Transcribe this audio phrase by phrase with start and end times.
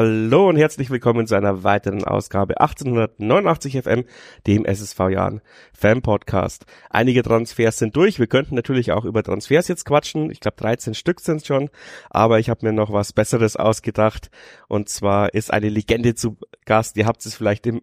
[0.00, 4.04] Hallo und herzlich willkommen zu einer weiteren Ausgabe 1889 FM,
[4.46, 5.40] dem SSV Jahren
[5.72, 6.66] Fan Podcast.
[6.88, 8.20] Einige Transfers sind durch.
[8.20, 10.30] Wir könnten natürlich auch über Transfers jetzt quatschen.
[10.30, 11.68] Ich glaube 13 Stück sind schon,
[12.10, 14.30] aber ich habe mir noch was Besseres ausgedacht.
[14.68, 16.96] Und zwar ist eine Legende zu Gast.
[16.96, 17.82] Ihr habt es vielleicht im,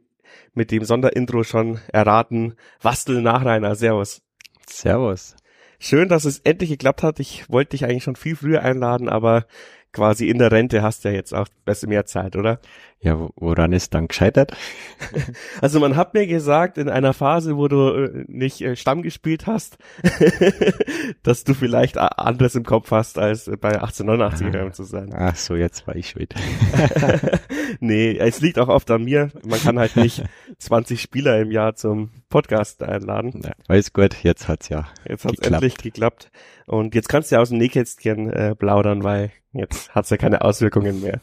[0.54, 2.56] mit dem Sonderintro schon erraten.
[2.82, 3.76] Wastel Nachreiner.
[3.76, 4.22] Servus.
[4.66, 5.36] Servus.
[5.80, 7.20] Schön, dass es endlich geklappt hat.
[7.20, 9.46] Ich wollte dich eigentlich schon viel früher einladen, aber
[9.96, 12.60] quasi in der Rente hast du ja jetzt auch besser mehr Zeit, oder?
[13.06, 14.52] Ja, woran ist dann gescheitert?
[15.62, 19.46] Also man hat mir gesagt, in einer Phase, wo du äh, nicht äh, Stamm gespielt
[19.48, 19.78] hast,
[21.24, 25.14] dass du vielleicht anderes im Kopf hast, als bei 1889 ah, zu sein.
[25.16, 26.34] Ach so, jetzt war ich schuld.
[27.80, 29.30] nee, es liegt auch oft an mir.
[29.46, 30.24] Man kann halt nicht
[30.58, 33.42] 20 Spieler im Jahr zum Podcast einladen.
[33.44, 35.64] Ja, alles gut, jetzt hat's ja Jetzt hat's geklappt.
[35.64, 36.32] endlich geklappt.
[36.66, 40.42] Und jetzt kannst du ja aus dem Nähkästchen äh, plaudern, weil jetzt hat's ja keine
[40.42, 41.22] Auswirkungen mehr.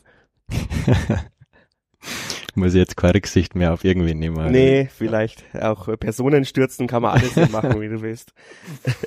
[2.55, 4.51] Muss jetzt keine Rücksicht mehr auf irgendwen nehmen.
[4.51, 8.35] Nee, vielleicht auch Personen stürzen kann man alles machen, wie du willst.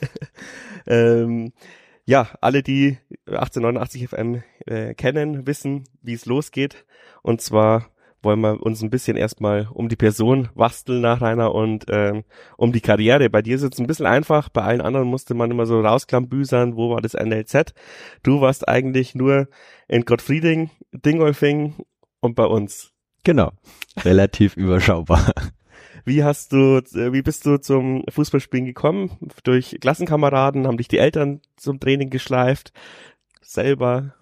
[0.88, 1.53] ähm,
[2.05, 6.85] ja, alle, die 1889 FM äh, kennen, wissen, wie es losgeht.
[7.23, 7.89] Und zwar
[8.25, 12.23] wollen wir uns ein bisschen erstmal um die Person basteln nach Rainer und ähm,
[12.57, 13.29] um die Karriere.
[13.29, 16.75] Bei dir ist es ein bisschen einfach, bei allen anderen musste man immer so rausklambüsern,
[16.75, 17.73] wo war das NLZ.
[18.23, 19.47] Du warst eigentlich nur
[19.88, 21.75] in Gottfrieding, Dingolfing
[22.26, 22.92] und bei uns.
[23.23, 23.52] Genau.
[24.04, 25.34] Relativ überschaubar.
[26.04, 29.12] Wie hast du, wie bist du zum Fußballspielen gekommen?
[29.44, 30.68] Durch Klassenkameraden?
[30.68, 32.73] Haben dich die Eltern zum Training geschleift?
[33.42, 34.14] Selber?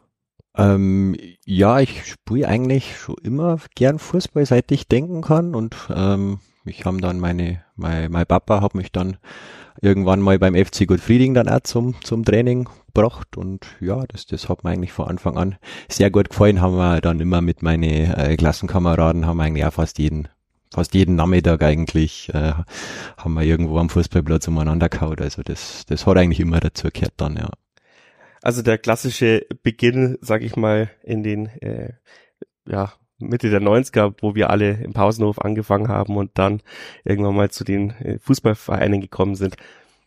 [0.56, 1.16] Ähm,
[1.46, 6.86] ja, ich spiele eigentlich schon immer gern Fußball, seit ich denken kann und ähm, mich
[6.86, 9.18] haben dann meine, mein, mein Papa hat mich dann
[9.82, 14.50] irgendwann mal beim FC Gottfrieding dann auch zum, zum Training gebracht und ja, das, das
[14.50, 15.58] hat mir eigentlich von Anfang an
[15.90, 19.74] sehr gut gefallen, haben wir dann immer mit meinen äh, Klassenkameraden, haben wir eigentlich auch
[19.74, 20.28] fast jeden,
[20.72, 22.54] fast jeden Nachmittag eigentlich, äh,
[23.18, 27.14] haben wir irgendwo am Fußballplatz umeinander gehauen, also das, das hat eigentlich immer dazu gehört
[27.18, 27.50] dann, ja.
[28.42, 31.94] Also der klassische Beginn, sag ich mal, in den äh,
[32.68, 36.62] ja, Mitte der 90er, wo wir alle im Pausenhof angefangen haben und dann
[37.06, 39.56] irgendwann mal zu den äh, Fußballvereinen gekommen sind.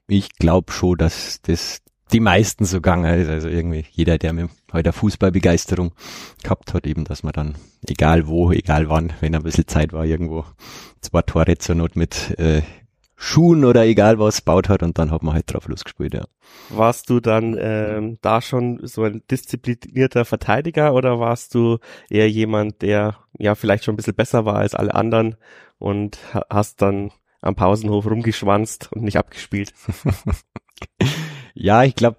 [0.06, 1.82] Ich glaube schon, dass das
[2.12, 3.04] die meisten so gegangen.
[3.04, 5.92] Also irgendwie jeder, der mit heute Fußballbegeisterung
[6.42, 7.54] gehabt hat, eben, dass man dann,
[7.88, 10.44] egal wo, egal wann, wenn ein bisschen Zeit war, irgendwo
[11.00, 12.62] zwei Tore zur Not mit äh,
[13.18, 16.24] Schuhen oder egal was baut hat und dann hat man halt drauf losgespielt, ja.
[16.68, 21.78] Warst du dann ähm, da schon so ein disziplinierter Verteidiger oder warst du
[22.10, 25.36] eher jemand, der ja vielleicht schon ein bisschen besser war als alle anderen
[25.78, 26.18] und
[26.50, 29.72] hast dann am Pausenhof rumgeschwanzt und nicht abgespielt?
[31.56, 32.18] ja, ich glaube,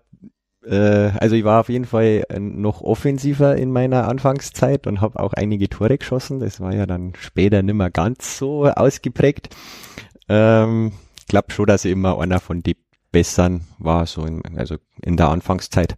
[0.65, 5.33] äh, also ich war auf jeden Fall noch offensiver in meiner Anfangszeit und habe auch
[5.33, 6.39] einige Tore geschossen.
[6.39, 9.55] Das war ja dann später nimmer ganz so ausgeprägt.
[10.27, 12.77] Ähm, ich glaube schon, dass ich immer einer von die
[13.11, 15.95] Bessern war, so in, also in der Anfangszeit.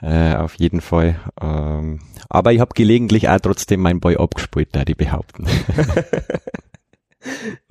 [0.00, 1.16] Äh, auf jeden Fall.
[1.40, 5.46] Ähm, aber ich habe gelegentlich auch trotzdem mein Boy abgespielt, da die behaupten.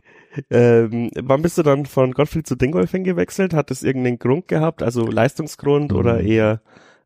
[0.50, 3.53] ähm, wann bist du dann von Gottfried zu Dingolfing gewechselt?
[3.53, 5.98] Hat das irgendeinen Grund gehabt, also Leistungsgrund mhm.
[5.98, 6.62] oder eher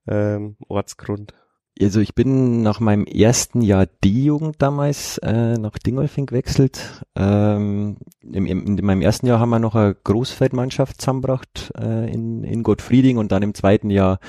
[0.08, 1.34] ähm, Ortsgrund?
[1.81, 7.03] Also ich bin nach meinem ersten Jahr D-Jugend damals äh, nach Dingolfing gewechselt.
[7.16, 12.64] Ähm, im, in meinem ersten Jahr haben wir noch eine Großfeldmannschaft zusammengebracht äh, in, in
[12.64, 14.20] Gottfrieding und dann im zweiten Jahr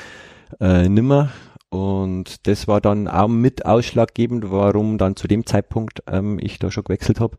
[0.61, 1.31] äh, nimmer.
[1.73, 6.71] Und das war dann auch mit ausschlaggebend, warum dann zu dem Zeitpunkt ähm, ich da
[6.71, 7.39] schon gewechselt habe.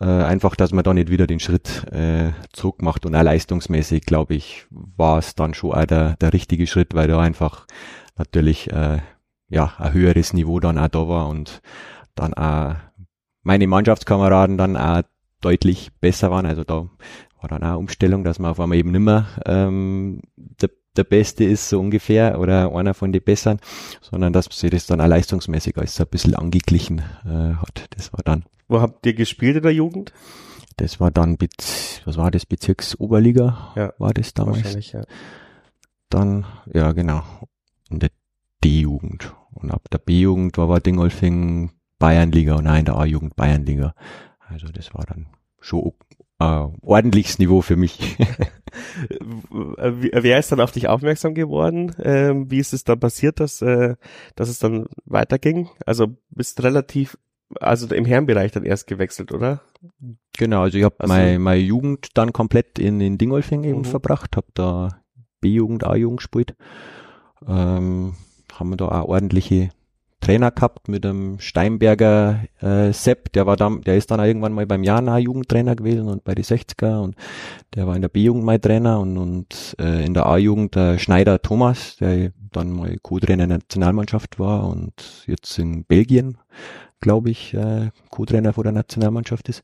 [0.00, 3.06] Äh, einfach, dass man da nicht wieder den Schritt äh, zurück macht.
[3.06, 7.06] Und auch leistungsmäßig, glaube ich, war es dann schon auch der, der richtige Schritt, weil
[7.06, 7.68] da einfach
[8.18, 8.98] natürlich äh,
[9.48, 11.62] ja, ein höheres Niveau dann auch da war und
[12.16, 12.74] dann auch
[13.44, 15.02] meine Mannschaftskameraden dann auch
[15.40, 16.44] deutlich besser waren.
[16.44, 16.88] Also da
[17.40, 21.68] war dann auch Umstellung, dass man auf einmal eben nimmer ähm, der, der Beste ist,
[21.68, 23.60] so ungefähr, oder einer von den Besseren,
[24.00, 27.86] sondern dass sich das dann auch leistungsmäßig als so ein bisschen angeglichen äh, hat.
[27.90, 28.44] Das war dann.
[28.68, 30.12] Wo habt ihr gespielt in der Jugend?
[30.76, 31.36] Das war dann,
[32.04, 33.72] was war das, Bezirksoberliga?
[33.76, 34.64] Ja, war das damals?
[34.64, 35.02] Wahrscheinlich, ja.
[36.08, 37.22] Dann, ja, genau.
[37.90, 38.10] In der
[38.64, 39.34] D-Jugend.
[39.52, 43.94] Und ab der B-Jugend war wir Dingolfing Bayernliga und nein, der A-Jugend Bayernliga.
[44.48, 45.26] Also das war dann
[45.60, 45.80] schon
[46.40, 48.16] äh, ordentliches Niveau für mich.
[49.50, 51.94] Wer ist dann auf dich aufmerksam geworden?
[52.02, 53.96] Ähm, wie ist es dann passiert, dass, äh,
[54.36, 55.68] dass es dann weiterging?
[55.86, 57.18] Also bist relativ,
[57.60, 59.60] also im Herrenbereich dann erst gewechselt, oder?
[60.38, 63.84] Genau, also ich habe also, meine, meine Jugend dann komplett in, in Dingolfing eben mhm.
[63.84, 65.02] verbracht, habe da
[65.40, 66.54] B-Jugend, A-Jugend gespielt.
[67.46, 68.14] Ähm,
[68.52, 69.70] haben wir da auch ordentliche
[70.20, 74.66] Trainer gehabt mit dem Steinberger äh, Sepp, der war dann, der ist dann irgendwann mal
[74.66, 77.16] beim Jana Jugendtrainer gewesen und bei die 60er und
[77.74, 81.40] der war in der B-Jugend mal Trainer und, und äh, in der A-Jugend der Schneider
[81.40, 86.38] Thomas, der dann mal Co-Trainer der Nationalmannschaft war und jetzt in Belgien,
[87.00, 89.62] glaube ich, äh, Co-Trainer vor der Nationalmannschaft ist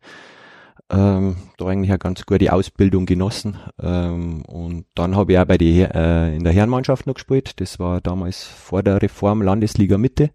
[0.91, 3.59] ähm, da eigentlich eine ganz gute Ausbildung genossen.
[3.83, 7.61] Ähm, und dann habe ich auch bei die, äh, in der Herrenmannschaft noch gespielt.
[7.61, 10.31] Das war damals vor der Reform Landesliga Mitte.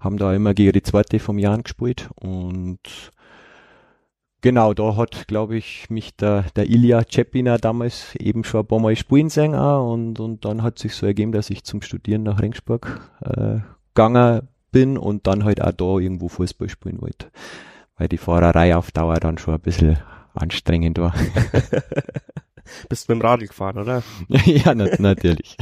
[0.00, 2.08] Haben da immer gegen die zweite vom Jahr gespielt.
[2.16, 2.80] Und
[4.40, 8.80] genau, da hat, glaube ich, mich der, der Ilya Cepina damals eben schon ein paar
[8.80, 9.54] Mal spielen sehen.
[9.54, 13.58] Und, und dann hat sich so ergeben, dass ich zum Studieren nach Regensburg äh,
[13.94, 17.28] gegangen bin und dann halt auch da irgendwo Fußball spielen wollte
[17.96, 19.98] weil die Fahrerei auf Dauer dann schon ein bisschen
[20.34, 21.14] anstrengend war.
[22.88, 24.02] Bist mit dem Radl gefahren, oder?
[24.28, 25.56] ja, na natürlich.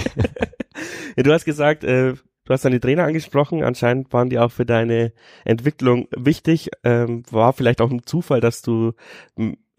[1.16, 4.64] ja, du hast gesagt, äh, du hast deine Trainer angesprochen, anscheinend waren die auch für
[4.64, 5.12] deine
[5.44, 6.70] Entwicklung wichtig.
[6.84, 8.92] Ähm, war vielleicht auch ein Zufall, dass du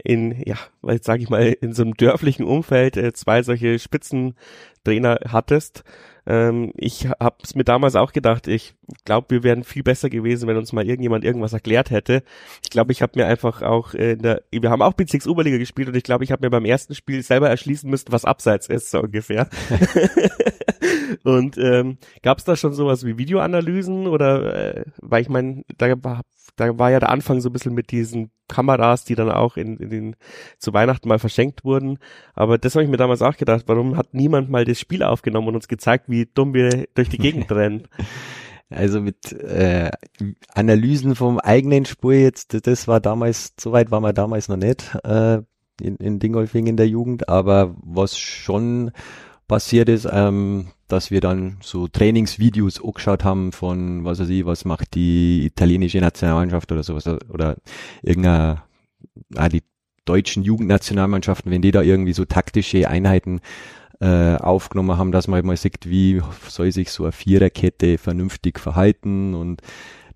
[0.04, 0.58] in, ja,
[0.88, 5.84] jetzt sage ich mal, in so einem dörflichen Umfeld äh, zwei solche Spitzentrainer hattest.
[6.26, 8.76] Ähm, ich habe es mir damals auch gedacht, ich
[9.06, 12.24] glaube, wir wären viel besser gewesen, wenn uns mal irgendjemand irgendwas erklärt hätte.
[12.64, 15.90] Ich glaube, ich habe mir einfach auch in der, wir haben auch Bezirks Oberliga gespielt
[15.90, 18.92] und ich glaube, ich habe mir beim ersten Spiel selber erschließen müssen, was abseits ist,
[18.92, 19.50] so ungefähr.
[21.24, 25.94] und ähm, gab es da schon sowas wie Videoanalysen oder, äh, weil ich meine, da
[26.04, 26.22] war,
[26.56, 29.78] da war ja der Anfang so ein bisschen mit diesen Kameras, die dann auch in,
[29.78, 30.16] in den
[30.60, 31.98] zu Weihnachten mal verschenkt wurden.
[32.34, 35.48] Aber das habe ich mir damals auch gedacht, warum hat niemand mal das Spiel aufgenommen
[35.48, 37.88] und uns gezeigt, wie dumm wir durch die Gegend rennen?
[38.70, 39.92] Also mit äh,
[40.54, 45.42] Analysen vom eigenen Spur jetzt, das war damals, soweit war man damals noch nicht äh,
[45.82, 48.92] in, in Dingolfing in der Jugend, aber was schon
[49.48, 54.64] passiert ist, ähm, dass wir dann so Trainingsvideos angeschaut haben von, was weiß ich, was
[54.64, 57.58] macht die italienische Nationalmannschaft oder sowas oder
[58.02, 58.62] irgendeine,
[59.36, 59.64] ah, die
[60.06, 63.42] deutschen Jugendnationalmannschaften, wenn die da irgendwie so taktische Einheiten
[64.00, 69.34] äh, aufgenommen haben, dass man mal sieht, wie soll sich so eine Viererkette vernünftig verhalten
[69.34, 69.62] und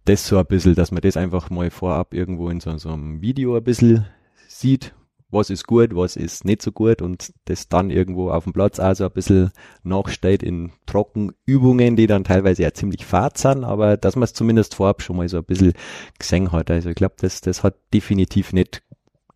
[0.06, 3.21] das so ein bisschen, dass man das einfach mal vorab irgendwo in so, so einem
[3.21, 4.06] Video ein bisschen
[4.47, 4.94] sieht,
[5.29, 8.79] was ist gut, was ist nicht so gut und das dann irgendwo auf dem Platz
[8.79, 9.51] also ein bisschen
[9.83, 14.75] nachsteht in Trockenübungen, die dann teilweise ja ziemlich fad sind, aber dass man es zumindest
[14.75, 15.74] vorab schon mal so ein bisschen
[16.18, 16.71] gesehen hat.
[16.71, 18.83] Also ich glaube, das, das hat definitiv nicht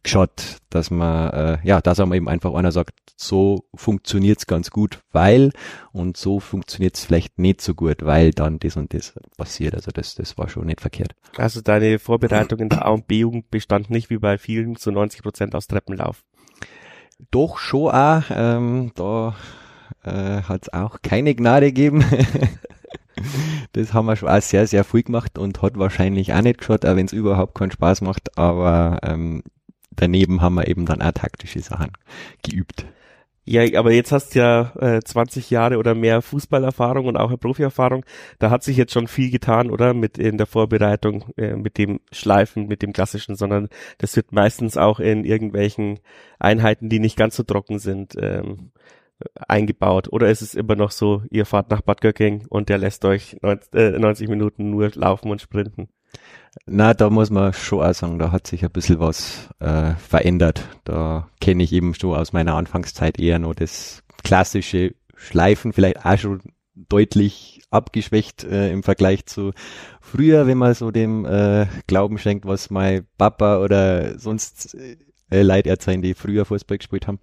[0.03, 4.99] geschaut, dass man, äh, ja, dass einem eben einfach einer sagt, so funktioniert's ganz gut,
[5.11, 5.51] weil
[5.91, 9.75] und so funktioniert's vielleicht nicht so gut, weil dann das und das passiert.
[9.75, 11.13] Also das, das war schon nicht verkehrt.
[11.37, 15.21] Also deine Vorbereitung in der A und B-Jugend bestand nicht wie bei vielen zu 90
[15.21, 16.23] Prozent aus Treppenlauf.
[17.29, 19.35] Doch schon auch, ähm, da
[20.03, 22.03] äh, hat's auch keine Gnade gegeben.
[23.73, 26.85] das haben wir schon auch sehr, sehr viel gemacht und hat wahrscheinlich auch nicht geschaut,
[26.85, 29.43] auch wenn es überhaupt keinen Spaß macht, aber ähm,
[29.95, 31.91] daneben haben wir eben dann auch taktische Sachen
[32.43, 32.85] geübt.
[33.43, 38.05] Ja, aber jetzt hast du ja äh, 20 Jahre oder mehr Fußballerfahrung und auch Profierfahrung.
[38.37, 39.95] Da hat sich jetzt schon viel getan, oder?
[39.95, 44.77] Mit in der Vorbereitung, äh, mit dem Schleifen, mit dem klassischen, sondern das wird meistens
[44.77, 45.99] auch in irgendwelchen
[46.37, 48.71] Einheiten, die nicht ganz so trocken sind, ähm,
[49.35, 50.09] eingebaut.
[50.11, 53.37] Oder ist es immer noch so, ihr fahrt nach Bad Göcking und der lässt euch
[53.41, 55.89] 90, äh, 90 Minuten nur laufen und sprinten?
[56.65, 60.67] Na, da muss man schon auch sagen, da hat sich ein bisschen was äh, verändert.
[60.83, 66.17] Da kenne ich eben schon aus meiner Anfangszeit eher nur das klassische Schleifen, vielleicht auch
[66.17, 66.41] schon
[66.75, 69.53] deutlich abgeschwächt äh, im Vergleich zu
[70.01, 74.75] früher, wenn man so dem äh, Glauben schenkt, was mein Papa oder sonst
[75.29, 77.19] äh, Leute erzählen, die früher Fußball gespielt haben.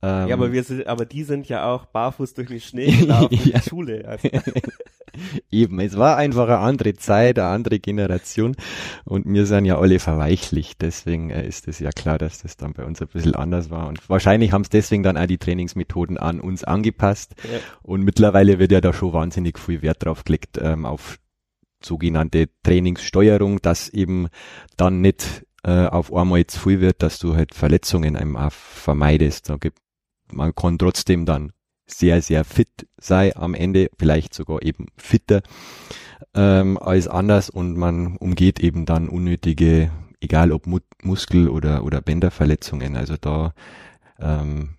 [0.00, 3.32] Ähm, ja, aber wir sind, aber die sind ja auch barfuß durch den Schnee gelaufen
[3.32, 4.04] in die Schule.
[4.06, 4.28] Also.
[5.50, 8.54] Eben, es war einfach eine andere Zeit, eine andere Generation
[9.04, 12.74] und wir sind ja alle verweichlicht, deswegen äh, ist es ja klar, dass das dann
[12.74, 16.18] bei uns ein bisschen anders war und wahrscheinlich haben es deswegen dann auch die Trainingsmethoden
[16.18, 17.58] an uns angepasst ja.
[17.82, 21.18] und mittlerweile wird ja da schon wahnsinnig viel Wert drauf gelegt ähm, auf
[21.82, 24.28] sogenannte Trainingssteuerung, dass eben
[24.76, 29.48] dann nicht äh, auf einmal zu viel wird, dass du halt Verletzungen einem auch vermeidest.
[29.48, 29.78] Da gibt
[30.32, 31.52] man kann trotzdem dann
[31.86, 35.42] sehr, sehr fit sei am Ende, vielleicht sogar eben fitter
[36.34, 42.00] ähm, als anders und man umgeht eben dann unnötige, egal ob Mu Muskel- oder, oder
[42.00, 42.96] Bänderverletzungen.
[42.96, 43.54] Also da
[44.18, 44.70] ähm,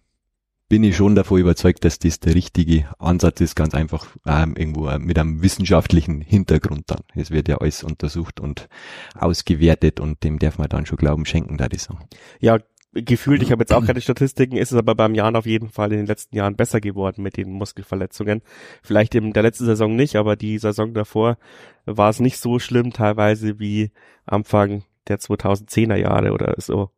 [0.67, 4.89] bin ich schon davon überzeugt, dass das der richtige Ansatz ist, ganz einfach ähm, irgendwo
[4.99, 7.01] mit einem wissenschaftlichen Hintergrund dann.
[7.15, 8.69] Es wird ja alles untersucht und
[9.15, 12.05] ausgewertet und dem darf man dann schon Glauben schenken, da die sagen.
[12.39, 12.59] Ja,
[12.93, 15.91] gefühlt, ich habe jetzt auch keine Statistiken, ist es aber beim Jan auf jeden Fall
[15.91, 18.41] in den letzten Jahren besser geworden mit den Muskelverletzungen.
[18.81, 21.37] Vielleicht in der letzten Saison nicht, aber die Saison davor
[21.85, 23.91] war es nicht so schlimm teilweise wie
[24.25, 26.89] Anfang der 2010er Jahre oder so.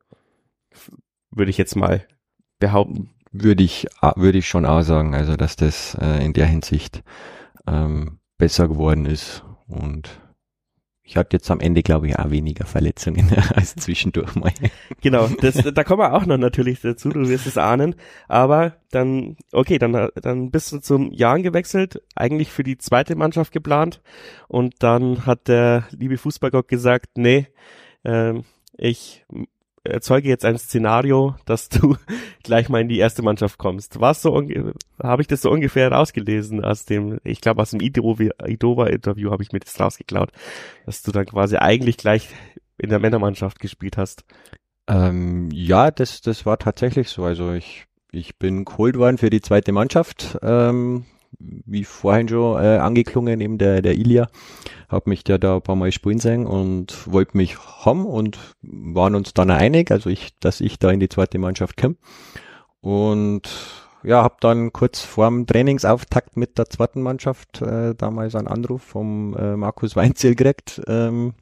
[1.29, 2.05] Würde ich jetzt mal
[2.59, 3.09] behaupten.
[3.31, 7.03] Würde ich, würde ich schon auch sagen, also dass das äh, in der Hinsicht
[7.65, 10.20] ähm, besser geworden ist und
[11.11, 14.53] ich hatte jetzt am Ende, glaube ich, auch weniger Verletzungen als zwischendurch mal.
[15.01, 17.95] Genau, das, da kommen wir auch noch natürlich dazu, du wirst es ahnen.
[18.29, 23.51] Aber dann, okay, dann, dann bist du zum Jahren gewechselt, eigentlich für die zweite Mannschaft
[23.51, 24.01] geplant.
[24.47, 27.47] Und dann hat der liebe Fußballgott gesagt, nee,
[28.05, 28.45] ähm,
[28.77, 29.25] ich
[29.83, 31.95] erzeuge jetzt ein Szenario, dass du
[32.43, 33.99] gleich mal in die erste Mannschaft kommst.
[33.99, 34.41] Was so
[35.01, 39.51] habe ich das so ungefähr rausgelesen aus dem, ich glaube aus dem Idova-Interview habe ich
[39.51, 40.31] mir das rausgeklaut,
[40.85, 42.29] dass du dann quasi eigentlich gleich
[42.77, 44.23] in der Männermannschaft gespielt hast.
[44.87, 47.23] Ähm, ja, das, das war tatsächlich so.
[47.23, 50.37] Also ich, ich bin geholt worden für die zweite Mannschaft.
[50.41, 51.05] Ähm,
[51.39, 54.27] wie vorhin schon äh, angeklungen, eben der, der Ilya,
[54.89, 59.15] hat mich ja da ein paar Mal spielen sehen und wollte mich haben und waren
[59.15, 61.95] uns dann einig, also ich, dass ich da in die zweite Mannschaft komme.
[62.81, 63.49] Und
[64.03, 69.35] ja, habe dann kurz vorm Trainingsauftakt mit der zweiten Mannschaft äh, damals einen Anruf vom
[69.35, 71.33] äh, Markus Weinzel gekriegt, ähm,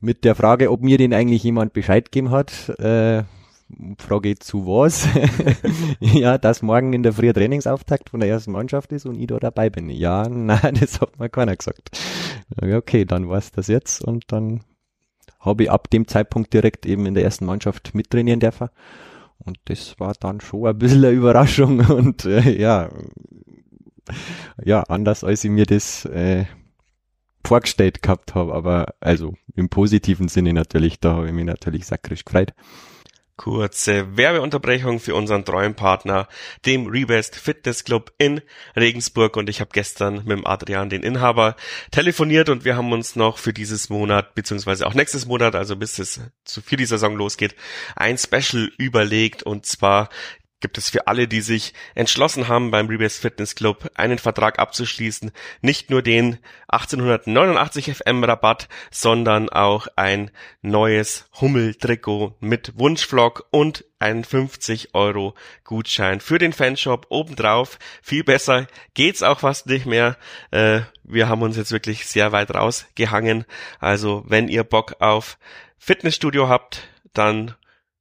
[0.00, 2.68] mit der Frage, ob mir den eigentlich jemand Bescheid gegeben hat.
[2.78, 3.24] Äh,
[3.98, 5.08] Frage zu was?
[6.00, 9.38] ja, dass morgen in der Früh Trainingsauftakt von der ersten Mannschaft ist und ich da
[9.38, 9.90] dabei bin.
[9.90, 11.98] Ja, nein, das hat mir keiner gesagt.
[12.60, 14.62] Okay, dann war's das jetzt und dann
[15.38, 18.68] habe ich ab dem Zeitpunkt direkt eben in der ersten Mannschaft mittrainieren dürfen.
[19.38, 22.90] Und das war dann schon ein bisschen eine Überraschung und äh, ja,
[24.62, 26.44] ja, anders als ich mir das äh,
[27.44, 32.24] vorgestellt gehabt habe, aber also im positiven Sinne natürlich, da habe ich mich natürlich sakrisch
[32.24, 32.52] gefreut.
[33.40, 36.28] Kurze Werbeunterbrechung für unseren treuen Partner,
[36.66, 38.42] dem Rebest Fitness Club in
[38.76, 39.38] Regensburg.
[39.38, 41.56] Und ich habe gestern mit dem Adrian, den Inhaber,
[41.90, 45.98] telefoniert und wir haben uns noch für dieses Monat, beziehungsweise auch nächstes Monat, also bis
[45.98, 47.54] es zu viel die Saison losgeht,
[47.96, 49.42] ein Special überlegt.
[49.42, 50.10] Und zwar
[50.60, 55.32] gibt es für alle, die sich entschlossen haben, beim Rebase Fitness Club einen Vertrag abzuschließen,
[55.62, 56.38] nicht nur den
[56.68, 60.30] 1889 FM Rabatt, sondern auch ein
[60.62, 67.78] neues Hummel-Trikot mit Wunschvlog und einen 50 Euro Gutschein für den Fanshop obendrauf.
[68.02, 70.16] Viel besser geht's auch fast nicht mehr.
[70.50, 73.44] Äh, wir haben uns jetzt wirklich sehr weit rausgehangen.
[73.78, 75.38] Also wenn ihr Bock auf
[75.78, 77.54] Fitnessstudio habt, dann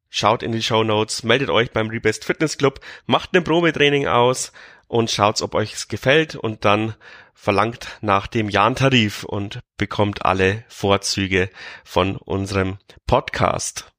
[0.10, 4.52] Schaut in die Show Notes, meldet euch beim Rebest Fitness Club, macht ein Probetraining aus
[4.88, 6.96] und schaut, ob euch es gefällt und dann
[7.34, 11.50] verlangt nach dem Jahn-Tarif und bekommt alle Vorzüge
[11.86, 13.92] von unserem Podcast.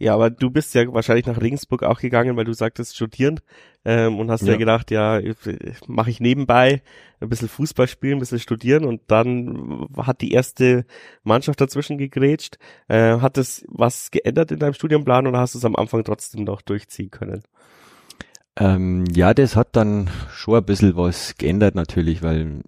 [0.00, 3.40] Ja, aber du bist ja wahrscheinlich nach Regensburg auch gegangen, weil du sagtest studieren
[3.84, 5.20] ähm, und hast ja, ja gedacht, ja,
[5.86, 6.82] mache ich nebenbei
[7.20, 10.86] ein bisschen Fußball spielen, ein bisschen studieren und dann hat die erste
[11.22, 12.56] Mannschaft dazwischen gegrätscht.
[12.88, 16.44] Äh, hat das was geändert in deinem Studienplan oder hast du es am Anfang trotzdem
[16.44, 17.42] noch durchziehen können?
[18.56, 22.62] Ähm, ja, das hat dann schon ein bisschen was geändert natürlich, weil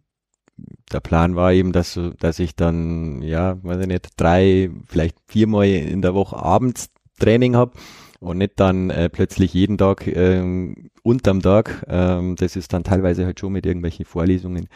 [0.93, 5.67] der Plan war eben, dass, dass ich dann, ja, weiß ich nicht, drei, vielleicht viermal
[5.67, 6.91] in der Woche abends
[7.23, 7.73] Training habe
[8.21, 11.85] und nicht dann äh, plötzlich jeden Tag ähm, unterm Tag.
[11.89, 14.69] Ähm, das ist dann teilweise halt schon mit irgendwelchen Vorlesungen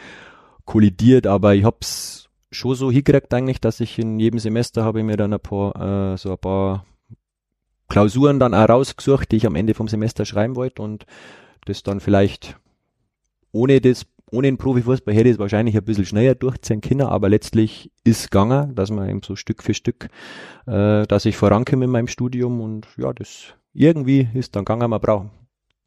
[0.65, 5.05] kollidiert, aber ich hab's schon so hingekriegt eigentlich, dass ich in jedem Semester habe ich
[5.05, 6.85] mir dann ein paar, äh, so ein paar
[7.89, 11.05] Klausuren dann auch rausgesucht, die ich am Ende vom Semester schreiben wollte und
[11.65, 12.57] das dann vielleicht
[13.51, 17.29] ohne das ohne den Profifußball hätte ich es wahrscheinlich ein bisschen schneller durchziehen können, aber
[17.29, 20.09] letztlich ist gegangen, dass man eben so Stück für Stück,
[20.65, 24.99] äh, dass ich vorankomme in meinem Studium und ja, das irgendwie ist dann gegangen, man
[24.99, 25.29] braucht.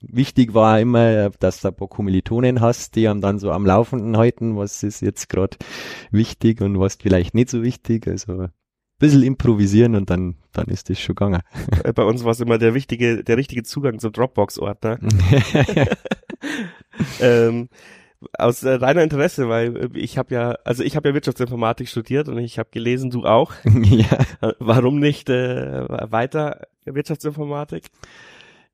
[0.02, 4.16] Wichtig war immer, dass du ein paar Kommilitonen hast, die haben dann so am Laufenden
[4.16, 5.58] halten, was ist jetzt gerade
[6.10, 8.06] wichtig und was vielleicht nicht so wichtig.
[8.08, 8.52] Also ein
[8.98, 11.42] bisschen improvisieren und dann, dann ist das schon gegangen.
[11.94, 14.98] Bei uns war es immer der wichtige, der richtige Zugang zum Dropbox-Ordner.
[17.20, 17.68] ähm,
[18.38, 22.28] aus äh, reiner Interesse, weil äh, ich habe ja, also ich habe ja Wirtschaftsinformatik studiert
[22.28, 23.52] und ich habe gelesen, du auch.
[23.64, 24.18] ja.
[24.40, 27.86] Äh, warum nicht äh, weiter Wirtschaftsinformatik?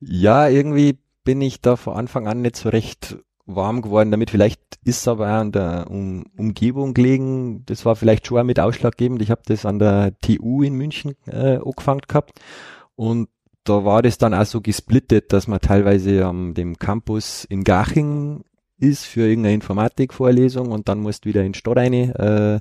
[0.00, 4.30] Ja, irgendwie bin ich da von Anfang an nicht so recht warm geworden damit.
[4.30, 7.64] Vielleicht ist es aber auch an der um Umgebung gelegen.
[7.66, 9.22] Das war vielleicht schon auch mit ausschlaggebend.
[9.22, 12.40] Ich habe das an der TU in München äh, angefangen gehabt
[12.96, 13.28] und
[13.64, 18.44] da war das dann auch so gesplittet, dass man teilweise am dem Campus in Garching
[18.78, 21.92] ist für irgendeine Informatikvorlesung und dann musst du wieder in die Stadt rein.
[21.92, 22.60] Äh,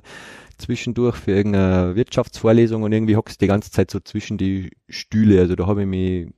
[0.58, 5.40] zwischendurch für irgendeine Wirtschaftsvorlesung und irgendwie hockst die ganze Zeit so zwischen die Stühle.
[5.40, 6.28] Also da habe ich mich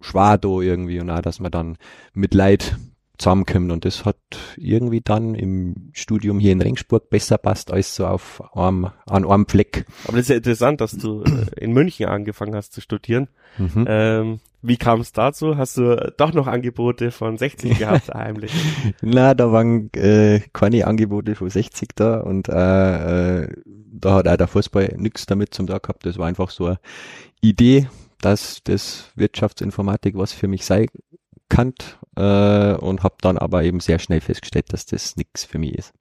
[0.00, 1.76] schwer da irgendwie und auch, dass man dann
[2.14, 2.76] mit Leid
[3.18, 4.16] zusammenkommt und das hat
[4.56, 9.46] irgendwie dann im Studium hier in Ringsburg besser passt als so auf einem, an einem
[9.46, 9.86] Fleck.
[10.04, 13.28] Aber das ist ja interessant, dass du äh, in München angefangen hast zu studieren.
[13.58, 13.84] Mhm.
[13.88, 15.56] Ähm, wie kam es dazu?
[15.56, 18.52] Hast du doch noch Angebote von 60 gehabt heimlich?
[19.02, 24.36] Na, da waren äh, keine Angebote von 60 da und äh, äh, da hat auch
[24.36, 26.06] der Fußball nichts damit zum Tag gehabt.
[26.06, 26.78] Das war einfach so eine
[27.40, 27.88] Idee,
[28.20, 30.86] dass das Wirtschaftsinformatik was für mich sei
[31.48, 31.74] kann
[32.16, 35.94] äh, und habe dann aber eben sehr schnell festgestellt, dass das nichts für mich ist.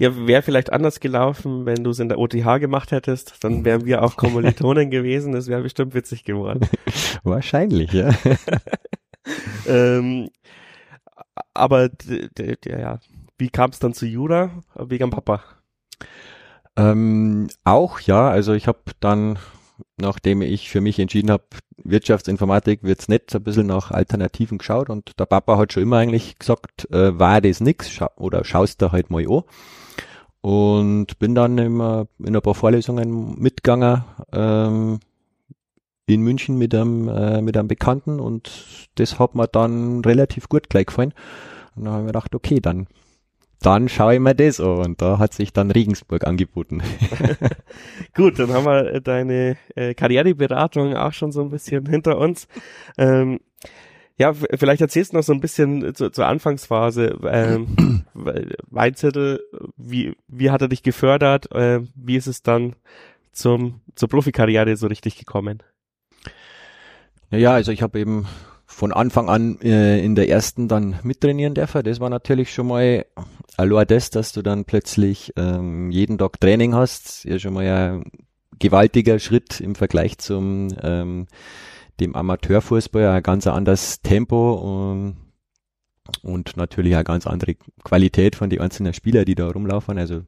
[0.00, 3.84] Ja, wäre vielleicht anders gelaufen, wenn du es in der OTH gemacht hättest, dann wären
[3.84, 6.60] wir auch Kommilitonen gewesen, das wäre bestimmt witzig geworden.
[7.24, 8.10] Wahrscheinlich, ja.
[9.66, 10.30] ähm,
[11.52, 11.90] aber
[12.64, 13.00] ja,
[13.38, 14.50] wie kam es dann zu Jura?
[14.76, 15.42] Wegen Papa?
[16.76, 19.36] Ähm, auch ja, also ich habe dann,
[19.96, 21.42] nachdem ich für mich entschieden habe,
[21.82, 26.38] Wirtschaftsinformatik wird's nicht, ein bisschen nach Alternativen geschaut und der Papa hat schon immer eigentlich
[26.38, 29.42] gesagt, äh, war das nix scha oder schaust du halt mal an.
[30.48, 34.02] Und bin dann immer in ein paar Vorlesungen mitgegangen
[34.32, 34.98] ähm,
[36.06, 40.70] in München mit einem, äh, mit einem Bekannten und das hat mir dann relativ gut
[40.70, 41.12] gleich gefallen.
[41.76, 42.86] Und dann habe ich mir gedacht, okay, dann
[43.60, 44.78] dann schaue ich mir das an.
[44.78, 46.80] Und da hat sich dann Regensburg angeboten.
[48.14, 52.48] Gut, dann haben wir deine äh, Karriereberatung auch schon so ein bisschen hinter uns.
[52.96, 53.40] Ähm,
[54.18, 57.18] ja, vielleicht erzählst du noch so ein bisschen zu, zur Anfangsphase.
[57.30, 59.40] Ähm, Weinzettel,
[59.76, 61.52] wie, wie hat er dich gefördert?
[61.52, 62.74] Äh, wie ist es dann
[63.32, 65.62] zum, zur Profikarriere so richtig gekommen?
[67.30, 68.26] Ja, also ich habe eben
[68.66, 71.84] von Anfang an äh, in der ersten dann mittrainieren dürfen.
[71.84, 73.06] Das war natürlich schon mal
[73.56, 78.04] allein das, dass du dann plötzlich ähm, jeden Tag Training hast, ja schon mal ein
[78.58, 81.28] gewaltiger Schritt im Vergleich zum ähm,
[82.00, 85.16] dem Amateurfußball, ein ganz anderes Tempo und,
[86.22, 89.98] und natürlich eine ganz andere Qualität von den einzelnen Spieler, die da rumlaufen.
[89.98, 90.22] Also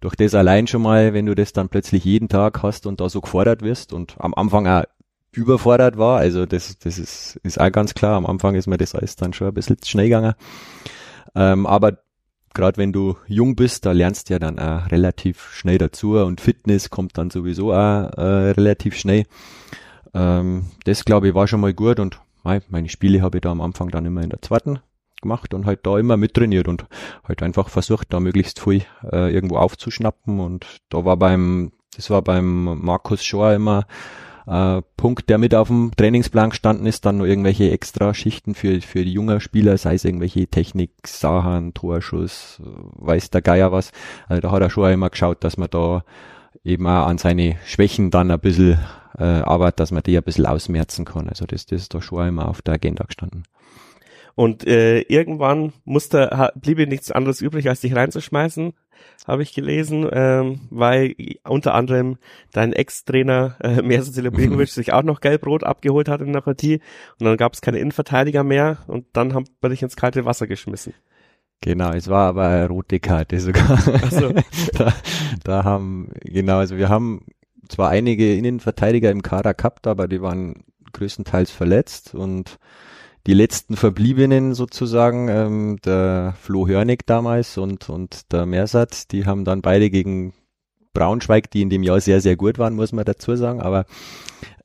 [0.00, 3.08] durch das allein schon mal, wenn du das dann plötzlich jeden Tag hast und da
[3.08, 4.84] so gefordert wirst und am Anfang auch
[5.32, 6.18] überfordert war.
[6.18, 8.16] Also das, das ist, ist auch ganz klar.
[8.16, 10.34] Am Anfang ist mir das alles dann schon ein bisschen schnell gegangen.
[11.34, 11.98] Ähm, aber
[12.54, 16.40] gerade wenn du jung bist, da lernst du ja dann auch relativ schnell dazu und
[16.40, 19.24] Fitness kommt dann sowieso auch äh, relativ schnell.
[20.14, 23.60] Ähm, das glaube ich war schon mal gut und meine Spiele habe ich da am
[23.60, 24.80] Anfang dann immer in der zweiten
[25.20, 26.86] gemacht und halt da immer mittrainiert und
[27.26, 32.22] halt einfach versucht, da möglichst viel äh, irgendwo aufzuschnappen und da war beim, das war
[32.22, 33.86] beim Markus Schor immer
[34.46, 38.80] äh, Punkt, der mit auf dem Trainingsplan gestanden ist, dann noch irgendwelche extra Schichten für,
[38.80, 43.92] für die jungen Spieler, sei es irgendwelche Technik, Sachen, Torschuss, weiß der Geier was.
[44.28, 46.04] Also da hat er schon immer geschaut, dass man da
[46.64, 48.78] eben auch an seine Schwächen dann ein bisschen
[49.18, 51.28] äh, arbeitet, dass man die ein bisschen ausmerzen kann.
[51.28, 53.44] Also das, das ist da schon immer auf der Agenda gestanden.
[54.34, 58.72] Und äh, irgendwann musste, blieb ihm nichts anderes übrig, als dich reinzuschmeißen,
[59.26, 62.16] habe ich gelesen, ähm, weil unter anderem
[62.52, 66.80] dein Ex-Trainer äh, Mersen Celebrinovic sich auch noch Gelbrot abgeholt hat in der Partie
[67.18, 70.46] und dann gab es keine Innenverteidiger mehr und dann haben wir dich ins kalte Wasser
[70.46, 70.94] geschmissen.
[71.62, 73.78] Genau, es war aber eine rote Karte sogar.
[74.02, 74.32] Ach so.
[74.72, 74.94] da,
[75.44, 77.26] da haben, genau, also wir haben
[77.70, 82.14] zwar einige Innenverteidiger im Kader gehabt, aber die waren größtenteils verletzt.
[82.14, 82.58] Und
[83.26, 89.44] die letzten Verbliebenen sozusagen, ähm, der Flo Hörnig damals und, und der Mersat, die haben
[89.44, 90.32] dann beide gegen
[90.92, 93.84] Braunschweig, die in dem Jahr sehr, sehr gut waren, muss man dazu sagen, aber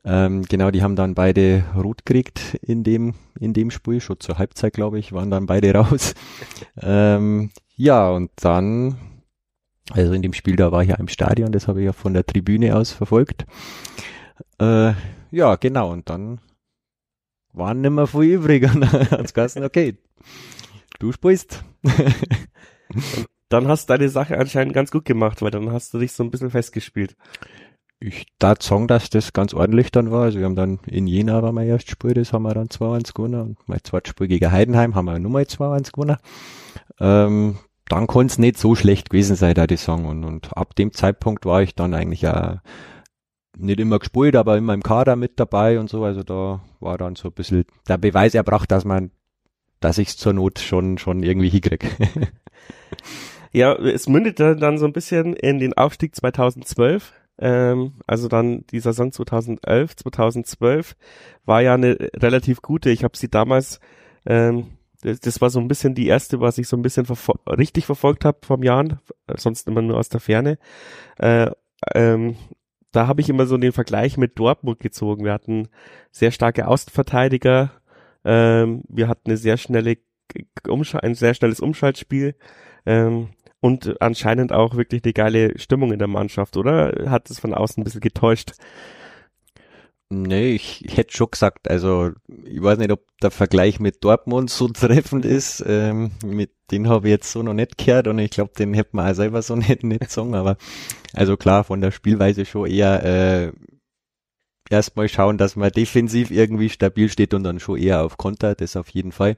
[0.04, 4.38] ähm, genau, die haben dann beide rot gekriegt in dem, in dem Spiel, schon zur
[4.38, 6.14] Halbzeit, glaube ich, waren dann beide raus.
[6.82, 8.98] ähm, ja, und dann,
[9.92, 12.14] also in dem Spiel, da war ich ja im Stadion, das habe ich ja von
[12.14, 13.46] der Tribüne aus verfolgt.
[14.60, 14.94] Äh,
[15.32, 16.40] ja, genau, und dann
[17.54, 18.64] waren nicht mehr viel übrig.
[18.74, 19.98] Und dann hat's geheißen, okay,
[21.00, 21.64] du spielst.
[23.50, 26.24] dann hast du deine Sache anscheinend ganz gut gemacht, weil dann hast du dich so
[26.24, 27.16] ein bisschen festgespielt.
[28.00, 30.24] Ich darf sagen, dass das ganz ordentlich dann war.
[30.24, 33.14] Also wir haben dann in Jena war mein erstes Spiel, das haben wir dann 2-1
[33.14, 33.42] gewonnen.
[33.42, 36.18] Und mein zweites Spiel gegen Heidenheim haben wir nochmal 2-1 gewonnen.
[37.00, 40.06] Ähm, dann konnte es nicht so schlecht gewesen sein, da die sagen.
[40.06, 42.58] Und, und ab dem Zeitpunkt war ich dann eigentlich auch
[43.58, 46.04] nicht immer gespielt, aber immer im Kader mit dabei und so.
[46.04, 49.12] Also da war dann so ein bisschen der Beweis erbracht, dass man,
[49.80, 51.86] dass ich es zur Not schon, schon irgendwie hinkrieg.
[53.52, 57.14] ja, es mündete dann so ein bisschen in den Aufstieg 2012.
[57.38, 60.96] Ähm, also dann die Saison 2011, 2012
[61.46, 62.90] war ja eine relativ gute.
[62.90, 63.80] Ich habe sie damals
[64.26, 64.68] ähm,
[65.06, 67.86] das, das war so ein bisschen die erste, was ich so ein bisschen verfol richtig
[67.86, 69.00] verfolgt habe vom Jahren,
[69.36, 70.58] sonst immer nur aus der Ferne.
[71.18, 71.52] Äh,
[71.94, 72.36] ähm,
[72.92, 75.24] da habe ich immer so den Vergleich mit Dortmund gezogen.
[75.24, 75.68] Wir hatten
[76.12, 77.72] sehr starke Außenverteidiger,
[78.24, 79.98] ähm, wir hatten eine sehr schnelle
[81.02, 82.36] ein sehr schnelles Umschaltspiel
[82.88, 83.30] ähm,
[83.62, 87.12] und anscheinend auch wirklich eine geile Stimmung in der Mannschaft, oder?
[87.12, 88.54] Hat es von außen ein bisschen getäuscht?
[90.10, 94.68] Nee, ich, hätte schon gesagt, also ich weiß nicht, ob der Vergleich mit Dortmund so
[94.68, 95.64] treffend ist.
[95.66, 98.96] Ähm, mit den habe ich jetzt so noch nicht gehört und ich glaube, den hätte
[98.96, 100.36] man auch selber so nicht, nicht sagen.
[100.36, 100.58] Aber
[101.14, 103.52] also klar, von der Spielweise schon eher äh,
[104.70, 108.76] erstmal schauen, dass man defensiv irgendwie stabil steht und dann schon eher auf Konter, das
[108.76, 109.38] auf jeden Fall.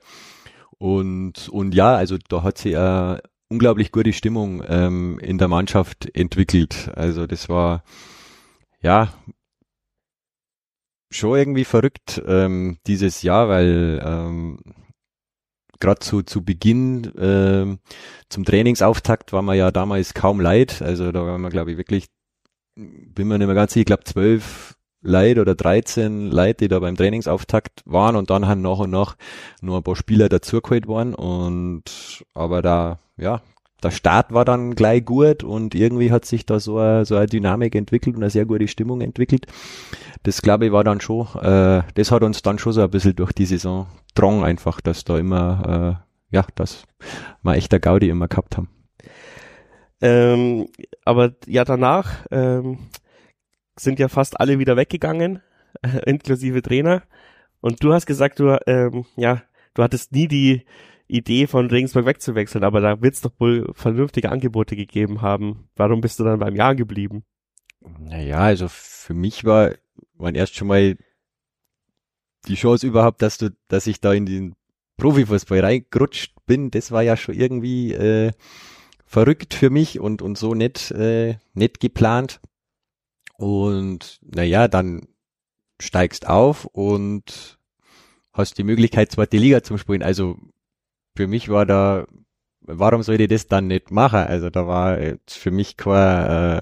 [0.78, 6.14] Und, und ja, also da hat sich eine unglaublich gute Stimmung ähm, in der Mannschaft
[6.14, 6.92] entwickelt.
[6.96, 7.84] Also das war
[8.82, 9.14] ja
[11.10, 14.60] schon irgendwie verrückt ähm, dieses Jahr, weil ähm,
[15.80, 17.80] gerade zu, zu Beginn ähm,
[18.30, 20.82] zum Trainingsauftakt war man ja damals kaum leid.
[20.82, 22.08] Also da war man, glaube ich, wirklich,
[22.76, 26.80] bin mir nicht mehr ganz sicher, ich glaube zwölf Leute oder 13 Leute, die da
[26.80, 29.16] beim Trainingsauftakt waren und dann haben nach und nach
[29.62, 33.42] nur ein paar Spieler dazugeholt worden und aber da, ja,
[33.84, 37.28] der Start war dann gleich gut und irgendwie hat sich da so eine, so eine
[37.28, 39.46] Dynamik entwickelt und eine sehr gute Stimmung entwickelt.
[40.24, 43.16] Das glaube ich war dann schon, äh, das hat uns dann schon so ein bisschen
[43.16, 46.86] durch die Saison drang einfach, dass da immer, äh, ja, dass
[47.44, 48.70] wir echter Gaudi immer gehabt haben.
[50.02, 50.68] Ähm,
[51.06, 52.80] aber ja, danach ähm,
[53.80, 55.42] sind ja fast alle wieder weggegangen,
[56.06, 57.04] inklusive Trainer.
[57.62, 59.42] Und du hast gesagt, du, ähm, ja,
[59.74, 60.66] du hattest nie die
[61.08, 65.70] Idee von Regensburg wegzuwechseln, aber da wird es doch wohl vernünftige Angebote gegeben haben.
[65.76, 67.24] Warum bist du dann beim Jahr geblieben?
[68.00, 69.72] Naja, also für mich war,
[70.16, 70.98] waren erst schon mal
[72.48, 74.56] die Chance überhaupt, dass du, dass ich da in den
[74.98, 78.32] Profifußball reingerutscht bin, das war ja schon irgendwie äh,
[79.06, 82.42] verrückt für mich und, und so nicht, äh, nicht geplant.
[83.38, 85.08] Und naja, dann
[85.80, 87.60] steigst auf und
[88.34, 90.02] hast die Möglichkeit, zweite Liga zu spielen.
[90.02, 90.38] Also
[91.18, 92.06] für mich war da,
[92.62, 94.20] warum soll ich das dann nicht machen?
[94.20, 96.62] Also da war jetzt für mich kein, äh,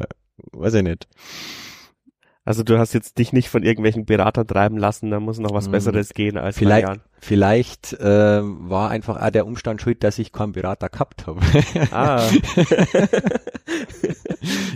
[0.53, 1.07] weiß ich nicht.
[2.45, 5.65] Also du hast jetzt dich nicht von irgendwelchen Beratern treiben lassen, da muss noch was
[5.65, 5.71] hm.
[5.71, 6.88] Besseres gehen als vielleicht,
[7.19, 11.41] Vielleicht äh, war einfach auch der Umstand schuld, dass ich keinen Berater gehabt habe.
[11.91, 12.21] Ah.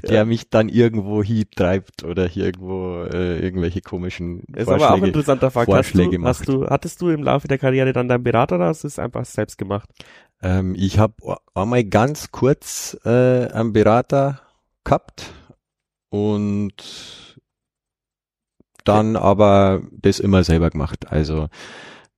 [0.03, 0.25] der ja.
[0.25, 1.23] mich dann irgendwo
[1.55, 5.65] treibt oder hier irgendwo äh, irgendwelche komischen ist Vorschläge, aber auch ein interessanter Fakt.
[5.71, 8.65] Vorschläge hast du, hast du, hattest du im Laufe der Karriere dann deinen Berater oder
[8.65, 9.88] hast du es einfach selbst gemacht?
[10.41, 14.41] Ähm, ich habe einmal ganz kurz äh, einen Berater
[14.84, 15.34] gehabt
[16.10, 16.73] und
[18.89, 21.12] dann aber das immer selber gemacht.
[21.12, 21.47] Also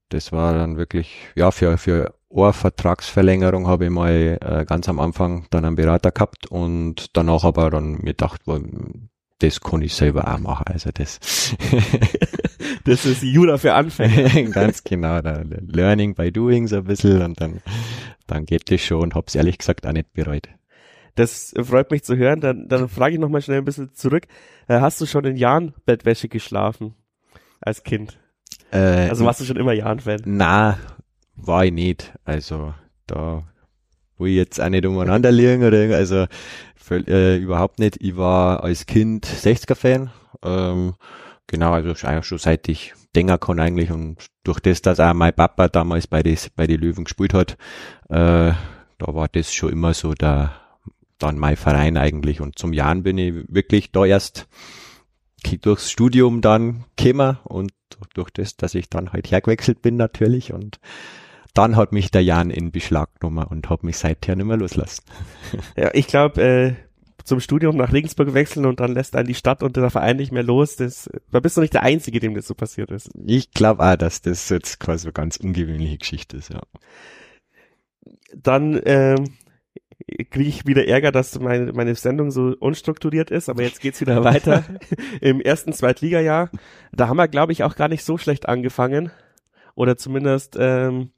[0.10, 5.48] das war dann wirklich, ja, für, für Ohrvertragsverlängerung habe ich mal äh, ganz am Anfang
[5.50, 8.42] dann einen Berater gehabt und danach aber dann mir gedacht,
[9.40, 10.66] das kann ich selber auch machen.
[10.68, 11.20] Also das.
[12.86, 14.50] das ist Jura für Anfänger.
[14.52, 17.62] ganz genau, da, Learning by Doing so ein bisschen und dann,
[18.28, 20.48] dann geht das schon und hab's ehrlich gesagt auch nicht bereut.
[21.16, 22.42] Das freut mich zu hören.
[22.42, 24.28] Dann, dann frage ich noch mal schnell ein bisschen zurück.
[24.68, 26.96] Äh, hast du schon in Jahren Bettwäsche geschlafen?
[27.60, 28.20] Als Kind?
[28.72, 30.22] Äh, also warst du schon immer Jahren-Fan?
[30.26, 30.80] Na,
[31.36, 32.14] war ich nicht.
[32.24, 32.74] Also
[33.08, 33.44] da
[34.22, 36.12] wo ich jetzt auch nicht umeinander liegen oder irgendwas.
[36.12, 36.28] Also
[37.08, 37.98] äh, überhaupt nicht.
[38.00, 40.12] Ich war als Kind 60er-Fan.
[40.44, 40.94] Ähm,
[41.48, 45.34] genau, also eigentlich schon seit ich denken kann eigentlich und durch das, dass auch mein
[45.34, 47.58] Papa damals bei die, bei die Löwen gespielt hat,
[48.10, 48.54] äh,
[48.98, 50.54] da war das schon immer so der
[51.22, 52.42] dann mein Verein eigentlich.
[52.42, 54.48] Und zum Jahren bin ich wirklich da erst
[55.62, 57.72] durchs Studium dann gekommen und
[58.14, 60.80] durch das, dass ich dann halt hergewechselt bin natürlich und
[61.54, 65.04] dann hat mich der Jan in Beschlag genommen und hat mich seither nicht mehr loslassen.
[65.76, 66.74] Ja, ich glaube, äh,
[67.24, 70.32] zum Studium nach Regensburg wechseln und dann lässt einen die Stadt und der Verein nicht
[70.32, 73.10] mehr los, das, da bist du nicht der Einzige, dem das so passiert ist.
[73.26, 76.62] Ich glaube auch, dass das jetzt quasi eine ganz ungewöhnliche Geschichte ist, ja.
[78.34, 79.34] Dann ähm,
[80.30, 84.24] kriege ich wieder Ärger, dass meine, meine Sendung so unstrukturiert ist, aber jetzt geht's wieder
[84.24, 84.64] weiter
[85.22, 86.50] im ersten Zweitligajahr.
[86.92, 89.12] Da haben wir, glaube ich, auch gar nicht so schlecht angefangen.
[89.76, 91.12] Oder zumindest, ähm,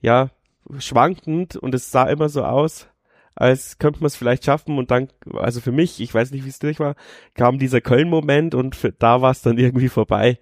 [0.00, 0.30] ja,
[0.78, 2.88] schwankend und es sah immer so aus,
[3.34, 6.50] als könnte man es vielleicht schaffen und dann, also für mich, ich weiß nicht, wie
[6.50, 6.94] es durch war,
[7.34, 10.38] kam dieser Köln-Moment und für, da war es dann irgendwie vorbei.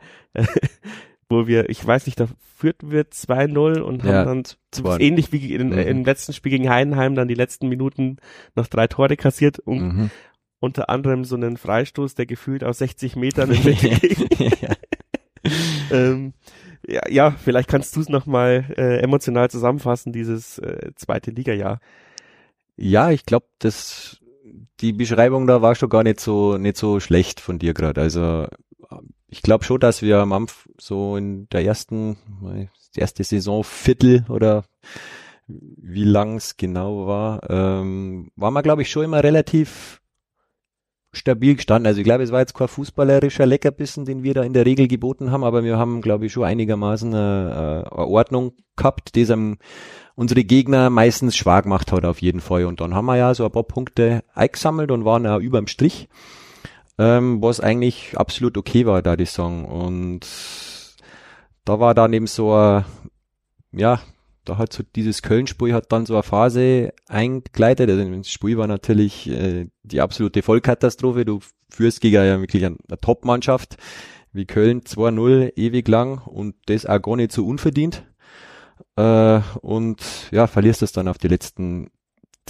[1.31, 5.55] Wo wir, ich weiß nicht, da führten wir 2-0 und ja, haben dann ähnlich wie
[5.55, 5.79] in, mhm.
[5.79, 8.16] im letzten Spiel gegen Heidenheim dann die letzten Minuten
[8.57, 10.11] noch drei Tore kassiert und mhm.
[10.59, 14.53] unter anderem so einen Freistoß, der gefühlt aus 60 Metern in ging.
[15.93, 16.35] ähm,
[16.87, 21.81] ja, ja, vielleicht kannst du es nochmal äh, emotional zusammenfassen, dieses äh, zweite Liga-Jahr.
[22.77, 24.19] Ja, ich glaube, das
[24.81, 28.01] die Beschreibung da war schon gar nicht so nicht so schlecht von dir gerade.
[28.01, 28.47] Also
[29.31, 32.16] ich glaube schon, dass wir am Anfang so in der ersten
[32.97, 34.64] die erste Saison Viertel oder
[35.47, 40.01] wie lang es genau war, ähm, war man glaube ich schon immer relativ
[41.12, 41.87] stabil gestanden.
[41.87, 44.87] Also ich glaube, es war jetzt kein fußballerischer Leckerbissen, den wir da in der Regel
[44.87, 49.59] geboten haben, aber wir haben, glaube ich, schon einigermaßen eine, eine Ordnung gehabt, die einem
[50.14, 52.64] unsere Gegner meistens schwach gemacht hat auf jeden Fall.
[52.64, 56.09] Und dann haben wir ja so ein paar Punkte eingesammelt und waren ja überm Strich,
[57.00, 59.64] ähm, was eigentlich absolut okay war, da die Song.
[59.64, 60.26] Und
[61.64, 62.84] da war dann eben so ein,
[63.72, 64.00] ja,
[64.44, 67.88] da hat so dieses Köln-Spiel hat dann so eine Phase eingleitet.
[67.88, 71.24] Also das Spiel war natürlich äh, die absolute Vollkatastrophe.
[71.24, 73.78] Du führst gegen ja wirklich eine, eine Top-Mannschaft
[74.32, 78.04] wie Köln 2-0 ewig lang und das auch gar nicht so unverdient.
[78.96, 81.90] Äh, und ja, verlierst es dann auf die letzten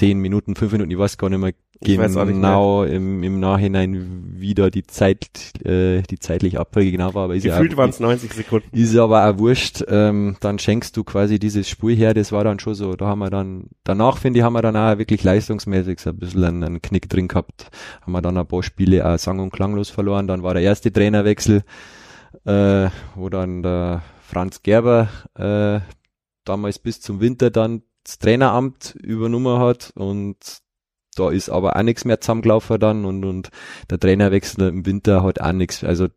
[0.00, 4.86] zehn Minuten, fünf Minuten, ich weiß gar nicht mehr genau im, im Nachhinein wieder die
[4.86, 5.28] Zeit,
[5.62, 8.68] äh, die zeitliche Abfolge genau war, aber ist Gefühlt ja waren es 90 Sekunden.
[8.72, 9.84] Ist aber auch wurscht.
[9.88, 13.18] Ähm, dann schenkst du quasi dieses Spiel her, das war dann schon so, da haben
[13.18, 16.64] wir dann, danach finde ich, haben wir dann auch wirklich leistungsmäßig so ein bisschen einen,
[16.64, 17.70] einen Knick drin gehabt.
[18.00, 20.26] Haben wir dann ein paar Spiele auch sang- und klanglos verloren.
[20.26, 21.62] Dann war der erste Trainerwechsel,
[22.46, 25.80] äh, wo dann der Franz Gerber äh,
[26.46, 30.36] damals bis zum Winter dann das Traineramt übernommen hat und
[31.14, 33.50] da ist aber auch nichts mehr zusammengelaufen dann und, und
[33.88, 36.08] der Trainerwechsel im Winter hat auch nichts, also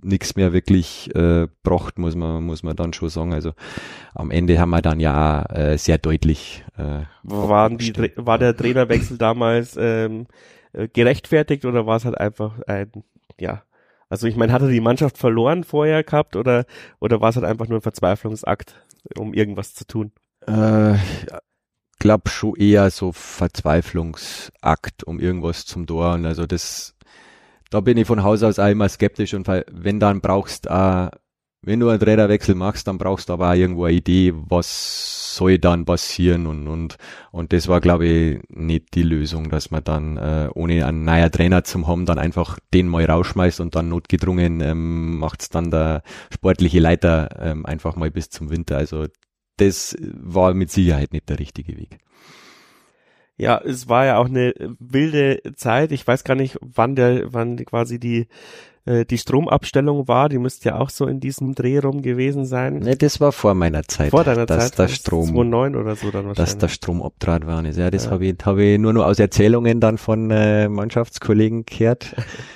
[0.00, 3.34] nichts mehr wirklich äh, braucht, muss man, muss man dann schon sagen.
[3.34, 3.52] Also
[4.14, 6.64] am Ende haben wir dann ja äh, sehr deutlich.
[6.78, 10.26] Äh, Waren die, war der Trainerwechsel damals ähm,
[10.72, 12.90] äh, gerechtfertigt oder war es halt einfach ein,
[13.38, 13.62] ja,
[14.08, 16.64] also ich meine, hat er die Mannschaft verloren vorher gehabt oder,
[17.00, 18.82] oder war es halt einfach nur ein Verzweiflungsakt,
[19.18, 20.12] um irgendwas zu tun?
[20.46, 20.98] Äh,
[22.04, 26.20] glaube schon eher so Verzweiflungsakt um irgendwas zum Tor.
[26.24, 26.94] also das,
[27.70, 31.08] da bin ich von Haus aus auch immer skeptisch und wenn dann brauchst, äh,
[31.62, 35.58] wenn du einen Räderwechsel machst, dann brauchst du aber auch irgendwo eine Idee, was soll
[35.58, 36.98] dann passieren und und
[37.32, 41.32] und das war glaube ich nicht die Lösung, dass man dann äh, ohne einen neuen
[41.32, 46.02] Trainer zum haben dann einfach den mal rausschmeißt und dann notgedrungen ähm, macht's dann der
[46.30, 48.76] sportliche Leiter ähm, einfach mal bis zum Winter.
[48.76, 49.06] Also
[49.56, 51.98] das war mit Sicherheit nicht der richtige Weg.
[53.36, 55.90] Ja, es war ja auch eine wilde Zeit.
[55.90, 58.28] Ich weiß gar nicht, wann der, wann quasi die
[58.86, 60.28] äh, die Stromabstellung war.
[60.28, 62.80] Die müsste ja auch so in diesem Dreh rum gewesen sein.
[62.80, 64.10] Ne, das war vor meiner Zeit.
[64.10, 64.78] Vor deiner dass Zeit.
[64.78, 66.36] Der Strom, 2009 oder so dann wahrscheinlich.
[66.36, 67.64] Dass der Strom abtrat war.
[67.64, 68.10] Ja, das ja.
[68.10, 72.14] habe ich, hab ich nur noch aus Erzählungen dann von äh, Mannschaftskollegen gehört.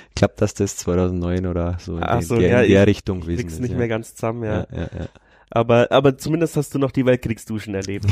[0.09, 2.87] ich glaube, dass das 2009 oder so in, Ach so, der, ja, in der ich
[2.87, 3.59] Richtung gewesen ist.
[3.59, 3.77] nicht ja.
[3.77, 4.67] mehr ganz zusammen, ja.
[4.71, 5.05] ja, ja, ja.
[5.51, 8.05] Aber, aber zumindest hast du noch die Weltkriegsduschen erlebt.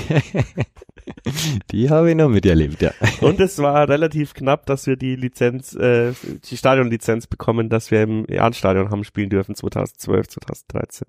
[1.71, 2.91] die habe ich noch miterlebt, ja.
[3.21, 6.13] Und es war relativ knapp, dass wir die Lizenz, äh,
[6.49, 11.07] die Stadionlizenz bekommen, dass wir im Jahnstadion haben spielen dürfen, 2012, 2013.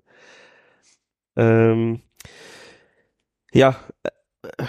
[1.35, 2.01] Ähm,
[3.51, 4.63] ja, äh,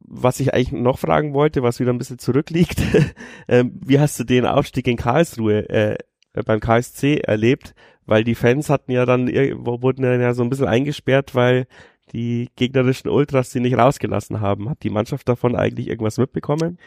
[0.00, 2.80] was ich eigentlich noch fragen wollte, was wieder ein bisschen zurückliegt,
[3.46, 5.98] äh, wie hast du den Aufstieg in Karlsruhe äh,
[6.44, 7.74] beim KSC erlebt?
[8.06, 11.66] Weil die Fans hatten ja dann, wurden ja so ein bisschen eingesperrt, weil
[12.12, 14.70] die gegnerischen Ultras sie nicht rausgelassen haben.
[14.70, 16.78] Hat die Mannschaft davon eigentlich irgendwas mitbekommen?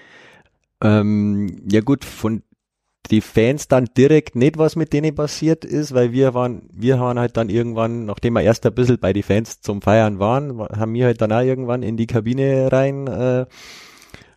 [0.82, 2.42] Ähm, ja gut, von
[3.12, 7.18] die Fans dann direkt nicht, was mit denen passiert ist, weil wir waren, wir waren
[7.18, 10.94] halt dann irgendwann, nachdem wir erst ein bisschen bei die Fans zum Feiern waren, haben
[10.94, 13.46] wir halt dann auch irgendwann in die Kabine rein äh,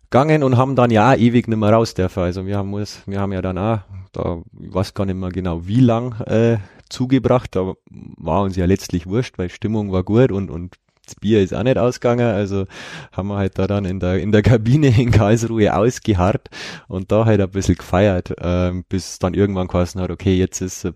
[0.09, 2.23] gegangen und haben dann ja ewig nicht mehr raus dürfen.
[2.23, 3.79] Also wir haben uns, wir haben ja dann auch,
[4.11, 6.57] da ich weiß gar nicht mehr genau wie lang äh,
[6.89, 11.41] zugebracht, aber war uns ja letztlich wurscht, weil Stimmung war gut und, und das Bier
[11.41, 12.65] ist auch nicht ausgegangen, also
[13.11, 16.49] haben wir halt da dann in der, in der Kabine in Karlsruhe ausgeharrt
[16.87, 20.85] und da halt ein bisschen gefeiert, ähm, bis dann irgendwann geheißen hat, okay, jetzt ist
[20.85, 20.93] äh,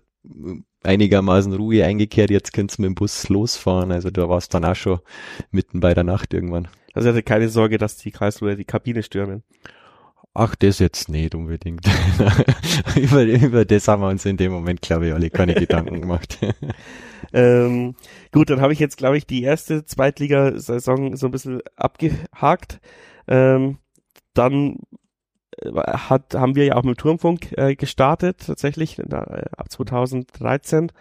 [0.82, 4.76] einigermaßen Ruhe eingekehrt, jetzt könnt's mit dem Bus losfahren, also da war es dann auch
[4.76, 5.00] schon
[5.50, 6.68] mitten bei der Nacht irgendwann.
[6.94, 9.42] Also hatte keine Sorge, dass die Karlsruhe die Kabine stürmen.
[10.40, 11.84] Ach, das jetzt nicht unbedingt.
[12.96, 16.38] über, über das haben wir uns in dem Moment, glaube ich, alle keine Gedanken gemacht.
[17.32, 17.96] ähm,
[18.30, 22.78] gut, dann habe ich jetzt, glaube ich, die erste Zweitligasaison so ein bisschen abgehakt.
[23.26, 23.78] Ähm,
[24.32, 24.76] dann
[25.60, 30.92] äh, hat, haben wir ja auch mit Turmfunk äh, gestartet, tatsächlich, da, äh, ab 2013.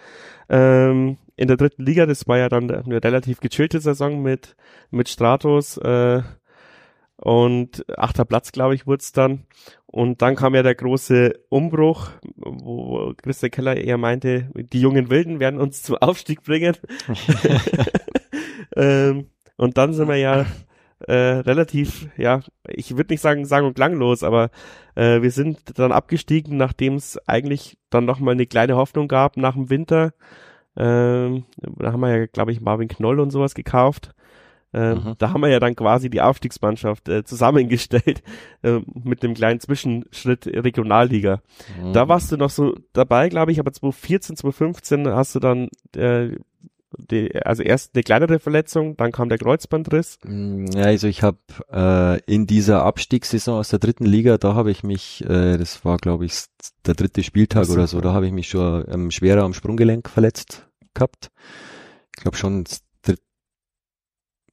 [0.50, 4.56] Ähm, in der dritten Liga, das war ja dann eine relativ gechillte Saison mit,
[4.90, 6.24] mit Stratos, äh,
[7.18, 9.46] und achter Platz, glaube ich, wurde es dann.
[9.86, 15.40] Und dann kam ja der große Umbruch, wo Christian Keller eher meinte, die jungen Wilden
[15.40, 16.76] werden uns zum Aufstieg bringen.
[18.76, 20.46] ähm, und dann sind wir ja
[21.00, 24.50] äh, relativ, ja, ich würde nicht sagen sang- und klanglos, aber
[24.96, 29.54] äh, wir sind dann abgestiegen, nachdem es eigentlich dann nochmal eine kleine Hoffnung gab nach
[29.54, 30.14] dem Winter.
[30.76, 34.14] Ähm, da haben wir ja, glaube ich, Marvin Knoll und sowas gekauft.
[34.78, 35.14] Ähm, mhm.
[35.18, 38.22] Da haben wir ja dann quasi die Aufstiegsmannschaft äh, zusammengestellt
[38.62, 41.42] äh, mit einem kleinen Zwischenschritt Regionalliga.
[41.82, 41.94] Mhm.
[41.94, 46.38] Da warst du noch so dabei, glaube ich, aber 2014, 2015 hast du dann äh,
[46.98, 50.20] die, also erst eine kleinere Verletzung, dann kam der Kreuzbandriss.
[50.24, 51.38] Mm, ja, also ich habe
[51.72, 55.98] äh, in dieser Abstiegssaison aus der dritten Liga, da habe ich mich, äh, das war
[55.98, 56.34] glaube ich
[56.86, 60.68] der dritte Spieltag oder so, da habe ich mich schon ähm, schwerer am Sprunggelenk verletzt
[60.94, 61.30] gehabt.
[62.16, 62.64] Ich glaube schon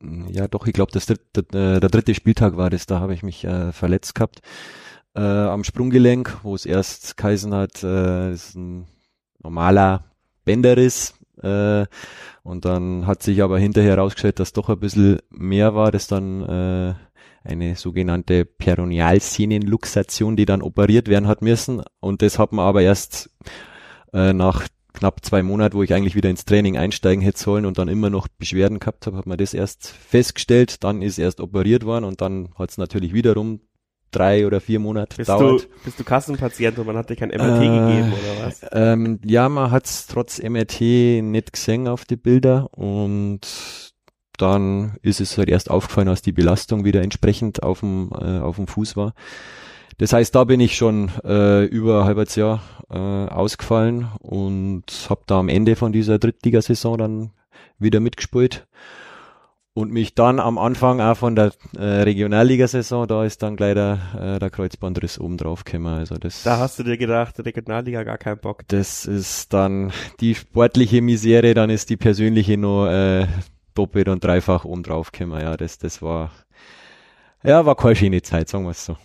[0.01, 3.45] ja doch, ich glaube, dritte, äh, der dritte Spieltag war das, da habe ich mich
[3.45, 4.43] äh, verletzt gehabt
[5.15, 8.87] äh, am Sprunggelenk, wo es erst geheißen hat, äh, ist ein
[9.43, 10.05] normaler
[10.45, 11.87] Bänderriss äh,
[12.43, 16.43] und dann hat sich aber hinterher herausgestellt, dass doch ein bisschen mehr war, das dann
[16.43, 16.95] äh,
[17.45, 23.31] eine sogenannte Peronialsehnenluxation, die dann operiert werden hat müssen und das hat man aber erst
[24.13, 27.79] äh, nach knapp zwei Monate, wo ich eigentlich wieder ins Training einsteigen hätte sollen und
[27.79, 31.85] dann immer noch Beschwerden gehabt habe, hat man das erst festgestellt, dann ist erst operiert
[31.85, 33.61] worden und dann hat es natürlich wiederum
[34.13, 35.65] drei oder vier Monate bist dauert.
[35.65, 38.61] Du, bist du Kassenpatient und man hat dir kein MRT äh, gegeben oder was?
[38.71, 40.81] Ähm, ja, man hat es trotz MRT
[41.23, 43.41] nicht gesehen auf die Bilder und
[44.39, 48.57] dann ist es halt erst aufgefallen, als die Belastung wieder entsprechend auf dem, äh, auf
[48.57, 49.15] dem Fuß war.
[49.99, 55.23] Das heißt, da bin ich schon äh, über ein halbes Jahr äh, ausgefallen und habe
[55.27, 57.31] da am Ende von dieser Drittligasaison dann
[57.79, 58.67] wieder mitgespielt
[59.75, 63.99] und mich dann am Anfang auch von der äh, Regionalligasaison, da ist dann gleich der,
[64.17, 65.93] äh, der Kreuzbandriss oben drauf gekommen.
[65.95, 68.63] Also das, da hast du dir gedacht, Regionalliga gar keinen Bock.
[68.69, 73.27] Das ist dann die sportliche Misere, dann ist die persönliche nur äh,
[73.75, 75.41] doppelt und dreifach oben drauf gekommen.
[75.41, 76.31] Ja, das, das war,
[77.43, 78.97] ja, war keine schöne Zeit, sagen wir es so.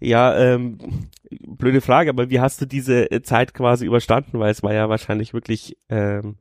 [0.00, 0.78] Ja, ähm,
[1.30, 4.38] blöde Frage, aber wie hast du diese äh, Zeit quasi überstanden?
[4.38, 6.36] Weil es war ja wahrscheinlich wirklich, ähm,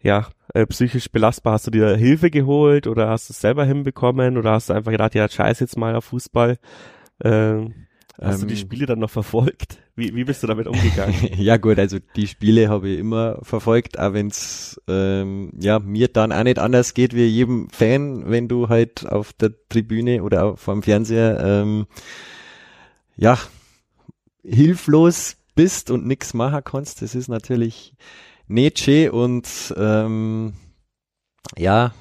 [0.00, 1.54] ja, äh, psychisch belastbar.
[1.54, 4.90] Hast du dir Hilfe geholt oder hast du es selber hinbekommen oder hast du einfach
[4.90, 6.58] gedacht, ja, scheiß jetzt mal auf Fußball?
[7.22, 7.74] Ähm,
[8.20, 8.66] hast ähm, du die ähm.
[8.66, 9.78] Spiele dann noch verfolgt?
[9.94, 11.14] Wie, wie bist du damit umgegangen?
[11.36, 16.08] ja gut, also die Spiele habe ich immer verfolgt, auch wenn es ähm, ja mir
[16.08, 20.56] dann auch nicht anders geht wie jedem Fan, wenn du halt auf der Tribüne oder
[20.56, 21.86] vor dem Fernseher ähm,
[23.22, 23.38] ja,
[24.42, 27.94] hilflos bist und nix machen kannst, das ist natürlich
[28.48, 30.54] nicht schön und ähm,
[31.56, 31.94] ja,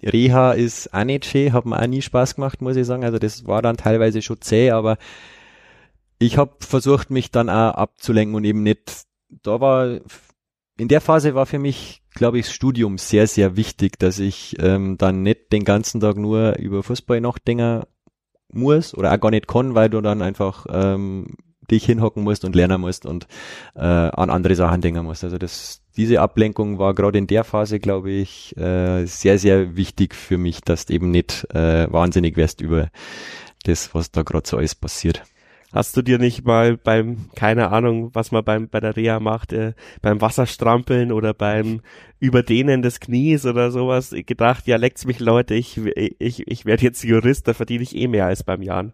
[0.00, 3.04] Reha ist auch nicht schön, hat mir auch nie Spaß gemacht, muss ich sagen.
[3.04, 4.96] Also das war dann teilweise schon zäh, aber
[6.20, 9.06] ich habe versucht, mich dann auch abzulenken und eben nicht,
[9.42, 9.98] da war,
[10.78, 14.54] in der Phase war für mich, glaube ich, das Studium sehr, sehr wichtig, dass ich
[14.60, 17.82] ähm, dann nicht den ganzen Tag nur über Fußball nachdenken
[18.52, 21.36] muss oder auch gar nicht kann, weil du dann einfach ähm,
[21.70, 23.26] dich hinhocken musst und lernen musst und
[23.74, 25.24] äh, an andere Sachen denken musst.
[25.24, 30.14] Also das, diese Ablenkung war gerade in der Phase, glaube ich, äh, sehr, sehr wichtig
[30.14, 32.88] für mich, dass du eben nicht äh, wahnsinnig wärst über
[33.64, 35.22] das, was da gerade so alles passiert.
[35.72, 39.52] Hast du dir nicht mal beim, keine Ahnung, was man beim, bei der Reha macht,
[39.52, 41.80] äh, beim Wasserstrampeln oder beim
[42.18, 47.04] Überdehnen des Knies oder sowas gedacht, ja, leckt's mich Leute, ich, ich, ich werde jetzt
[47.04, 48.92] Jurist, da verdiene ich eh mehr als beim Jan.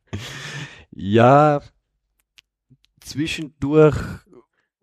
[0.90, 1.62] ja,
[3.00, 3.96] zwischendurch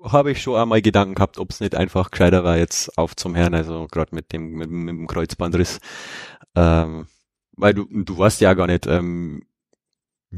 [0.02, 3.36] habe ich schon einmal Gedanken gehabt, ob es nicht einfach gescheiter war, jetzt auf zum
[3.36, 5.80] Herrn, also gerade mit dem, mit, mit, dem Kreuzbandriss.
[6.56, 7.08] Ähm,
[7.54, 9.44] weil du, du weißt ja gar nicht, ähm,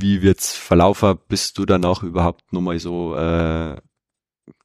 [0.01, 3.75] wie wird's verlaufen, bist du danach überhaupt nochmal so, äh,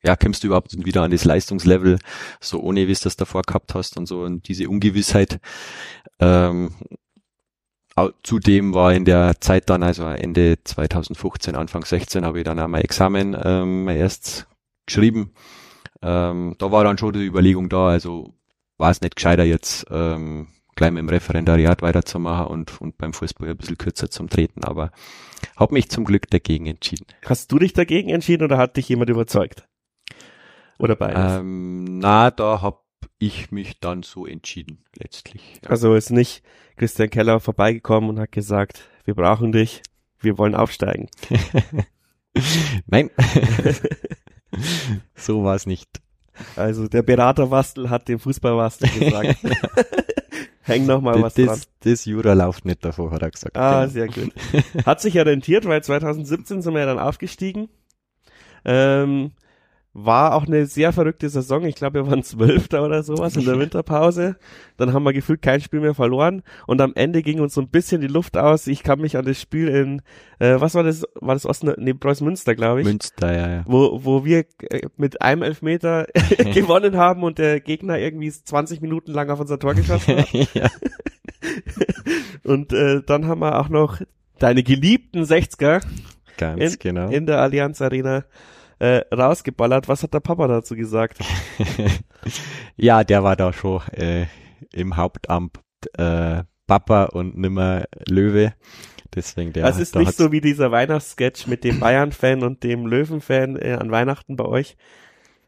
[0.04, 1.98] ja, kommst du überhaupt wieder an das Leistungslevel,
[2.40, 5.40] so ohne wie es das davor gehabt hast und so und diese Ungewissheit.
[6.20, 6.74] Ähm,
[8.22, 12.68] zudem war in der Zeit dann, also Ende 2015, Anfang 16, habe ich dann auch
[12.68, 14.46] mein Examen ähm, erst
[14.86, 15.34] geschrieben.
[16.00, 18.34] Ähm, da war dann schon die Überlegung da, also
[18.78, 23.48] war es nicht gescheiter jetzt ähm, gleich mit dem Referendariat weiterzumachen und, und beim Fußball
[23.48, 24.90] ein bisschen kürzer zum Treten, aber
[25.56, 27.06] habe mich zum Glück dagegen entschieden.
[27.26, 29.68] Hast du dich dagegen entschieden oder hat dich jemand überzeugt?
[30.78, 31.40] Oder beides?
[31.40, 32.78] Ähm, na, da habe
[33.18, 35.42] ich mich dann so entschieden, letztlich.
[35.62, 35.70] Ja.
[35.70, 36.42] Also ist nicht
[36.76, 39.82] Christian Keller vorbeigekommen und hat gesagt, wir brauchen dich,
[40.20, 41.08] wir wollen aufsteigen.
[42.86, 43.10] Nein,
[45.14, 46.00] so war es nicht.
[46.56, 49.36] Also der Berater Wastel hat dem Fußball Wastel gesagt.
[50.62, 51.46] Häng noch mal das, was dran.
[51.46, 53.56] das, das Jura läuft nicht davor, hat er gesagt.
[53.56, 53.92] Ah, Genau.
[53.92, 54.32] sehr gut.
[54.86, 57.68] Hat sich ja rentiert, weil 2017 sind wir ja dann aufgestiegen.
[58.64, 59.32] Ähm,
[59.94, 61.64] war auch eine sehr verrückte Saison.
[61.64, 64.36] Ich glaube, wir waren Zwölfter oder sowas in der Winterpause.
[64.78, 66.42] Dann haben wir gefühlt kein Spiel mehr verloren.
[66.66, 68.66] Und am Ende ging uns so ein bisschen die Luft aus.
[68.66, 70.02] Ich kann mich an das Spiel in,
[70.38, 71.04] äh, was war das?
[71.20, 72.86] War das Osten, nee, Preußen Münster, glaube ich.
[72.86, 73.64] Münster, ja, ja.
[73.66, 76.06] wo, wo wir äh, mit einem Elfmeter
[76.54, 80.32] gewonnen haben und der Gegner irgendwie 20 Minuten lang auf unser Tor geschossen hat.
[80.54, 80.70] ja.
[82.44, 84.00] Und äh, dann haben wir auch noch
[84.38, 85.82] deine geliebten 60er
[86.36, 87.08] Ganz in, genau.
[87.08, 88.24] in der Allianz Arena
[88.82, 89.86] äh, rausgeballert.
[89.86, 91.18] Was hat der Papa dazu gesagt?
[92.76, 94.26] ja, der war da schon äh,
[94.72, 95.60] im Hauptamt
[95.96, 98.54] äh, Papa und nimmer Löwe.
[99.14, 99.64] Deswegen der.
[99.64, 103.90] das ist nicht so wie dieser Weihnachtssketch mit dem Bayern-Fan und dem Löwen-Fan äh, an
[103.92, 104.76] Weihnachten bei euch,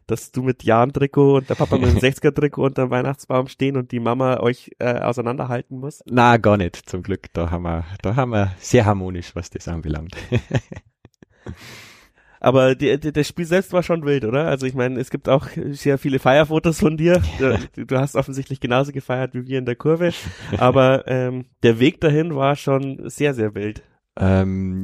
[0.07, 3.99] dass du mit Jan-Trikot und der Papa mit dem 60er-Trikot unterm Weihnachtsbaum stehen und die
[3.99, 6.01] Mama euch äh, auseinanderhalten muss.
[6.05, 7.33] Na, gar nicht, zum Glück.
[7.33, 10.15] Da haben wir, da haben wir sehr harmonisch, was das anbelangt.
[12.45, 14.45] Aber die, die, das Spiel selbst war schon wild, oder?
[14.45, 17.23] Also ich meine, es gibt auch sehr viele Feierfotos von dir.
[17.39, 20.11] Du, du hast offensichtlich genauso gefeiert wie wir in der Kurve.
[20.59, 23.81] Aber ähm, der Weg dahin war schon sehr, sehr wild.
[24.19, 24.83] ähm,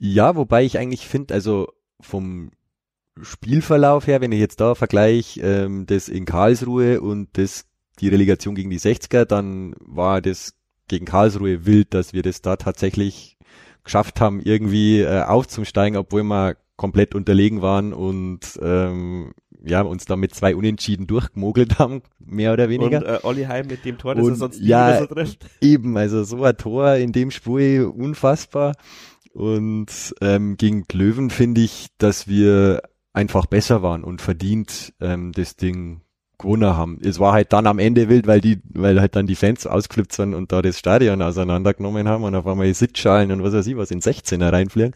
[0.00, 1.68] ja, wobei ich eigentlich finde, also
[2.00, 2.50] vom
[3.22, 7.66] Spielverlauf her, wenn ich jetzt da vergleiche, ähm, das in Karlsruhe und das
[8.00, 10.54] die Relegation gegen die 60er, dann war das
[10.88, 13.36] gegen Karlsruhe wild, dass wir das da tatsächlich
[13.84, 19.32] geschafft haben, irgendwie äh, aufzusteigen, obwohl wir komplett unterlegen waren und ähm,
[19.64, 22.98] ja, uns da mit zwei Unentschieden durchgemogelt haben, mehr oder weniger.
[22.98, 25.46] Und äh, Olli Heim mit dem Tor, das Und er sonst nie ja, so trifft.
[25.60, 28.74] Eben, also so ein Tor in dem Spiel unfassbar.
[29.32, 35.56] Und ähm, gegen Löwen finde ich, dass wir einfach besser waren und verdient ähm, das
[35.56, 36.02] Ding
[36.38, 36.98] gewonnen haben.
[37.02, 40.12] Es war halt dann am Ende wild, weil die, weil halt dann die Fans ausgeflippt
[40.12, 43.66] sind und da das Stadion auseinandergenommen haben und auf einmal die Sitzschalen und was weiß
[43.66, 44.94] ich was in 16er reinfliegen.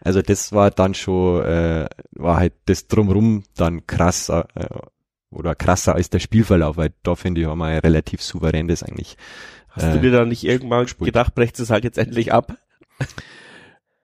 [0.00, 4.44] Also das war dann schon, äh, war halt das drumrum dann krass äh,
[5.30, 8.82] oder krasser als der Spielverlauf, weil da finde ich haben wir ein relativ souverän das
[8.82, 9.16] eigentlich
[9.70, 12.56] Hast du dir da nicht irgendwann gedacht, brecht es halt jetzt endlich ab?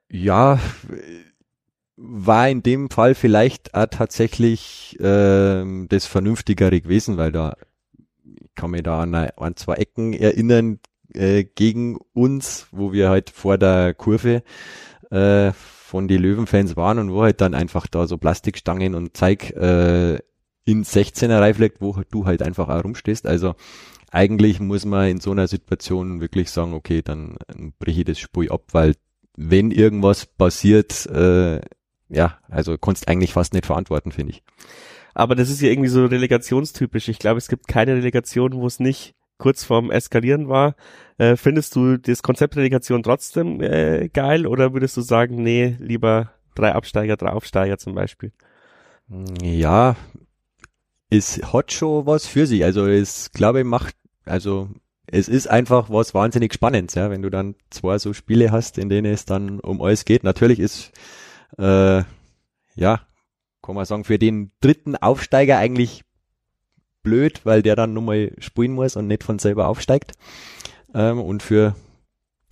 [0.08, 0.60] Ja,
[1.96, 7.56] war in dem Fall vielleicht auch tatsächlich ähm, das Vernünftigere gewesen, weil da
[8.24, 10.80] ich kann mich da an an zwei Ecken erinnern
[11.12, 14.42] äh, gegen uns, wo wir halt vor der Kurve
[15.10, 19.50] äh, von die Löwenfans waren und wo halt dann einfach da so Plastikstangen und Zeig
[19.52, 20.18] äh,
[20.64, 23.26] in 16er reinfleckt, wo du halt einfach auch rumstehst.
[23.26, 23.54] Also
[24.10, 27.36] eigentlich muss man in so einer Situation wirklich sagen, okay, dann
[27.78, 28.94] breche ich das Spiel ab, weil
[29.36, 31.60] wenn irgendwas passiert, äh,
[32.14, 34.42] ja, also kannst eigentlich fast nicht verantworten, finde ich.
[35.14, 37.08] Aber das ist ja irgendwie so relegationstypisch.
[37.08, 40.74] Ich glaube, es gibt keine Relegation, wo es nicht kurz vorm Eskalieren war.
[41.18, 46.32] Äh, findest du das Konzept Relegation trotzdem äh, geil oder würdest du sagen, nee, lieber
[46.54, 48.32] drei Absteiger, drei Aufsteiger zum Beispiel?
[49.42, 49.96] Ja,
[51.10, 52.64] es hat schon was für sich.
[52.64, 53.94] Also es, glaube ich, macht,
[54.24, 54.70] also
[55.06, 58.88] es ist einfach was wahnsinnig Spannendes, ja, wenn du dann zwei so Spiele hast, in
[58.88, 60.24] denen es dann um alles geht.
[60.24, 60.92] Natürlich ist,
[61.58, 62.02] äh,
[62.76, 63.00] ja,
[63.62, 66.02] kann man sagen, für den dritten Aufsteiger eigentlich
[67.02, 70.12] blöd, weil der dann nur mal spielen muss und nicht von selber aufsteigt.
[70.94, 71.74] Ähm, und für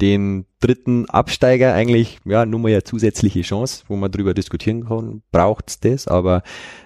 [0.00, 5.22] den dritten Absteiger eigentlich ja nur mal eine zusätzliche Chance, wo man drüber diskutieren kann,
[5.30, 6.42] braucht's das, aber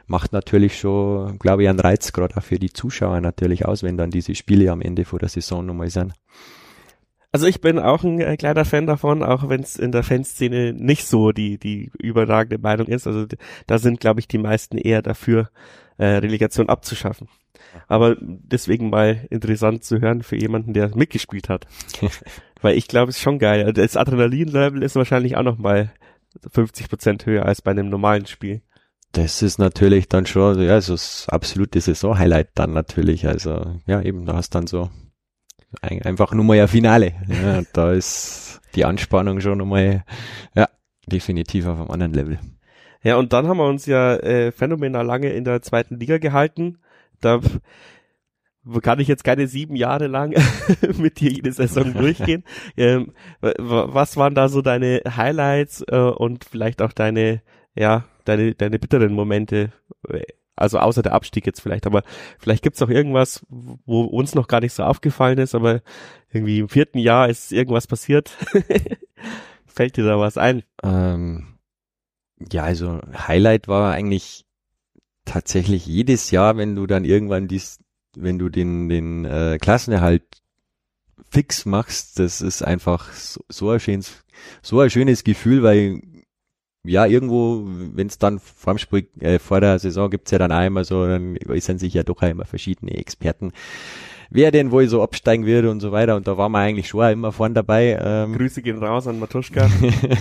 [0.07, 3.97] macht natürlich schon, glaube ich, einen Reiz gerade auch für die Zuschauer natürlich aus, wenn
[3.97, 6.13] dann diese Spiele am Ende vor der Saison nochmal sind.
[7.37, 10.73] Also ich bin auch ein äh, kleiner Fan davon, auch wenn es in der Fanszene
[10.73, 13.07] nicht so die die überragende Meinung ist.
[13.07, 13.27] Also
[13.67, 15.51] da sind, glaube ich, die meisten eher dafür,
[15.99, 17.29] äh, Relegation abzuschaffen.
[17.89, 21.67] Aber deswegen mal interessant zu hören für jemanden, der mitgespielt hat.
[22.63, 23.71] Weil ich glaube, es ist schon geil.
[23.75, 25.93] Das Adrenalin-Level ist wahrscheinlich auch noch mal
[26.51, 28.63] 50 Prozent höher als bei einem normalen Spiel.
[29.13, 33.29] Das ist natürlich dann schon, ja, so das absolute Saison-Highlight dann natürlich.
[33.29, 34.89] Also, ja, eben, da hast dann so
[35.83, 37.13] einfach nur mal ein Finale.
[37.29, 40.05] Ja, da ist die Anspannung schon nochmal,
[40.55, 40.69] ja,
[41.07, 42.39] definitiv auf einem anderen Level.
[43.03, 46.79] Ja, und dann haben wir uns ja äh, phänomenal lange in der zweiten Liga gehalten.
[47.21, 47.41] Da
[48.83, 50.35] kann ich jetzt keine sieben Jahre lang
[50.99, 52.45] mit dir jede Saison durchgehen.
[52.77, 57.43] Ähm, was waren da so deine Highlights äh, und vielleicht auch deine,
[57.75, 59.73] ja, deine, deine bitteren Momente?
[60.57, 62.03] Also außer der Abstieg jetzt vielleicht, aber
[62.39, 65.83] vielleicht gibt's auch irgendwas, wo uns noch gar nicht so aufgefallen ist, aber
[66.33, 68.31] irgendwie im vierten Jahr ist irgendwas passiert.
[69.67, 70.63] Fällt dir da was ein?
[70.83, 71.59] Ähm,
[72.51, 74.47] ja, also Highlight war eigentlich
[75.27, 77.81] tatsächlich jedes Jahr, wenn du dann irgendwann dies,
[78.17, 80.25] wenn du den, den äh, Klassenerhalt
[81.31, 84.25] fix machst, das ist einfach so, so ein schönes,
[84.63, 86.01] so ein schönes Gefühl, weil
[86.87, 90.53] ja, irgendwo, wenn es dann vor, dem Spiel, äh, vor der Saison gibt's ja dann
[90.53, 93.53] einmal so, dann äußern sich ja doch immer verschiedene Experten,
[94.31, 96.17] wer denn wohl so absteigen wird und so weiter.
[96.17, 97.99] Und da war man eigentlich schon immer vorn dabei.
[98.01, 99.69] Ähm, Grüße gehen raus an Matuschka.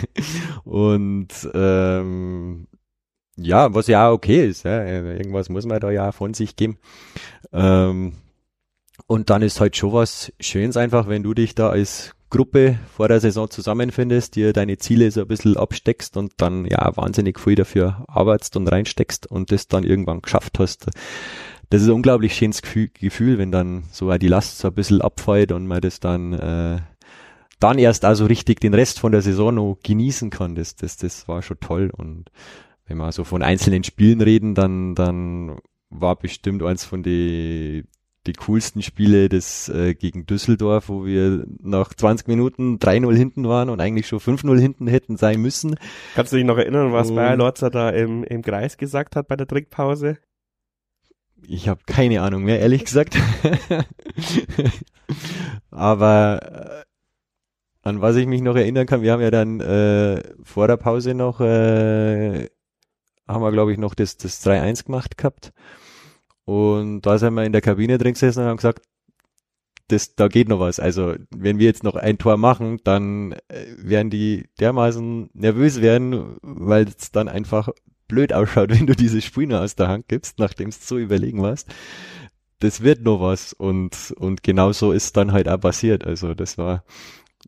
[0.64, 2.68] und ähm,
[3.38, 4.64] ja, was ja auch okay ist.
[4.64, 4.84] Ja.
[4.86, 6.78] Irgendwas muss man da ja von sich geben.
[7.52, 8.14] Ähm,
[9.08, 13.08] und dann ist halt schon was Schönes einfach, wenn du dich da als Gruppe vor
[13.08, 17.56] der Saison zusammenfindest, dir deine Ziele so ein bisschen absteckst und dann ja wahnsinnig viel
[17.56, 20.88] dafür arbeitest und reinsteckst und das dann irgendwann geschafft hast.
[21.70, 25.52] Das ist ein unglaublich schönes Gefühl, wenn dann so die Last so ein bisschen abfällt
[25.52, 26.80] und man das dann äh,
[27.60, 30.56] dann erst also richtig den Rest von der Saison noch genießen kann.
[30.56, 32.30] Das, das, das war schon toll und
[32.86, 35.58] wenn wir so von einzelnen Spielen reden, dann, dann
[35.90, 37.88] war bestimmt eins von den
[38.28, 43.70] die coolsten Spiele des äh, gegen Düsseldorf, wo wir nach 20 Minuten 3-0 hinten waren
[43.70, 45.76] und eigentlich schon 5-0 hinten hätten sein müssen.
[46.16, 49.28] Kannst du dich noch erinnern, was um, Bayer Lorzer da im, im Kreis gesagt hat
[49.28, 50.18] bei der Trickpause?
[51.48, 53.18] Ich habe keine Ahnung mehr, ehrlich gesagt.
[55.70, 56.84] Aber äh,
[57.84, 61.14] an was ich mich noch erinnern kann, wir haben ja dann äh, vor der Pause
[61.14, 62.50] noch, äh,
[63.28, 65.54] haben wir glaube ich noch das, das 3-1 gemacht gehabt.
[66.46, 68.82] Und da sind wir in der Kabine drin gesessen und haben gesagt,
[69.88, 70.80] das, da geht noch was.
[70.80, 76.38] Also, wenn wir jetzt noch ein Tor machen, dann äh, werden die dermaßen nervös werden,
[76.42, 77.70] weil es dann einfach
[78.08, 81.42] blöd ausschaut, wenn du dieses Spiel nur aus der Hand gibst, nachdem es so überlegen
[81.42, 81.68] warst.
[82.60, 86.06] Das wird noch was und, und genau so ist dann halt auch passiert.
[86.06, 86.84] Also, das war,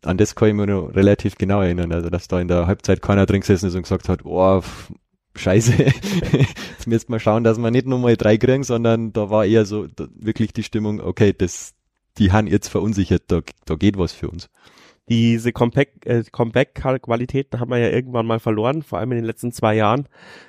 [0.04, 1.92] an das kann ich mir noch relativ genau erinnern.
[1.92, 4.62] Also, dass da in der Halbzeit keiner drin gesessen ist und gesagt hat, oh,
[5.38, 5.74] scheiße,
[6.32, 9.66] jetzt müssen wir schauen, dass wir nicht nur mal drei kriegen, sondern da war eher
[9.66, 11.74] so da, wirklich die Stimmung, okay, das,
[12.18, 14.50] die haben jetzt verunsichert, da, da geht was für uns.
[15.10, 19.76] Diese äh, Comeback-Qualitäten haben wir ja irgendwann mal verloren, vor allem in den letzten zwei
[19.76, 20.08] Jahren.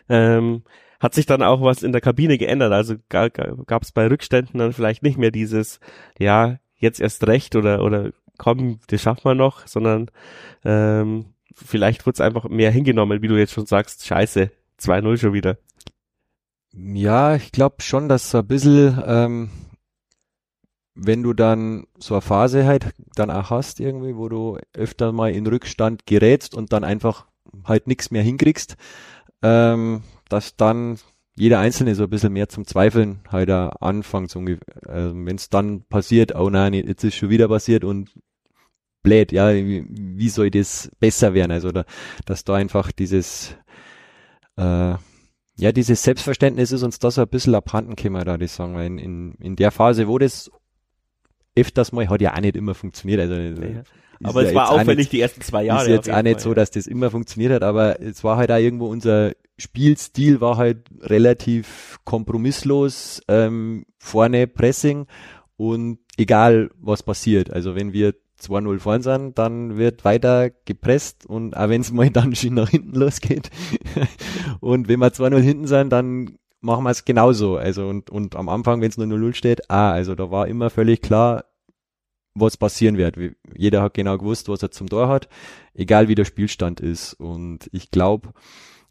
[0.08, 0.62] Ähm,
[0.98, 2.72] hat sich dann auch was in der Kabine geändert?
[2.72, 5.78] Also gab es bei Rückständen dann vielleicht nicht mehr dieses,
[6.18, 10.10] ja, jetzt erst recht oder, oder komm, das schaffen wir noch, sondern
[10.64, 15.32] ähm, vielleicht wurde es einfach mehr hingenommen, wie du jetzt schon sagst, scheiße, 2-0 schon
[15.32, 15.58] wieder.
[16.72, 19.50] Ja, ich glaube schon, dass so ein bisschen, ähm,
[20.94, 25.32] wenn du dann so eine Phase halt dann auch hast irgendwie, wo du öfter mal
[25.32, 27.26] in Rückstand gerätst und dann einfach
[27.64, 28.76] halt nichts mehr hinkriegst,
[29.42, 30.98] ähm, dass dann
[31.36, 34.30] jeder Einzelne so ein bisschen mehr zum Zweifeln halt anfängt.
[34.30, 34.56] So, äh,
[34.86, 38.10] Wenn es dann passiert, oh nein, jetzt ist schon wieder passiert und
[39.02, 41.52] blöd, ja, wie, wie soll das besser werden?
[41.52, 41.84] Also, da,
[42.26, 43.56] dass da einfach dieses
[44.58, 44.96] äh,
[45.60, 48.86] ja, dieses Selbstverständnis ist uns da so ein bisschen abhanden gekommen, da ich sagen, weil
[48.86, 50.50] in, in, in der Phase, wo das
[51.56, 53.82] öfters mal, hat ja auch nicht immer funktioniert, also ja.
[54.22, 55.82] Aber ja es war auffällig nicht, die ersten zwei Jahre.
[55.82, 58.50] Ist jetzt auch nicht Fall, so, dass das immer funktioniert hat, aber es war halt
[58.50, 65.06] auch irgendwo unser Spielstil war halt relativ kompromisslos, ähm, vorne Pressing
[65.56, 67.52] und egal was passiert.
[67.52, 72.10] Also wenn wir 2-0 vorn sind, dann wird weiter gepresst und auch wenn es mal
[72.12, 73.50] dann schon nach hinten losgeht
[74.60, 77.56] und wenn wir 2-0 hinten sind, dann machen wir es genauso.
[77.56, 80.70] Also und, und am Anfang, wenn es nur 0-0 steht, ah, also da war immer
[80.70, 81.44] völlig klar,
[82.34, 83.16] was passieren wird.
[83.56, 85.28] Jeder hat genau gewusst, was er zum Tor hat,
[85.74, 87.14] egal wie der Spielstand ist.
[87.14, 88.30] Und ich glaube,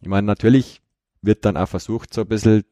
[0.01, 0.81] ich meine, natürlich
[1.21, 2.63] wird dann auch versucht, so ein bisschen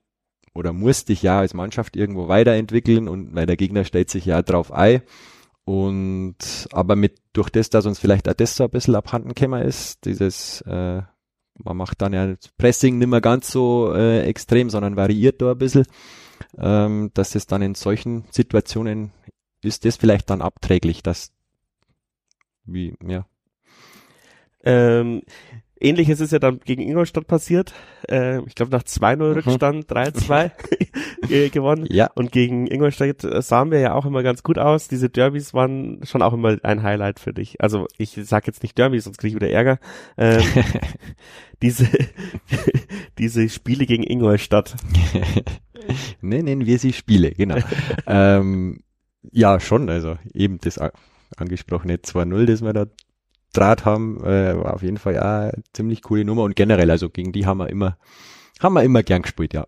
[0.54, 4.42] oder muss dich ja als Mannschaft irgendwo weiterentwickeln und weil der Gegner stellt sich ja
[4.42, 5.02] drauf ein.
[5.66, 9.64] Und aber mit durch das, dass uns vielleicht auch das so ein bisschen abhanden gekommen
[9.64, 11.02] ist, dieses äh,
[11.58, 15.58] man macht dann ja Pressing nicht mehr ganz so äh, extrem, sondern variiert da ein
[15.58, 15.86] bisschen,
[16.58, 19.12] ähm, dass es dann in solchen Situationen
[19.62, 21.32] ist das vielleicht dann abträglich, dass
[22.66, 23.26] wie, ja.
[24.64, 25.22] Ähm,
[25.86, 27.74] Ähnliches ist ja dann gegen Ingolstadt passiert.
[28.10, 29.34] Äh, ich glaube nach 2-0 mhm.
[29.34, 31.86] Rückstand 3-2 gewonnen.
[31.90, 32.10] Ja.
[32.16, 34.88] Und gegen Ingolstadt äh, sahen wir ja auch immer ganz gut aus.
[34.88, 37.62] Diese Derbys waren schon auch immer ein Highlight für dich.
[37.62, 39.80] Also ich sag jetzt nicht Derbys, sonst kriege ich wieder Ärger.
[40.18, 40.44] Ähm,
[41.62, 41.88] diese,
[43.18, 44.76] diese Spiele gegen Ingolstadt.
[46.22, 47.58] Nennen wir sie Spiele, genau.
[48.08, 48.80] ähm,
[49.32, 49.90] ja, schon.
[49.90, 50.80] Also eben das
[51.38, 52.86] angesprochene 2-0, das wir da
[53.58, 57.10] Draht haben, äh, war auf jeden Fall ja eine ziemlich coole Nummer und generell, also
[57.10, 57.98] gegen die haben wir immer,
[58.60, 59.68] haben wir immer gern gespielt, ja.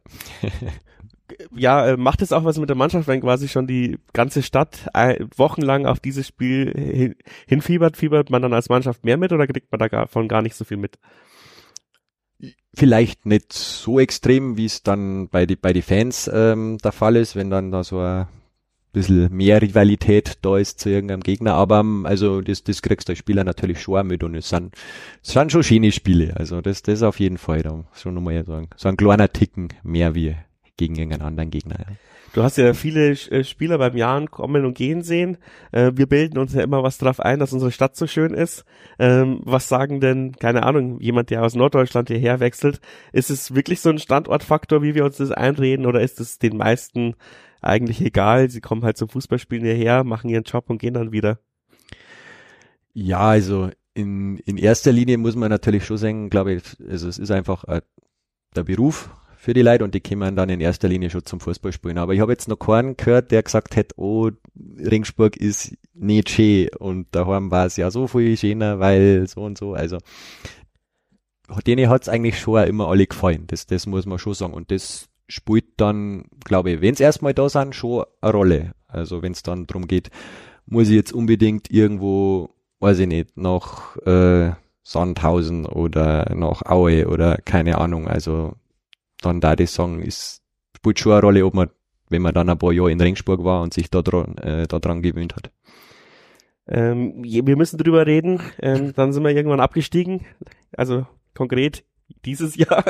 [1.55, 4.88] ja, äh, macht es auch was mit der Mannschaft, wenn quasi schon die ganze Stadt
[4.93, 7.15] äh, wochenlang auf dieses Spiel hin,
[7.47, 10.65] hinfiebert, fiebert man dann als Mannschaft mehr mit oder kriegt man davon gar nicht so
[10.65, 10.99] viel mit?
[12.73, 17.15] Vielleicht nicht so extrem, wie es dann bei die, bei die Fans ähm, der Fall
[17.15, 18.27] ist, wenn dann da so ein
[18.97, 23.13] bisschen mehr Rivalität da ist zu irgendeinem Gegner, aber ähm, also das, das kriegst du
[23.13, 24.75] als Spieler natürlich schon mit und es sind,
[25.23, 28.69] es sind schon schöne Spiele, also das, das auf jeden Fall, da schon nochmal sagen,
[28.75, 30.35] so ein kleiner Ticken mehr wie
[30.77, 31.75] gegen irgendeinen anderen Gegner.
[31.79, 31.95] Ja.
[32.33, 35.37] Du hast ja viele äh, Spieler beim Jahren kommen und gehen sehen.
[35.71, 38.63] Äh, wir bilden uns ja immer was drauf ein, dass unsere Stadt so schön ist.
[38.99, 42.79] Ähm, was sagen denn, keine Ahnung, jemand, der aus Norddeutschland hierher wechselt?
[43.11, 46.57] Ist es wirklich so ein Standortfaktor, wie wir uns das einreden, oder ist es den
[46.57, 47.15] meisten
[47.62, 48.49] eigentlich egal?
[48.49, 51.39] Sie kommen halt zum Fußballspielen hierher, machen ihren Job und gehen dann wieder.
[52.93, 57.18] Ja, also in, in erster Linie muss man natürlich schon sagen, glaube ich, also es
[57.18, 57.82] ist einfach äh,
[58.55, 59.10] der Beruf,
[59.47, 61.97] für die Leute und die kommen dann in erster Linie schon zum Fußballspielen.
[61.99, 64.30] Aber ich habe jetzt noch keinen gehört, der gesagt hat, oh,
[64.78, 69.58] Ringsburg ist nicht schön und daheim war es ja so viel schöner, weil so und
[69.58, 69.74] so.
[69.74, 69.99] Also
[71.66, 73.45] denen hat's eigentlich schon immer alle gefallen.
[73.47, 74.53] Das, das muss man schon sagen.
[74.53, 78.71] Und das spielt dann, glaube ich, wenn's erstmal da sind, schon eine Rolle.
[78.88, 80.09] Also wenn es dann drum geht,
[80.65, 82.49] muss ich jetzt unbedingt irgendwo,
[82.80, 84.51] weiß ich nicht, nach äh,
[84.84, 88.07] Sandhausen oder nach Aue oder keine Ahnung.
[88.07, 88.53] Also
[89.21, 90.41] dann da ich sagen, ist,
[90.75, 91.69] spielt schon eine Rolle, ob man,
[92.09, 94.80] wenn man dann ein paar Jahre in Ringsburg war und sich da dran, äh, da
[94.80, 95.51] dran gewöhnt hat.
[96.67, 98.41] Ähm, wir müssen drüber reden.
[98.61, 100.25] Ähm, dann sind wir irgendwann abgestiegen.
[100.75, 101.84] Also konkret
[102.25, 102.84] dieses Jahr.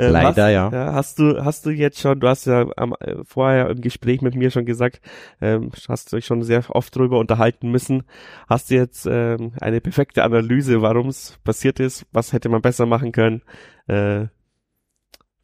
[0.00, 0.70] Ähm, Leider, hast, ja.
[0.70, 0.92] ja.
[0.94, 4.34] Hast du, hast du jetzt schon, du hast ja am, äh, vorher im Gespräch mit
[4.34, 5.00] mir schon gesagt,
[5.40, 8.04] ähm, hast du euch schon sehr oft drüber unterhalten müssen.
[8.48, 12.06] Hast du jetzt ähm, eine perfekte Analyse, warum es passiert ist?
[12.12, 13.42] Was hätte man besser machen können?
[13.88, 14.26] Äh,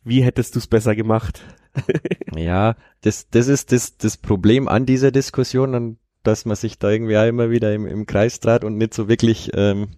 [0.02, 1.42] wie hättest du es besser gemacht?
[2.36, 6.90] ja, das, das ist das, das Problem an dieser Diskussion, und dass man sich da
[6.90, 9.88] irgendwie auch immer wieder im, im Kreis trat und nicht so wirklich ähm,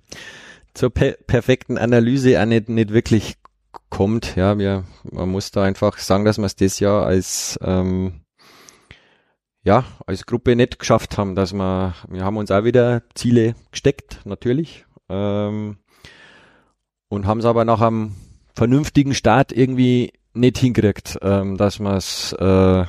[0.75, 3.37] zur per perfekten Analyse auch nicht, nicht wirklich
[3.91, 4.37] kommt.
[4.37, 8.21] Ja, wir, man muss da einfach sagen, dass wir es das Jahr als ähm,
[9.69, 14.21] ja, als Gruppe nicht geschafft haben, dass wir, wir haben uns auch wieder Ziele gesteckt,
[14.25, 15.77] natürlich, ähm,
[17.09, 18.14] und haben es aber nach einem
[18.55, 22.85] vernünftigen Start irgendwie nicht hinkriegt, ähm, dass man es, äh,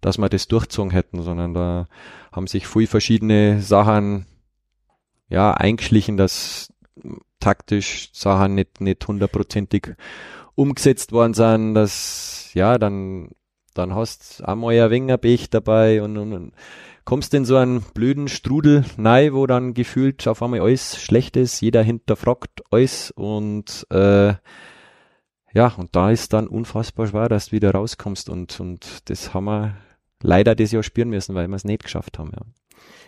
[0.00, 1.86] dass wir das durchzogen hätten, sondern da
[2.32, 4.26] haben sich viel verschiedene Sachen
[5.28, 6.72] ja eingeschlichen, dass
[7.44, 9.94] taktisch Sachen nicht nicht hundertprozentig
[10.54, 13.28] umgesetzt worden sind, dass ja dann
[13.74, 16.52] dann hast einmal ein wenig Pech dabei und, und, und
[17.04, 21.60] kommst in so einen blöden Strudel nein, wo dann gefühlt auf einmal alles schlecht ist,
[21.60, 24.34] jeder hinterfragt alles und äh,
[25.52, 29.44] ja, und da ist dann unfassbar schwer, dass du wieder rauskommst und, und das haben
[29.44, 29.76] wir
[30.22, 32.42] leider das Jahr spüren müssen, weil wir es nicht geschafft haben, ja.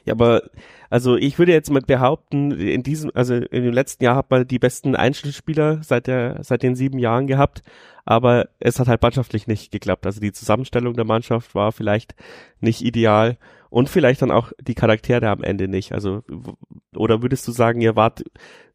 [0.05, 0.43] Ja, aber
[0.89, 4.47] also ich würde jetzt mal behaupten, in diesem, also in dem letzten Jahr hat man
[4.47, 7.63] die besten Einzelspieler seit der, seit den sieben Jahren gehabt,
[8.05, 10.07] aber es hat halt mannschaftlich nicht geklappt.
[10.07, 12.15] Also die Zusammenstellung der Mannschaft war vielleicht
[12.61, 13.37] nicht ideal
[13.69, 15.93] und vielleicht dann auch die Charaktere am Ende nicht.
[15.93, 16.23] Also
[16.95, 18.23] oder würdest du sagen, ihr wart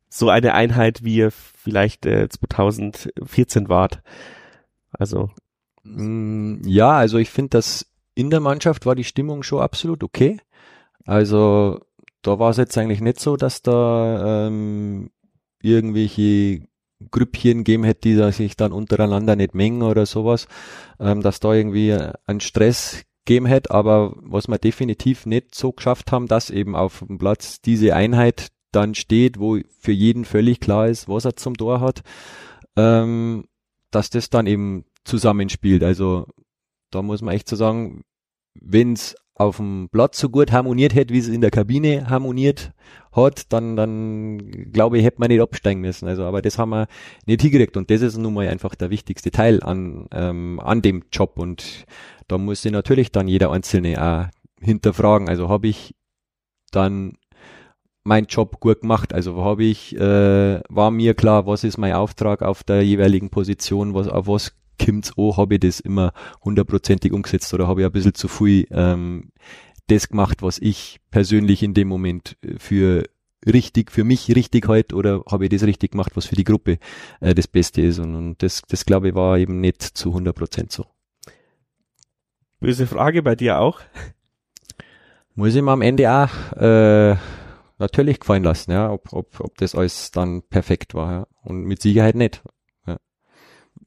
[0.09, 4.03] so eine Einheit, wie ihr vielleicht äh, 2014 wart.
[4.91, 5.29] Also.
[5.83, 10.37] Mm, ja, also ich finde, dass in der Mannschaft war die Stimmung schon absolut okay.
[11.05, 11.79] Also
[12.21, 15.09] da war es jetzt eigentlich nicht so, dass da ähm,
[15.61, 16.67] irgendwelche
[17.09, 20.47] Grüppchen gegeben hätte, die sich dann untereinander nicht mengen oder sowas,
[20.99, 26.11] ähm, dass da irgendwie ein Stress gegeben hätte, aber was wir definitiv nicht so geschafft
[26.11, 30.87] haben, dass eben auf dem Platz diese Einheit dann steht, wo für jeden völlig klar
[30.87, 32.01] ist, was er zum Tor hat,
[32.77, 33.45] ähm,
[33.91, 35.83] dass das dann eben zusammenspielt.
[35.83, 36.25] Also
[36.89, 38.03] da muss man echt so sagen,
[38.53, 42.73] wenn es auf dem Platz so gut harmoniert hätte, wie es in der Kabine harmoniert
[43.11, 44.37] hat, dann, dann
[44.71, 46.07] glaube ich, hätte man nicht absteigen müssen.
[46.07, 46.87] Also, aber das haben wir
[47.25, 51.03] nicht hingekriegt und das ist nun mal einfach der wichtigste Teil an, ähm, an dem
[51.11, 51.85] Job und
[52.27, 55.27] da muss sich natürlich dann jeder Einzelne auch hinterfragen.
[55.27, 55.95] Also habe ich
[56.71, 57.17] dann
[58.03, 59.13] mein Job gut gemacht.
[59.13, 63.93] Also habe ich, äh, war mir klar, was ist mein Auftrag auf der jeweiligen Position,
[63.93, 64.53] was, auf was
[64.85, 66.13] kommt's an, habe ich das immer
[66.43, 69.31] hundertprozentig umgesetzt oder habe ich ein bisschen zu viel ähm,
[69.87, 73.03] das gemacht, was ich persönlich in dem Moment für
[73.45, 76.77] richtig, für mich richtig halt oder habe ich das richtig gemacht, was für die Gruppe
[77.19, 80.35] äh, das Beste ist und, und das, das glaube ich war eben nicht zu 100
[80.35, 80.85] Prozent so.
[82.59, 83.81] Böse Frage bei dir auch.
[85.33, 87.15] Muss ich mir am Ende auch äh,
[87.79, 91.27] natürlich gefallen lassen, ja, ob, ob, ob das alles dann perfekt war, ja.
[91.41, 92.43] Und mit Sicherheit nicht.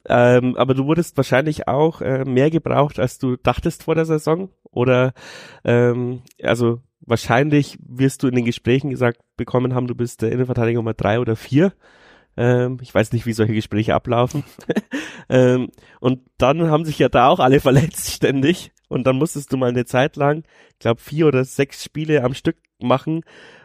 [0.06, 4.50] Ähm, aber du wurdest wahrscheinlich auch äh, mehr gebraucht, als du dachtest vor der Saison.
[4.70, 5.14] Oder
[5.64, 10.78] ähm, also wahrscheinlich wirst du in den Gesprächen gesagt bekommen haben, du bist der Innenverteidiger
[10.78, 11.72] Nummer drei oder vier.
[12.36, 14.44] Ähm, ich weiß nicht, wie solche Gespräche ablaufen.
[15.28, 18.72] ähm, und dann haben sich ja da auch alle verletzt ständig.
[18.88, 22.34] und dann musstest du mal eine Zeit lang, ich glaube vier oder sechs Spiele am
[22.34, 23.22] Stück machen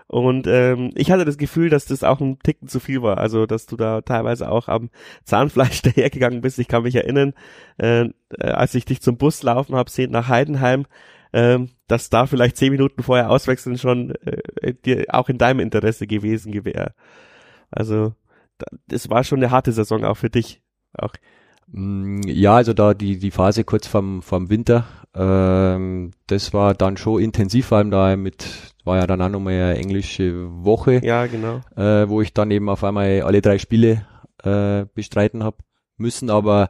[0.10, 3.20] und ähm, ich hatte das Gefühl, dass das auch ein Ticken zu viel war.
[3.20, 4.90] Also, dass du da teilweise auch am
[5.24, 6.58] Zahnfleisch dahergegangen bist.
[6.58, 7.34] Ich kann mich erinnern,
[7.78, 10.88] äh, als ich dich zum Bus laufen habe sehen nach Heidenheim,
[11.32, 16.08] äh, dass da vielleicht zehn Minuten vorher auswechseln schon äh, dir auch in deinem Interesse
[16.08, 16.96] gewesen wäre.
[17.70, 18.14] Also,
[18.88, 20.64] das war schon eine harte Saison auch für dich.
[20.94, 21.14] Auch.
[21.68, 26.98] Mm, ja, also da die, die Phase kurz vorm, vorm Winter, ähm, das war dann
[26.98, 31.02] schon intensiv, vor allem da mit, war ja dann auch nochmal eine englische Woche.
[31.04, 31.62] Ja, genau.
[31.76, 34.06] Äh, wo ich dann eben auf einmal alle drei Spiele
[34.44, 35.58] äh, bestreiten habe
[35.98, 36.70] müssen, aber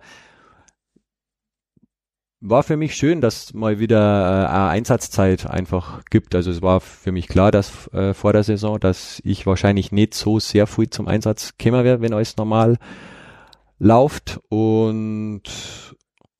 [2.41, 6.35] war für mich schön, dass mal wieder äh, eine Einsatzzeit einfach gibt.
[6.35, 10.13] Also es war für mich klar, dass äh, vor der Saison, dass ich wahrscheinlich nicht
[10.13, 12.77] so sehr viel zum Einsatz werde, wenn alles normal
[13.77, 15.43] läuft und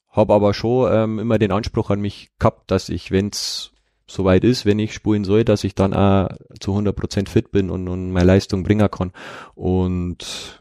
[0.09, 3.71] habe aber schon ähm, immer den Anspruch an mich gehabt, dass ich, wenn es
[4.07, 6.29] soweit ist, wenn ich spulen soll, dass ich dann auch
[6.59, 9.11] zu 100% fit bin und, und meine Leistung bringen kann.
[9.53, 10.59] Und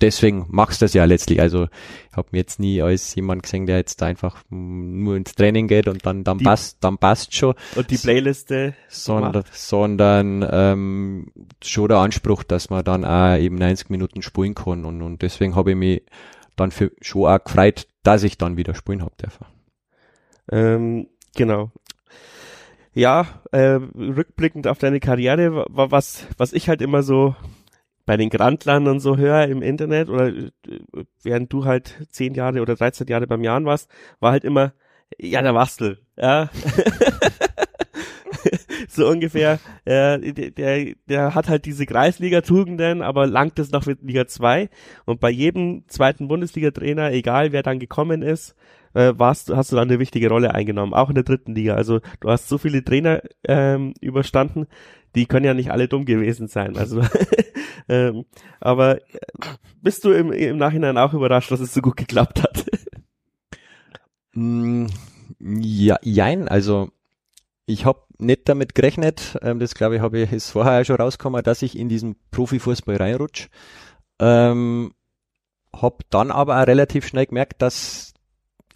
[0.00, 1.40] deswegen machst du das ja letztlich.
[1.40, 1.64] Also
[2.10, 5.88] ich habe mir jetzt nie als jemand gesehen, der jetzt einfach nur ins Training geht
[5.88, 7.54] und dann dann die, passt dann passt schon.
[7.76, 8.74] Und die Playliste.
[8.88, 14.84] Sondern, sondern ähm, schon der Anspruch, dass man dann auch eben 90 Minuten spulen kann
[14.84, 16.02] und, und deswegen habe ich mich
[16.56, 19.46] dann für schon auch gefreut, dass ich dann wieder spielen habe dürfen.
[20.50, 21.70] Ähm, genau.
[22.92, 27.36] Ja, äh, rückblickend auf deine Karriere, war was, was ich halt immer so
[28.04, 30.50] bei den Grandlern und so höre im Internet oder äh,
[31.22, 33.88] während du halt zehn Jahre oder 13 Jahre beim Jahren warst,
[34.18, 34.72] war halt immer,
[35.18, 36.50] ja, der Wastel, ja.
[38.90, 44.26] so ungefähr, äh, der, der, hat halt diese Kreisliga-Tugenden, aber langt es noch mit Liga
[44.26, 44.68] 2
[45.04, 48.54] und bei jedem zweiten Bundesliga-Trainer, egal wer dann gekommen ist,
[48.94, 51.74] äh, warst, hast du dann eine wichtige Rolle eingenommen, auch in der dritten Liga.
[51.74, 54.66] Also du hast so viele Trainer ähm, überstanden,
[55.14, 56.76] die können ja nicht alle dumm gewesen sein.
[56.76, 57.02] Also,
[57.88, 58.24] ähm,
[58.60, 59.20] aber äh,
[59.82, 62.66] bist du im, im Nachhinein auch überrascht, dass es so gut geklappt hat?
[64.32, 64.86] Mm,
[65.40, 66.90] ja, jein, also
[67.66, 71.42] ich habe nicht damit gerechnet, ähm, das glaube ich, habe ich ist vorher schon rausgekommen,
[71.42, 73.48] dass ich in diesen Profifußball reinrutsch.
[74.18, 74.92] Ähm,
[75.72, 78.12] hab dann aber auch relativ schnell gemerkt, dass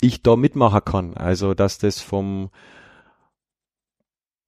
[0.00, 1.16] ich da mitmachen kann.
[1.16, 2.50] Also dass das vom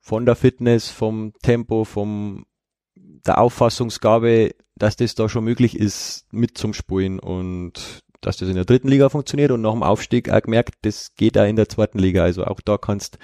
[0.01, 2.47] von der Fitness, vom Tempo, vom
[2.95, 8.55] der Auffassungsgabe, dass das da schon möglich ist, mit zum Spulen und dass das in
[8.55, 11.69] der dritten Liga funktioniert und nach dem Aufstieg auch gemerkt, das geht auch in der
[11.69, 12.23] zweiten Liga.
[12.23, 13.19] Also auch da kannst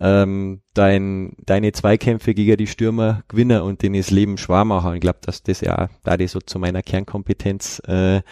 [0.00, 4.94] ähm, dein, deine Zweikämpfe gegen die Stürmer gewinnen und denen das Leben schwer machen.
[4.94, 8.22] Ich glaube, dass das ja da die so zu meiner Kernkompetenz äh,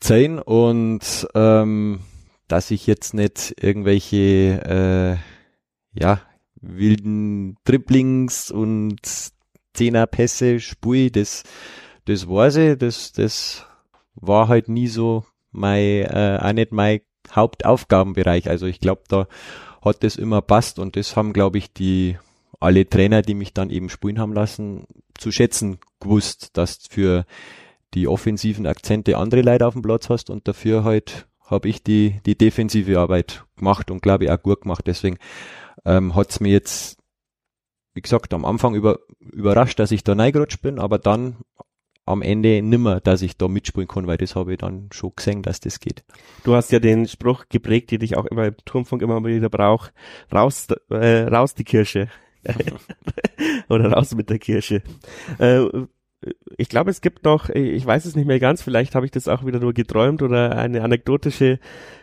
[0.00, 2.00] zählen und ähm,
[2.46, 5.18] dass ich jetzt nicht irgendwelche
[5.96, 6.20] äh, ja
[6.60, 9.00] wilden Dribblings und
[9.74, 11.44] Zehnerpässe spui, das,
[12.04, 13.66] das weiß ich, das, das
[14.14, 17.00] war halt nie so mein, äh, auch nicht mein
[17.30, 18.48] Hauptaufgabenbereich.
[18.48, 19.28] Also ich glaube, da
[19.82, 22.18] hat das immer passt und das haben, glaube ich, die
[22.60, 27.24] alle Trainer, die mich dann eben spielen haben lassen, zu schätzen gewusst, dass für
[27.94, 32.20] die offensiven Akzente andere Leute auf dem Platz hast und dafür halt habe ich die,
[32.26, 34.86] die defensive Arbeit gemacht und glaube ich auch gut gemacht.
[34.86, 35.18] Deswegen
[35.84, 36.98] ähm, hat es mir jetzt,
[37.94, 41.38] wie gesagt, am Anfang über, überrascht, dass ich da reingerutscht bin, aber dann
[42.08, 45.42] am Ende nimmer, dass ich da mitspielen kann, weil das habe ich dann schon gesehen,
[45.42, 46.04] dass das geht.
[46.44, 49.92] Du hast ja den Spruch geprägt, den ich auch immer im Turmfunk immer wieder brauche,
[50.32, 52.08] raus, äh, raus die Kirche.
[53.68, 54.82] Oder raus mit der Kirche.
[55.38, 55.66] Äh,
[56.56, 59.28] ich glaube, es gibt noch, ich weiß es nicht mehr ganz, vielleicht habe ich das
[59.28, 61.60] auch wieder nur geträumt oder eine anekdotische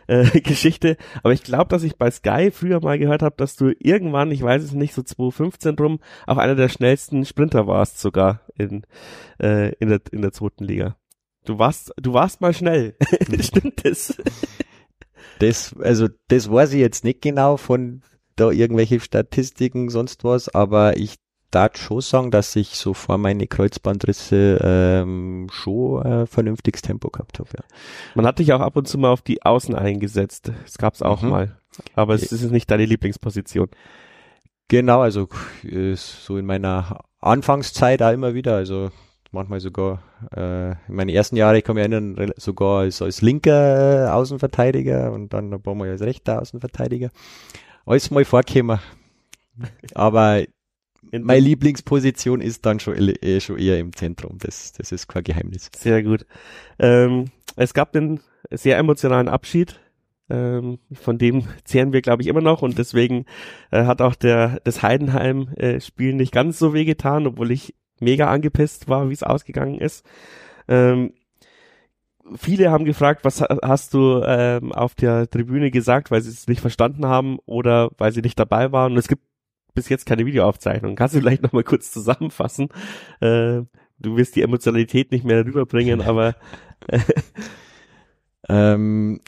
[0.08, 3.74] äh, Geschichte, aber ich glaube, dass ich bei Sky früher mal gehört habe, dass du
[3.78, 8.42] irgendwann, ich weiß es nicht, so 2015 rum, auch einer der schnellsten Sprinter warst sogar
[8.58, 8.84] in,
[9.42, 10.96] äh, in, der, in der zweiten Liga.
[11.44, 12.96] Du warst, du warst mal schnell.
[13.42, 14.18] Stimmt das?
[15.40, 18.02] Das, also, das weiß ich jetzt nicht genau von
[18.36, 21.16] da irgendwelche Statistiken, sonst was, aber ich
[21.56, 27.40] darf schon sagen, dass ich so vor meine Kreuzbandrisse ähm, schon ein vernünftiges Tempo gehabt
[27.40, 27.50] habe.
[27.58, 27.64] Ja.
[28.14, 30.52] Man hat dich auch ab und zu mal auf die Außen eingesetzt.
[30.64, 31.30] Das gab's auch mhm.
[31.30, 31.58] mal.
[31.94, 33.70] Aber es ist nicht deine Lieblingsposition.
[34.68, 35.30] Genau, also
[35.96, 38.56] so in meiner Anfangszeit auch immer wieder.
[38.56, 38.90] Also
[39.32, 40.02] manchmal sogar
[40.36, 45.34] äh, in meinen ersten Jahren, ich kann mich erinnern, sogar als, als linker Außenverteidiger und
[45.34, 47.12] dann ein paar Mal als rechter Außenverteidiger.
[47.86, 48.80] Alles mal vorgekommen.
[49.94, 50.44] Aber
[51.12, 54.38] meine Lieblingsposition ist dann schon, eh, schon eher im Zentrum.
[54.40, 55.70] Das, das ist kein Geheimnis.
[55.78, 56.26] Sehr gut.
[56.80, 57.26] Ähm,
[57.56, 58.20] es gab den
[58.52, 59.80] sehr emotionalen Abschied
[60.28, 63.26] Ähm, von dem zehren wir, glaube ich, immer noch und deswegen
[63.70, 69.08] äh, hat auch der das Heidenheim-Spiel nicht ganz so wehgetan, obwohl ich mega angepisst war,
[69.10, 70.04] wie es ausgegangen ist.
[70.68, 71.14] Ähm,
[72.36, 76.60] viele haben gefragt, was hast du ähm, auf der Tribüne gesagt, weil sie es nicht
[76.62, 78.94] verstanden haben oder weil sie nicht dabei waren.
[78.94, 79.22] Und es gibt
[79.76, 80.96] bis jetzt keine Videoaufzeichnung.
[80.96, 82.70] Kannst du vielleicht nochmal kurz zusammenfassen?
[83.20, 83.62] Äh,
[84.00, 86.36] du wirst die Emotionalität nicht mehr rüberbringen, aber
[86.88, 87.00] äh,
[88.50, 89.22] ähm,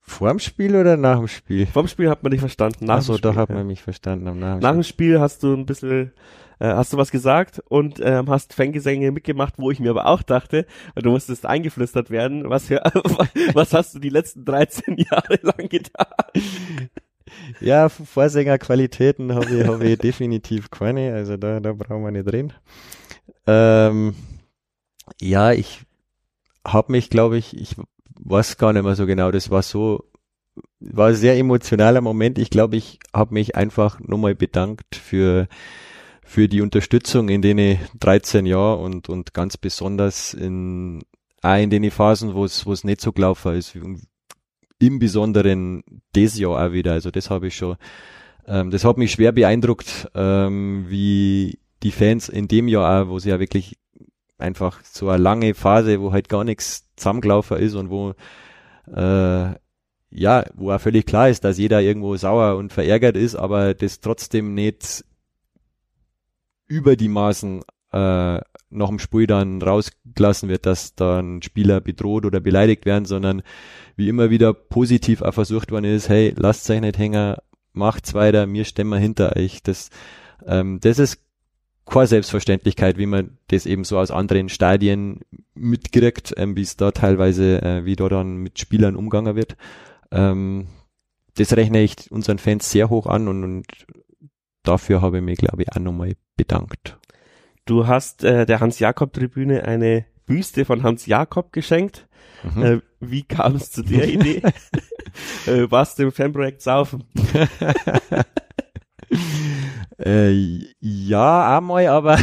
[0.00, 1.66] vor dem Spiel oder nach dem Spiel?
[1.66, 2.84] Vor dem Spiel hat man dich verstanden.
[2.84, 4.38] Nach Achso, da hat man mich verstanden.
[4.38, 6.12] Nach, nach dem Spiel hast du ein bisschen
[6.58, 10.22] äh, hast du was gesagt und ähm, hast Fangesänge mitgemacht, wo ich mir aber auch
[10.22, 12.82] dachte, du musstest eingeflüstert werden, was für,
[13.52, 16.06] was hast du die letzten 13 Jahre lang getan?
[17.60, 22.52] Ja, Vorsängerqualitäten habe ich, hab ich definitiv keine, also da, da brauchen wir nicht reden.
[23.46, 24.14] Ähm,
[25.20, 25.82] ja, ich
[26.66, 27.76] habe mich, glaube ich, ich
[28.18, 30.04] weiß gar nicht mehr so genau, das war so,
[30.80, 32.38] war ein sehr emotionaler Moment.
[32.38, 35.48] Ich glaube, ich habe mich einfach nochmal bedankt für
[36.26, 41.04] für die Unterstützung in den 13 Jahren und, und ganz besonders in,
[41.40, 43.78] auch in den Phasen, wo es, wo es nicht so gelaufen ist.
[44.78, 46.92] Im Besonderen das Jahr auch wieder.
[46.92, 47.76] Also das habe ich schon,
[48.46, 53.18] ähm, das hat mich schwer beeindruckt, ähm, wie die Fans in dem Jahr auch, wo
[53.18, 53.78] sie ja wirklich
[54.38, 58.14] einfach so eine lange Phase, wo halt gar nichts zusammengelaufen ist und wo
[58.94, 59.54] äh,
[60.10, 64.00] ja, wo auch völlig klar ist, dass jeder irgendwo sauer und verärgert ist, aber das
[64.00, 65.04] trotzdem nicht
[66.68, 67.62] über die Maßen
[67.92, 73.42] äh, nach dem Spiel dann rausgelassen wird, dass dann Spieler bedroht oder beleidigt werden, sondern
[73.96, 77.36] wie immer wieder positiv auch versucht worden ist, hey, lasst euch nicht hängen,
[77.72, 79.62] macht's weiter, mir stemmen wir hinter euch.
[79.62, 79.90] Das,
[80.46, 81.20] ähm, das ist
[81.86, 85.20] keine Selbstverständlichkeit, wie man das eben so aus anderen Stadien
[85.54, 89.56] mitkriegt, ähm, wie es da teilweise, äh, wie da dann mit Spielern umgangen wird.
[90.10, 90.66] Ähm,
[91.36, 93.66] das rechne ich unseren Fans sehr hoch an und, und
[94.62, 96.98] dafür habe ich mich, glaube ich, auch nochmal bedankt.
[97.66, 102.08] Du hast äh, der Hans-Jakob-Tribüne eine Büste von Hans Jakob geschenkt.
[102.54, 102.62] Mhm.
[102.62, 104.40] Äh, wie kam es zu der Idee?
[105.46, 107.04] äh, warst du im Fanprojekt saufen?
[109.98, 110.30] äh,
[110.78, 112.18] ja, einmal, aber,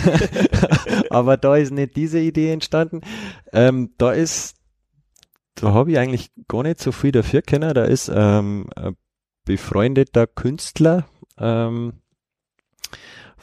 [1.09, 3.01] aber da ist nicht diese Idee entstanden.
[3.51, 4.55] Ähm, da ist,
[5.55, 7.73] da habe ich eigentlich gar nicht so viel dafür kennen.
[7.73, 8.95] Da ist ähm, ein
[9.43, 11.05] befreundeter Künstler,
[11.37, 12.02] ähm,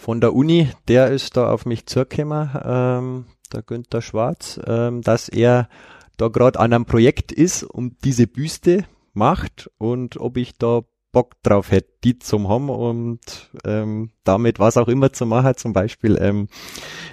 [0.00, 5.28] von der Uni, der ist da auf mich zugekommen, ähm, der Günther Schwarz, ähm, dass
[5.28, 5.68] er
[6.16, 10.80] da gerade an einem Projekt ist und diese Büste macht und ob ich da
[11.12, 15.72] Bock drauf hätte, die zum haben und ähm, damit was auch immer zu machen, zum
[15.74, 16.48] Beispiel ähm,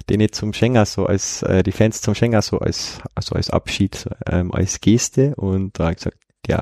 [0.09, 3.49] den ich zum Schenker so als äh, die Fans zum Schenker so als also als
[3.49, 6.17] Abschied ähm, als Geste und da habe ich gesagt,
[6.47, 6.61] ja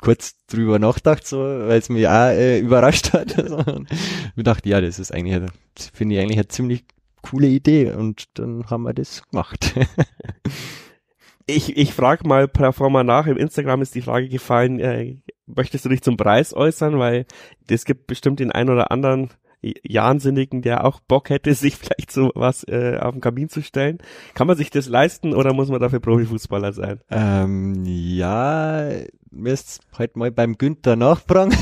[0.00, 3.38] kurz drüber nachgedacht, so, weil es mich auch äh, überrascht hat.
[3.68, 3.88] und
[4.36, 5.50] ich dachte, ja, das ist eigentlich,
[5.92, 6.84] finde ich eigentlich eine ziemlich
[7.22, 9.74] coole Idee und dann haben wir das gemacht.
[11.46, 15.84] ich ich frage mal per Forma nach, im Instagram ist die Frage gefallen, äh, möchtest
[15.84, 17.26] du dich zum Preis äußern, weil
[17.68, 19.30] es gibt bestimmt den einen oder anderen
[19.62, 23.98] Jahnsinnigen, der auch Bock hätte, sich vielleicht so was äh, auf den Kamin zu stellen.
[24.34, 27.00] Kann man sich das leisten oder muss man dafür Profifußballer sein?
[27.10, 28.88] Ähm, ja,
[29.30, 31.54] müsst halt mal beim Günther nachfragen.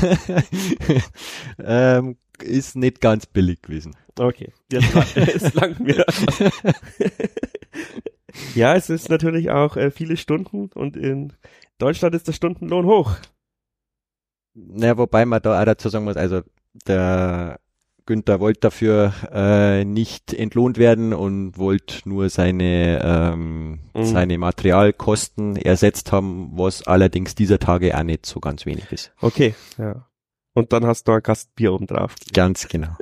[1.63, 3.95] ähm, ist nicht ganz billig gewesen.
[4.19, 6.05] Okay, es langt mir.
[8.55, 11.33] ja, es ist natürlich auch äh, viele Stunden und in
[11.77, 13.15] Deutschland ist der Stundenlohn hoch.
[14.53, 16.41] Naja, wobei man da auch dazu sagen muss, also
[16.87, 17.59] der
[18.07, 24.05] Günther wollte dafür äh, nicht entlohnt werden und wollte nur seine, ähm, mhm.
[24.05, 29.11] seine Materialkosten ersetzt haben, was allerdings dieser Tage auch nicht so ganz wenig ist.
[29.21, 30.07] Okay, ja.
[30.53, 32.15] Und dann hast du ein Kasten Bier oben drauf.
[32.33, 32.95] Ganz genau.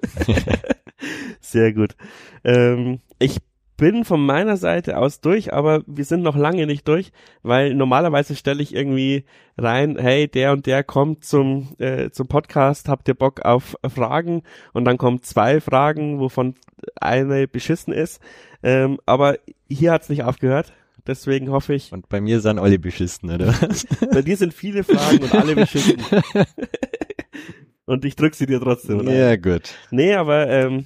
[1.39, 1.95] Sehr gut.
[2.43, 3.37] Ähm, ich
[3.77, 7.11] bin von meiner Seite aus durch, aber wir sind noch lange nicht durch,
[7.43, 9.25] weil normalerweise stelle ich irgendwie
[9.57, 14.43] rein, hey, der und der kommt zum, äh, zum Podcast, habt ihr Bock auf Fragen?
[14.73, 16.55] Und dann kommen zwei Fragen, wovon
[16.95, 18.21] eine beschissen ist.
[18.63, 19.37] Ähm, aber
[19.69, 20.73] hier hat's nicht aufgehört.
[21.07, 21.91] Deswegen hoffe ich.
[21.91, 23.53] Und bei mir sind alle beschissen, oder?
[24.11, 25.97] bei dir sind viele Fragen und alle beschissen.
[27.85, 29.13] und ich drück sie dir trotzdem, oder?
[29.13, 29.75] Ja, gut.
[29.91, 30.85] Nee, aber ähm,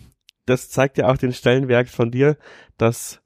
[0.49, 2.37] das zeigt ja auch den Stellenwert von dir,
[2.77, 3.21] dass,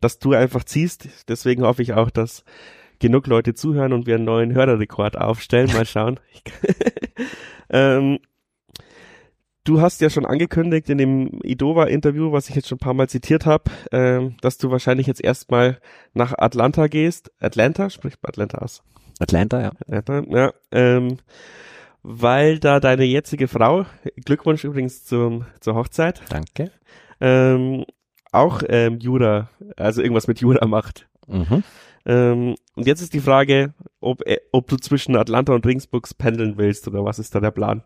[0.00, 1.08] dass du einfach ziehst.
[1.28, 2.44] Deswegen hoffe ich auch, dass
[2.98, 5.70] genug Leute zuhören und wir einen neuen Hörerrekord aufstellen.
[5.72, 6.20] Mal schauen.
[7.70, 8.18] ähm,
[9.64, 13.08] du hast ja schon angekündigt in dem Idova-Interview, was ich jetzt schon ein paar Mal
[13.08, 15.80] zitiert habe, ähm, dass du wahrscheinlich jetzt erstmal
[16.12, 17.30] nach Atlanta gehst.
[17.40, 17.90] Atlanta?
[17.90, 18.82] Spricht Atlanta aus?
[19.18, 19.72] Atlanta, ja.
[19.86, 20.52] Atlanta, ja.
[20.72, 21.18] Ähm,
[22.04, 23.86] weil da deine jetzige Frau,
[24.24, 26.70] Glückwunsch übrigens zum, zur Hochzeit, Danke.
[27.20, 27.84] ähm,
[28.30, 31.08] auch ähm, Jura, also irgendwas mit Jura macht.
[31.26, 31.64] Mhm.
[32.04, 36.58] Ähm, und jetzt ist die Frage, ob, äh, ob du zwischen Atlanta und Ringsburg pendeln
[36.58, 37.82] willst oder was ist da der Plan?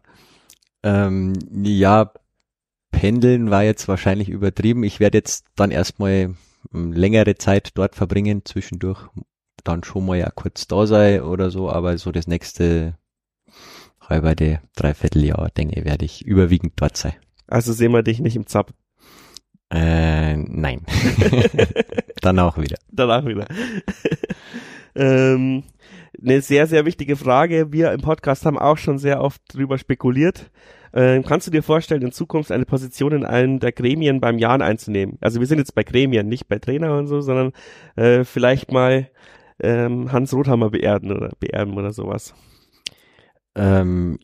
[0.83, 2.13] Ähm, ja,
[2.91, 4.83] pendeln war jetzt wahrscheinlich übertrieben.
[4.83, 6.35] Ich werde jetzt dann erstmal
[6.75, 9.09] ähm, längere Zeit dort verbringen, zwischendurch
[9.63, 12.95] dann schon mal ja kurz da sein oder so, aber so das nächste
[14.09, 17.15] halbe, dreiviertel Jahr, denke ich, werde ich überwiegend dort sein.
[17.47, 18.73] Also sehen wir dich nicht im Zap.
[19.71, 20.83] Äh, nein.
[22.21, 22.77] dann auch wieder.
[22.91, 23.47] Danach wieder.
[24.95, 25.65] ähm,
[26.21, 27.73] eine sehr, sehr wichtige Frage.
[27.73, 30.51] Wir im Podcast haben auch schon sehr oft drüber spekuliert.
[30.95, 34.63] Ähm, kannst du dir vorstellen, in Zukunft eine Position in einem der Gremien beim Jahren
[34.63, 35.19] einzunehmen?
[35.21, 37.53] Also wir sind jetzt bei Gremien, nicht bei Trainer und so, sondern
[37.97, 39.11] äh, vielleicht mal
[39.61, 42.35] ähm, Hans Rothammer beerden oder beerben oder sowas.
[43.59, 44.19] Ähm,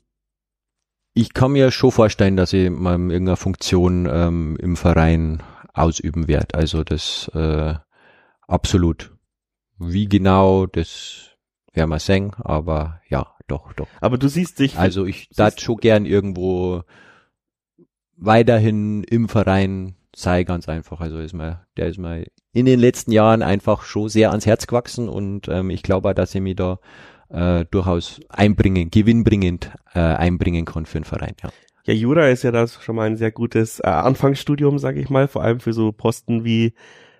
[1.13, 6.55] ich kann mir schon vorstellen, dass ich mal irgendeine Funktion ähm, im Verein ausüben werde.
[6.55, 7.75] Also das äh,
[8.47, 9.13] absolut.
[9.79, 11.37] Wie genau, das
[11.73, 13.89] werden wir sehen, aber ja, doch, doch.
[14.01, 14.79] Aber du siehst dich.
[14.79, 16.83] Also ich darf schon gern irgendwo
[18.17, 21.01] weiterhin im Verein sei ganz einfach.
[21.01, 24.67] Also ist mir, der ist mir in den letzten Jahren einfach schon sehr ans Herz
[24.67, 26.79] gewachsen und ähm, ich glaube dass ich mich da
[27.35, 31.35] äh, durchaus einbringen, gewinnbringend äh, einbringen kann für den Verein.
[31.43, 31.51] Ja.
[31.87, 35.29] Ja, Jura ist ja das schon mal ein sehr gutes äh, Anfangsstudium, sage ich mal,
[35.29, 36.73] vor allem für so Posten wie,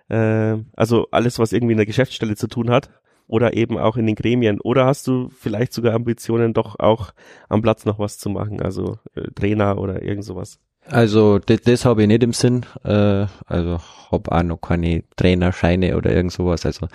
[0.09, 2.89] äh, also alles, was irgendwie in der Geschäftsstelle zu tun hat
[3.27, 4.61] oder eben auch in den Gremien.
[4.63, 7.13] Oder hast du vielleicht sogar Ambitionen, doch auch
[7.51, 10.59] am Platz noch was zu machen, also äh, Trainer oder irgend sowas?
[10.87, 12.67] Also das, das habe ich nicht im Sinn.
[12.85, 13.81] Äh, also
[14.11, 16.67] habe auch noch keine Trainerscheine oder irgend sowas.
[16.67, 16.89] Also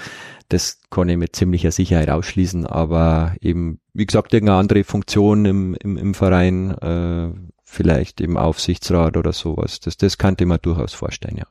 [0.49, 2.65] das kann ich mit ziemlicher Sicherheit ausschließen.
[2.65, 7.29] Aber eben, wie gesagt, irgendeine andere Funktion im, im, im Verein, äh,
[7.63, 9.79] vielleicht im Aufsichtsrat oder sowas.
[9.79, 11.45] Das, das könnte ich mir durchaus vorstellen, ja.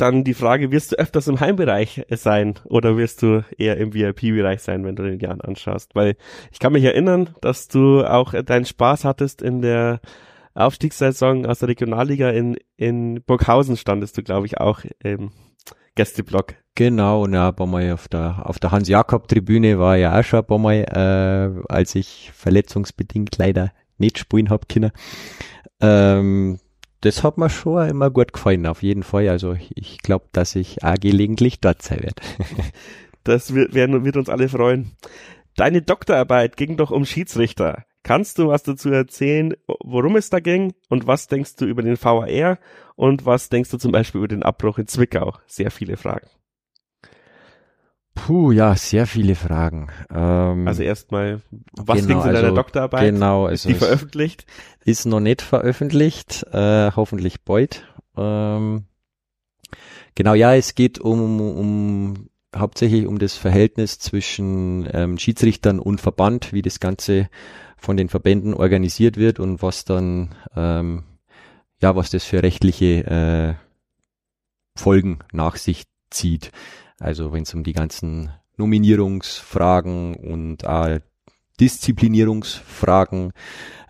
[0.00, 4.62] Dann die Frage, wirst du öfters im Heimbereich sein oder wirst du eher im VIP-Bereich
[4.62, 5.94] sein, wenn du den Jahren anschaust?
[5.94, 6.16] Weil
[6.50, 10.00] ich kann mich erinnern, dass du auch deinen Spaß hattest in der
[10.54, 15.32] Aufstiegssaison aus der Regionalliga in, in Burghausen standest du, glaube ich, auch im
[15.96, 16.54] Gästeblock.
[16.74, 20.46] Genau, und ja, paar Mal auf der, auf der Hans-Jakob-Tribüne war ja auch schon ein
[20.46, 24.92] paar Mal, äh, als ich verletzungsbedingt leider nicht spielen hab können.
[25.80, 26.58] Ähm,
[27.00, 29.28] das hat mir schon immer gut gefallen, auf jeden Fall.
[29.28, 32.22] Also ich glaube, dass ich auch gelegentlich dort sein werde.
[33.24, 34.92] das wird, wird uns alle freuen.
[35.56, 37.84] Deine Doktorarbeit ging doch um Schiedsrichter.
[38.02, 42.02] Kannst du was dazu erzählen, worum es da ging und was denkst du über den
[42.02, 42.58] VAR
[42.96, 45.34] und was denkst du zum Beispiel über den Abbruch in Zwickau?
[45.46, 46.26] Sehr viele Fragen.
[48.26, 49.88] Puh, ja, sehr viele Fragen.
[50.12, 51.40] Ähm, also erstmal,
[51.72, 53.12] was genau, ging in deiner also, Doktorarbeit?
[53.12, 54.46] Genau, ist also die veröffentlicht?
[54.84, 57.86] Ist noch nicht veröffentlicht, äh, hoffentlich bald.
[58.16, 58.84] Ähm,
[60.14, 66.52] genau, ja, es geht um, um hauptsächlich um das Verhältnis zwischen ähm, Schiedsrichtern und Verband,
[66.52, 67.28] wie das Ganze
[67.76, 71.04] von den Verbänden organisiert wird und was dann, ähm,
[71.80, 73.54] ja, was das für rechtliche äh,
[74.78, 76.50] Folgen nach sich zieht.
[77.00, 81.00] Also wenn es um die ganzen Nominierungsfragen und äh,
[81.58, 83.32] Disziplinierungsfragen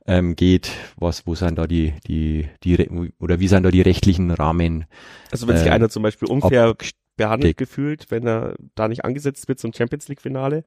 [0.06, 4.30] ähm, geht, was, wo sind da die, die, die, oder wie sind da die rechtlichen
[4.30, 4.86] Rahmen?
[5.30, 6.74] Also wenn sich äh, einer zum Beispiel unfair
[7.16, 10.64] behandelt gefühlt, wenn er da nicht angesetzt wird zum Champions League Finale,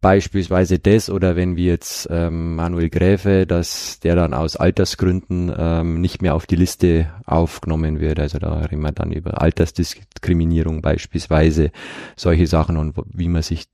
[0.00, 6.00] beispielsweise das oder wenn wir jetzt ähm, Manuel Gräfe, dass der dann aus Altersgründen ähm,
[6.00, 8.20] nicht mehr auf die Liste aufgenommen wird.
[8.20, 11.70] Also da reden wir dann über Altersdiskriminierung beispielsweise,
[12.16, 13.64] solche Sachen und wie man sich,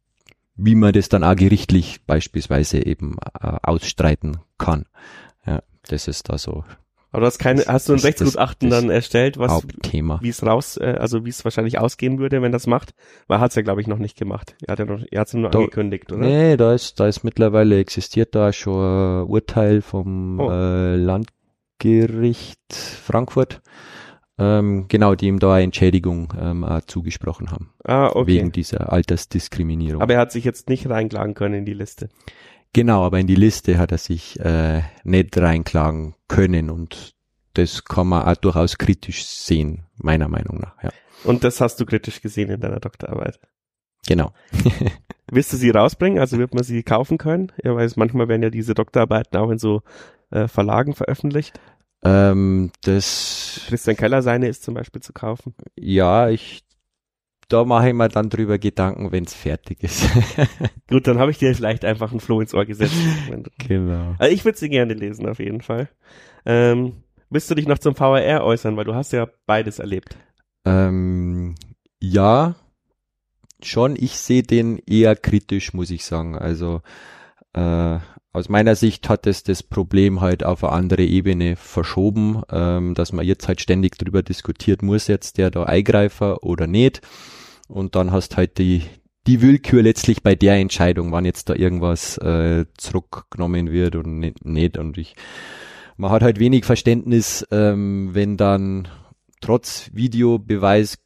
[0.55, 4.87] wie man das dann auch gerichtlich beispielsweise eben äh, ausstreiten kann.
[5.47, 6.65] Ja, das ist da so
[7.13, 10.21] aber du hast keine, hast du ein Rechtsgutachten dann erstellt, was, Hauptthema.
[10.23, 12.95] wie es raus, äh, also wie es wahrscheinlich ausgehen würde, wenn das macht?
[13.27, 14.57] Weil hat's ja, glaube ich, noch nicht gemacht.
[14.67, 16.21] Er hat ja noch, er hat's nur da, angekündigt, oder?
[16.21, 20.51] Nee, da ist, da ist mittlerweile existiert da schon ein Urteil vom oh.
[20.51, 23.61] äh, Landgericht Frankfurt.
[24.39, 27.75] Ähm, genau, die ihm da eine Entschädigung ähm, auch zugesprochen haben.
[27.85, 28.27] Ah, okay.
[28.27, 30.01] Wegen dieser Altersdiskriminierung.
[30.01, 32.09] Aber er hat sich jetzt nicht reinklagen können in die Liste.
[32.73, 37.15] Genau, aber in die Liste hat er sich äh, nicht reinklagen können und
[37.55, 40.81] das kann man auch durchaus kritisch sehen, meiner Meinung nach.
[40.83, 40.91] Ja.
[41.25, 43.41] Und das hast du kritisch gesehen in deiner Doktorarbeit?
[44.07, 44.33] Genau.
[45.31, 46.19] Willst du sie rausbringen?
[46.19, 47.53] Also wird man sie kaufen können?
[47.63, 49.83] Ja, weil manchmal werden ja diese Doktorarbeiten auch in so
[50.31, 51.59] äh, Verlagen veröffentlicht.
[52.03, 55.55] Ähm, das Christian Keller seine ist zum Beispiel zu kaufen.
[55.77, 56.63] Ja, ich
[57.53, 60.09] da mache ich mir dann drüber Gedanken, wenn es fertig ist.
[60.89, 62.95] Gut, dann habe ich dir vielleicht einfach ein Floh ins Ohr gesetzt.
[63.59, 64.15] genau.
[64.19, 65.89] Also ich würde sie gerne lesen, auf jeden Fall.
[66.47, 70.17] Ähm, willst du dich noch zum VRR äußern, weil du hast ja beides erlebt.
[70.65, 71.57] Ähm,
[72.01, 72.55] ja,
[73.63, 73.97] schon.
[73.97, 76.37] Ich sehe den eher kritisch, muss ich sagen.
[76.37, 76.83] Also
[77.53, 77.99] äh,
[78.33, 83.13] aus meiner Sicht hat es das Problem halt auf eine andere Ebene verschoben, ähm, dass
[83.13, 87.03] man jetzt halt ständig drüber diskutiert, muss jetzt der da Eingreifer oder nicht.
[87.71, 88.83] Und dann hast halt die,
[89.27, 94.45] die Willkür letztlich bei der Entscheidung, wann jetzt da irgendwas äh, zurückgenommen wird und nicht,
[94.45, 94.77] nicht.
[94.77, 95.15] Und ich,
[95.97, 98.89] man hat halt wenig Verständnis, ähm, wenn dann
[99.41, 100.99] trotz Videobeweis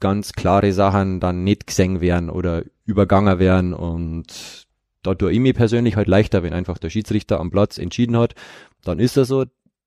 [0.00, 3.74] ganz klare Sachen dann nicht gesehen werden oder übergangen werden.
[3.74, 4.66] Und
[5.02, 8.34] da tue ich mir persönlich halt leichter, wenn einfach der Schiedsrichter am Platz entschieden hat,
[8.84, 9.44] dann ist er so,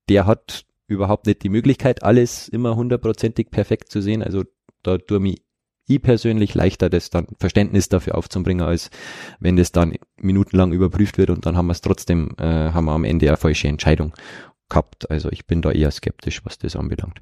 [0.08, 4.44] der hat überhaupt nicht die Möglichkeit, alles immer hundertprozentig perfekt zu sehen, also
[4.82, 5.42] da tue mich
[5.90, 8.90] ich persönlich leichter, das dann Verständnis dafür aufzubringen, als
[9.38, 12.92] wenn das dann minutenlang überprüft wird und dann haben wir es trotzdem, äh, haben wir
[12.92, 14.12] am Ende eine falsche Entscheidung
[14.68, 15.10] gehabt.
[15.10, 17.20] Also ich bin da eher skeptisch, was das anbelangt.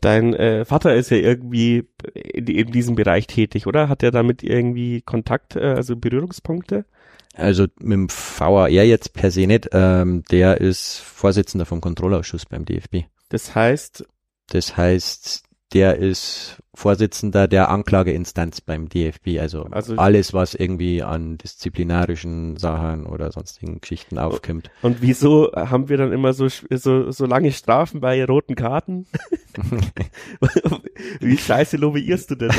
[0.00, 3.88] Dein äh, Vater ist ja irgendwie in, in diesem Bereich tätig, oder?
[3.88, 6.84] Hat er damit irgendwie Kontakt, äh, also Berührungspunkte?
[7.34, 9.68] Also mit dem VAR jetzt per se nicht.
[9.72, 13.04] Ähm, der ist Vorsitzender vom Kontrollausschuss beim DFB.
[13.28, 14.04] Das heißt?
[14.48, 19.38] Das heißt, der ist Vorsitzender der Anklageinstanz beim DFB.
[19.40, 24.70] Also, also, alles, was irgendwie an disziplinarischen Sachen oder sonstigen Geschichten aufkommt.
[24.82, 29.06] Und wieso haben wir dann immer so, so, so lange Strafen bei roten Karten?
[31.20, 32.50] Wie scheiße lobbyierst du denn?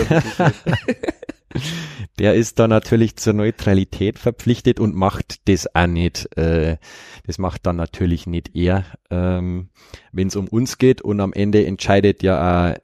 [2.19, 6.37] der ist da natürlich zur Neutralität verpflichtet und macht das auch nicht.
[6.37, 6.77] Äh,
[7.25, 9.69] das macht dann natürlich nicht er, ähm,
[10.11, 12.75] wenn es um uns geht und am Ende entscheidet ja auch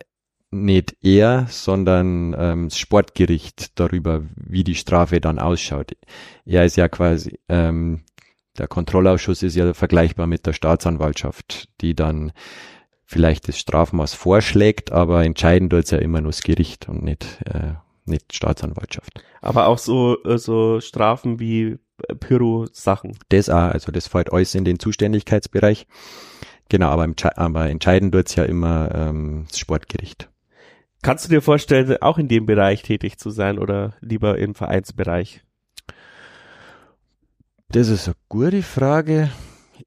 [0.51, 5.91] nicht er, sondern ähm, das Sportgericht darüber, wie die Strafe dann ausschaut.
[6.45, 8.03] Er ist ja quasi, ähm,
[8.57, 12.31] der Kontrollausschuss ist ja vergleichbar mit der Staatsanwaltschaft, die dann
[13.03, 17.39] vielleicht das Strafmaß vorschlägt, aber entscheiden tut es ja immer nur das Gericht und nicht
[17.45, 17.73] äh,
[18.05, 19.23] nicht Staatsanwaltschaft.
[19.41, 21.77] Aber auch so, äh, so Strafen wie
[22.07, 23.17] äh, Pyro-Sachen.
[23.29, 25.87] Das auch, also das fällt alles in den Zuständigkeitsbereich.
[26.69, 30.29] Genau, aber, aber entscheiden tut's ja immer ähm, das Sportgericht.
[31.05, 35.43] Kannst du dir vorstellen, auch in dem Bereich tätig zu sein oder lieber im Vereinsbereich?
[37.69, 39.29] Das ist eine gute Frage.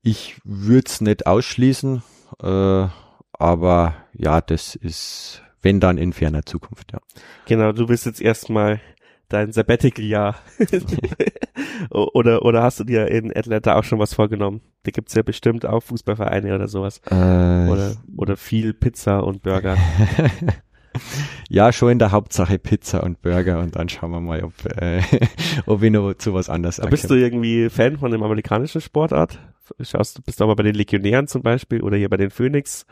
[0.02, 2.04] Ich würde es nicht ausschließen,
[2.40, 2.86] äh,
[3.32, 7.00] aber ja, das ist wenn dann in ferner Zukunft, ja.
[7.46, 8.80] Genau, du bist jetzt erstmal
[9.28, 10.36] dein Sabbatical-Jahr.
[11.90, 14.60] oder, oder hast du dir in Atlanta auch schon was vorgenommen?
[14.84, 17.00] Da gibt's ja bestimmt auch Fußballvereine oder sowas.
[17.10, 19.76] Äh, oder, oder viel Pizza und Burger.
[21.48, 25.02] ja, schon in der Hauptsache Pizza und Burger und dann schauen wir mal, ob, äh,
[25.66, 29.38] ob ich noch zu was anderes Bist du irgendwie Fan von dem amerikanischen Sportart?
[29.80, 32.86] Schaust du, bist du aber bei den Legionären zum Beispiel oder hier bei den Phoenix?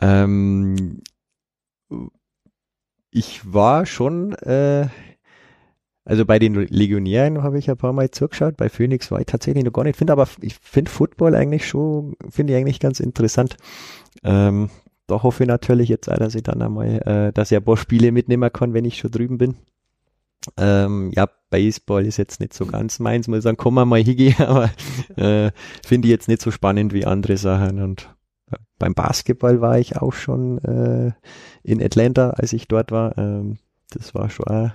[0.00, 1.02] Ähm,
[3.10, 4.88] ich war schon, äh,
[6.04, 9.64] also bei den Legionären habe ich ein paar Mal zugeschaut, bei Phoenix war ich tatsächlich
[9.64, 9.96] noch gar nicht.
[9.96, 13.56] Finde aber, ich finde Football eigentlich schon, finde ich eigentlich ganz interessant.
[14.22, 14.70] Ähm,
[15.10, 17.76] da hoffe ich natürlich jetzt auch, dass ich dann einmal, äh, dass ich ein paar
[17.76, 19.56] Spiele mitnehmen kann, wenn ich schon drüben bin.
[20.56, 24.36] Ähm, ja, Baseball ist jetzt nicht so ganz meins, muss ich sagen, komm mal hingehen,
[24.38, 24.70] aber
[25.16, 25.50] äh,
[25.84, 28.08] finde ich jetzt nicht so spannend wie andere Sachen und
[28.78, 31.12] beim Basketball war ich auch schon äh,
[31.62, 33.16] in Atlanta, als ich dort war.
[33.18, 33.58] Ähm,
[33.90, 34.74] das war schon eine,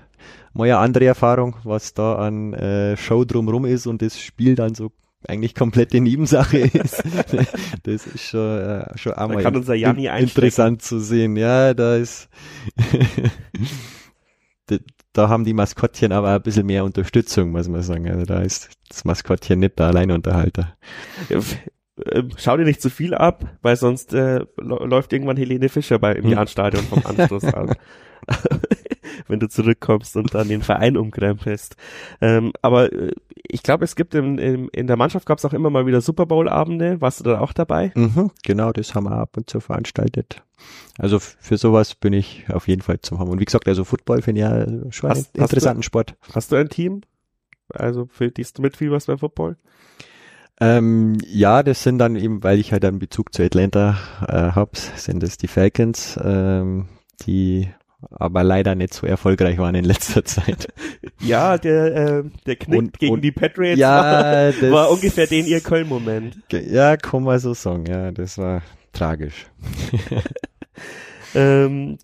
[0.53, 4.75] mal eine andere Erfahrung, was da an äh, Show drumrum ist und das Spiel dann
[4.75, 4.91] so
[5.27, 7.03] eigentlich komplette Nebensache ist.
[7.83, 9.41] das ist schon, äh, schon einmal
[9.75, 11.35] Janni in, interessant zu sehen.
[11.35, 12.29] Ja, da ist
[14.67, 14.77] da,
[15.13, 18.09] da haben die Maskottchen aber ein bisschen mehr Unterstützung, muss man sagen.
[18.09, 20.75] Also da ist das Maskottchen nicht der Alleinunterhalter.
[21.29, 26.13] Äh, schau dir nicht zu viel ab, weil sonst äh, läuft irgendwann Helene Fischer bei
[26.13, 26.31] im hm.
[26.31, 27.75] Jahnstadion vom Anschluss an.
[29.27, 31.75] Wenn du zurückkommst und dann den Verein umkrempelst.
[32.21, 33.11] Ähm, aber äh,
[33.47, 36.01] ich glaube, es gibt in, in, in der Mannschaft gab es auch immer mal wieder
[36.01, 37.01] Super Bowl-Abende.
[37.01, 37.91] Warst du da auch dabei?
[37.95, 40.43] Mhm, genau, das haben wir ab und zu veranstaltet.
[40.97, 43.29] Also für sowas bin ich auf jeden Fall zu haben.
[43.29, 46.15] Und wie gesagt, also Football finde ich ja schon hast, einen interessanten du, Sport.
[46.33, 47.01] Hast du ein Team?
[47.69, 49.57] Also für du mit viel was beim Football?
[50.59, 53.97] Ähm, ja, das sind dann eben, weil ich halt einen Bezug zu Atlanta
[54.27, 56.87] äh, habe, sind das die Falcons, ähm,
[57.25, 57.69] die
[58.11, 60.67] aber leider nicht so erfolgreich waren in letzter Zeit.
[61.19, 65.45] Ja, der, äh, der Knick und, gegen und, die Patriots ja, war, war ungefähr den
[65.45, 66.37] ihr Köln-Moment.
[66.51, 68.61] Ja, kann man so sagen, ja, das war
[68.93, 69.47] tragisch.
[71.35, 71.97] ähm,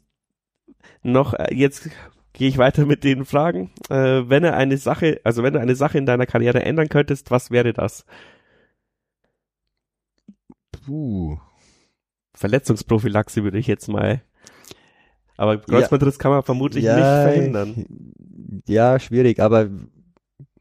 [1.04, 1.90] noch, äh, jetzt
[2.34, 3.72] gehe ich weiter mit den Fragen.
[3.90, 7.32] Äh, wenn er eine Sache, also wenn du eine Sache in deiner Karriere ändern könntest,
[7.32, 8.06] was wäre das?
[10.86, 11.38] Puh.
[12.34, 14.22] Verletzungsprophylaxe würde ich jetzt mal.
[15.42, 16.22] Aber Kreuzbandriss ja.
[16.22, 17.86] kann man vermutlich ja, nicht verhindern.
[18.68, 19.72] Ja, schwierig, aber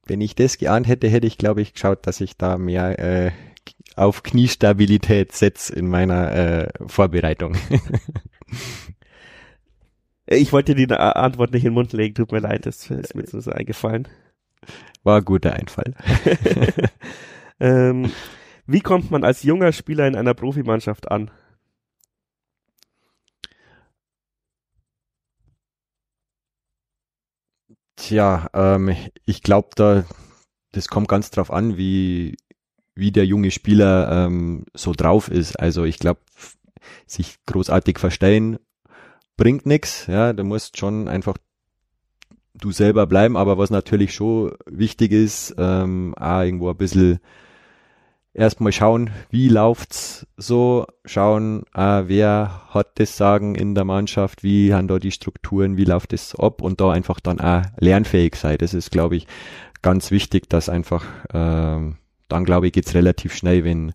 [0.07, 3.31] wenn ich das geahnt hätte, hätte ich, glaube ich, geschaut, dass ich da mehr äh,
[3.95, 7.59] auf Kniestabilität setze in meiner äh, Vorbereitung.
[10.27, 13.15] ich wollte dir die Antwort nicht in den Mund legen, tut mir leid, das ist
[13.15, 14.09] mir so eingefallen.
[15.03, 15.93] War ein guter Einfall.
[17.61, 18.11] ähm,
[18.67, 21.31] wie kommt man als junger Spieler in einer Profimannschaft an?
[28.01, 28.97] Tja, ähm,
[29.27, 30.05] ich glaube, da
[30.73, 32.37] das kommt ganz drauf an, wie
[32.95, 35.57] wie der junge Spieler ähm, so drauf ist.
[35.57, 36.21] Also ich glaube,
[37.07, 38.59] sich großartig verstellen
[39.37, 40.07] bringt nix.
[40.07, 41.37] Ja, du musst schon einfach
[42.55, 43.37] du selber bleiben.
[43.37, 47.21] Aber was natürlich schon wichtig ist, ähm, auch irgendwo ein bisschen
[48.33, 54.73] erstmal schauen, wie läuft's so, schauen, äh, wer hat das Sagen in der Mannschaft, wie
[54.73, 58.59] haben da die Strukturen, wie läuft es ab und da einfach dann auch lernfähig sein.
[58.59, 59.27] Das ist, glaube ich,
[59.83, 61.97] ganz wichtig, dass einfach, ähm,
[62.29, 63.93] dann glaube ich, geht's relativ schnell, wenn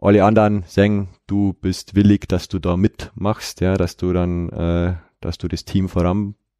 [0.00, 4.94] alle anderen sagen, du bist willig, dass du da mitmachst, ja, dass du dann, äh,
[5.20, 5.88] dass du das Team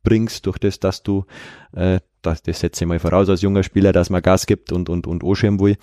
[0.07, 1.25] voranbringst durch das, dass du
[1.73, 4.89] äh, das, das setze ich mal voraus als junger Spieler, dass man Gas gibt und,
[4.89, 5.77] und, und anschirmen will.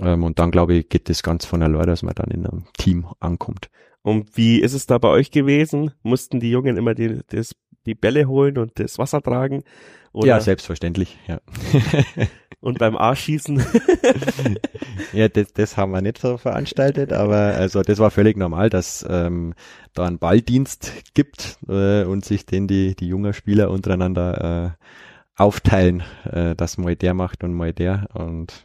[0.00, 2.64] Ähm, und dann glaube ich, geht das ganz von allein, dass man dann in einem
[2.78, 3.68] Team ankommt.
[4.02, 5.92] Und wie ist es da bei euch gewesen?
[6.02, 7.54] Mussten die Jungen immer die, das,
[7.86, 9.64] die Bälle holen und das Wasser tragen?
[10.12, 10.28] Oder?
[10.28, 11.40] Ja, selbstverständlich, ja.
[12.62, 13.62] und beim Arschschießen?
[15.12, 19.04] ja, das, das haben wir nicht so veranstaltet, aber also das war völlig normal, dass
[19.08, 19.52] ähm,
[19.92, 26.04] da einen Balldienst gibt äh, und sich den die, die jungen Spieler untereinander äh, aufteilen,
[26.24, 28.64] äh, dass mal der macht und mal der und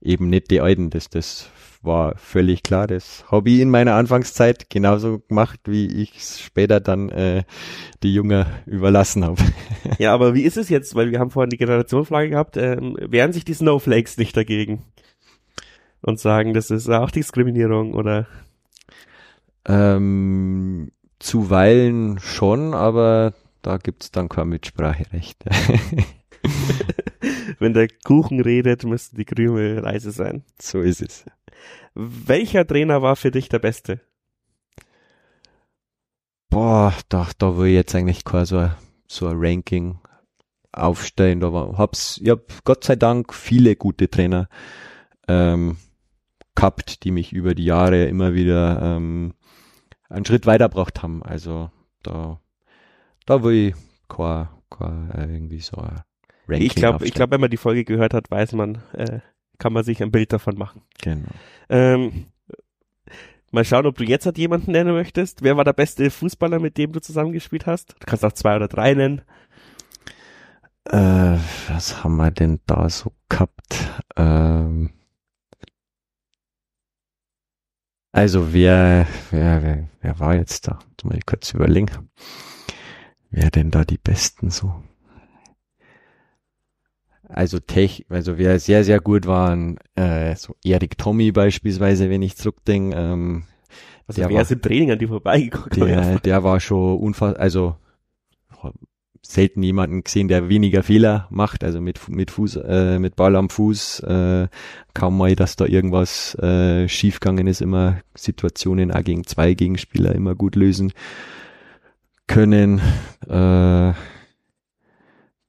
[0.00, 0.88] eben nicht die Alten.
[0.90, 1.50] Das, das
[1.84, 2.86] war völlig klar.
[2.86, 7.44] Das habe ich in meiner Anfangszeit genauso gemacht, wie ich es später dann äh,
[8.02, 9.42] die Jungen überlassen habe.
[9.98, 10.94] Ja, aber wie ist es jetzt?
[10.94, 12.56] Weil wir haben vorhin die Generationenfrage gehabt.
[12.56, 14.82] Ähm, wehren sich die Snowflakes nicht dagegen?
[16.00, 18.26] Und sagen, das ist auch Diskriminierung oder?
[19.66, 25.44] Ähm, zuweilen schon, aber da gibt's dann kein Mitspracherecht.
[27.58, 30.44] Wenn der Kuchen redet, müsste die Krümel leise sein.
[30.60, 31.24] So ist es.
[31.94, 34.00] Welcher Trainer war für dich der beste?
[36.50, 38.70] Boah, da, da will ich jetzt eigentlich kein so,
[39.06, 39.98] so ein Ranking
[40.72, 41.40] aufstellen.
[41.40, 44.48] Da war, hab's, ich hab Gott sei Dank viele gute Trainer
[45.26, 45.78] ähm,
[46.54, 49.34] gehabt, die mich über die Jahre immer wieder ähm,
[50.08, 51.22] einen Schritt weitergebracht haben.
[51.22, 51.70] Also
[52.02, 52.40] da
[53.26, 53.74] da will ich
[54.08, 56.02] kein, kein äh, irgendwie so ein
[56.46, 59.20] Ranking Ich glaube, ich glaube, wenn man die Folge gehört hat, weiß man, äh,
[59.58, 60.82] kann man sich ein Bild davon machen.
[61.02, 61.28] Genau.
[61.68, 62.26] Ähm,
[63.50, 65.42] mal schauen, ob du jetzt halt jemanden nennen möchtest.
[65.42, 67.94] Wer war der beste Fußballer, mit dem du zusammengespielt hast?
[68.00, 69.22] Du kannst auch zwei oder drei nennen.
[70.86, 71.38] Äh,
[71.68, 73.78] was haben wir denn da so gehabt?
[74.16, 74.90] Ähm,
[78.12, 80.78] also wer, wer, wer, wer war jetzt da?
[80.90, 81.90] Jetzt muss ich kurz überlegen.
[83.30, 84.84] Wer denn da die Besten so?
[87.34, 92.36] Also Tech, also wer sehr, sehr gut waren, äh, so Erik Tommy beispielsweise, wenn ich
[92.36, 92.96] zurückdenke.
[92.96, 93.44] Ähm,
[94.06, 95.76] also der wer im Training an die vorbeigeguckt?
[95.76, 97.76] Der, der war schon unfassbar, also
[99.26, 103.48] selten jemanden gesehen, der weniger Fehler macht, also mit mit Fuß, äh, mit Ball am
[103.48, 104.48] Fuß, äh,
[104.92, 110.34] kaum mal, dass da irgendwas äh, schiefgegangen ist, immer Situationen auch gegen zwei Gegenspieler immer
[110.34, 110.92] gut lösen
[112.26, 112.80] können.
[113.26, 113.92] Äh,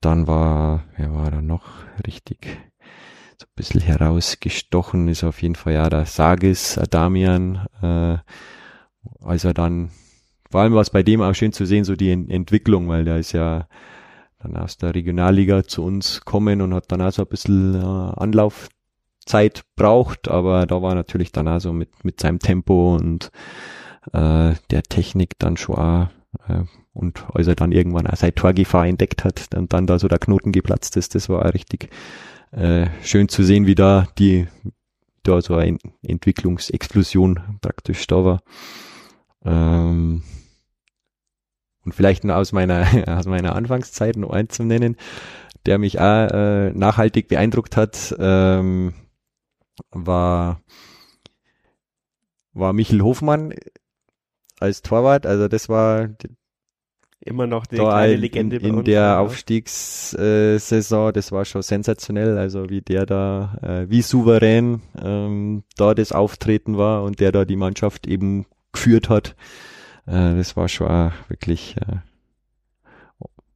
[0.02, 1.66] dann war, wer war da noch
[2.06, 2.48] richtig?
[3.38, 8.18] So ein bisschen herausgestochen, ist auf jeden Fall ja der Sagis Adamian, äh,
[9.22, 9.92] als er dann,
[10.50, 13.04] vor allem war es bei dem auch schön zu sehen, so die Ent Entwicklung, weil
[13.04, 13.68] der ist ja
[14.40, 17.84] dann aus der Regionalliga zu uns kommen und hat dann auch so ein bisschen äh,
[17.84, 23.32] Anlaufzeit braucht, aber da war natürlich dann auch so mit, mit seinem Tempo und
[24.14, 26.08] äh, der Technik dann schon auch
[26.48, 26.64] äh,
[26.96, 30.18] und als er dann irgendwann auch seine Torgefahr entdeckt hat und dann da so der
[30.18, 31.90] Knoten geplatzt ist, das war auch richtig
[32.52, 34.48] äh, schön zu sehen, wie da die
[35.24, 38.44] da so eine Entwicklungsexplosion praktisch da war.
[39.44, 40.24] Ähm,
[41.84, 44.96] und vielleicht nur aus meiner aus meiner Anfangszeit noch einen zu nennen,
[45.66, 48.94] der mich auch äh, nachhaltig beeindruckt hat, ähm,
[49.92, 50.62] war
[52.54, 53.54] war Michel Hofmann
[54.62, 55.26] als Torwart.
[55.26, 56.08] Also das war
[57.28, 59.20] Immer noch eine kleine Legende in, in der ja.
[59.20, 66.12] Aufstiegssaison, das war schon sensationell, also wie der da, äh, wie souverän ähm, da das
[66.12, 69.36] Auftreten war und der da die Mannschaft eben geführt hat.
[70.06, 71.98] Äh, das war schon wirklich äh,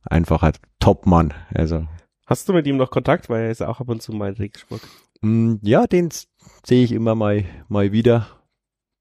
[0.04, 1.36] einfach ein Top-Mann.
[1.54, 1.86] Also.
[2.26, 4.38] Hast du mit ihm noch Kontakt, weil er ist auch ab und zu mal in
[4.38, 4.82] Regensburg?
[5.22, 6.10] Mm, ja, den
[6.66, 8.26] sehe ich immer mal, mal wieder.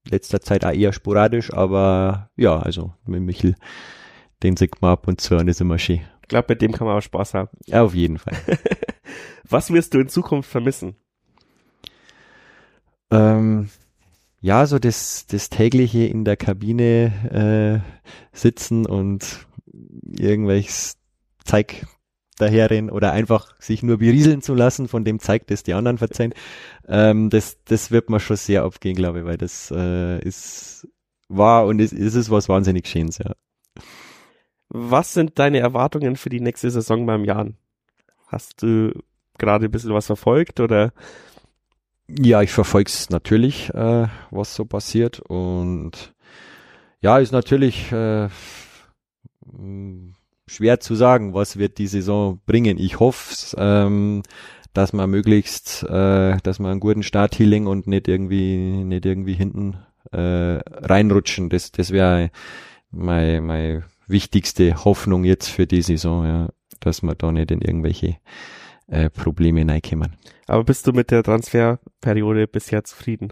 [0.07, 3.55] Letzter Zeit auch eher sporadisch, aber ja, also mit Michel
[4.43, 6.01] den sieht man ab und zu und ist immer schön.
[6.21, 7.49] Ich glaube, mit dem kann man auch Spaß haben.
[7.65, 8.37] Ja, auf jeden Fall.
[9.49, 10.95] Was wirst du in Zukunft vermissen?
[13.11, 13.69] Ähm,
[14.41, 19.47] ja, so das, das tägliche in der Kabine äh, sitzen und
[20.17, 20.97] irgendwelches
[21.43, 21.85] Zeug
[22.37, 26.33] daherin oder einfach sich nur berieseln zu lassen von dem Zeug, das die anderen verzeihen,
[26.87, 30.87] ähm, das, das wird mir schon sehr abgehen, glaube ich, weil das äh, ist
[31.27, 33.33] war und ist, ist es was wahnsinnig Schönes, ja.
[34.69, 37.57] Was sind deine Erwartungen für die nächste Saison beim Jan?
[38.27, 38.93] Hast du
[39.37, 40.93] gerade ein bisschen was verfolgt oder?
[42.07, 46.13] Ja, ich verfolge es natürlich, äh, was so passiert und
[47.01, 48.29] ja, ist natürlich äh,
[50.47, 52.77] schwer zu sagen, was wird die Saison bringen.
[52.77, 54.23] Ich hoffe, ähm,
[54.73, 59.33] dass man möglichst, äh, dass man einen guten Start hinlegen und nicht irgendwie, nicht irgendwie
[59.33, 59.77] hinten
[60.11, 61.49] äh, reinrutschen.
[61.49, 62.31] Das, das wäre
[62.91, 66.49] mein, mein wichtigste Hoffnung jetzt für die Saison, ja,
[66.79, 68.17] dass wir da nicht in irgendwelche
[68.87, 70.15] äh, Probleme reinkommen.
[70.47, 73.31] Aber bist du mit der Transferperiode bisher zufrieden?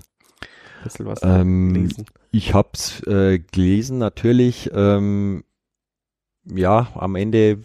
[0.84, 2.06] Bisschen was ähm, gelesen.
[2.32, 4.70] Ich hab's äh, gelesen, natürlich.
[4.74, 5.44] Ähm,
[6.46, 7.60] ja, am Ende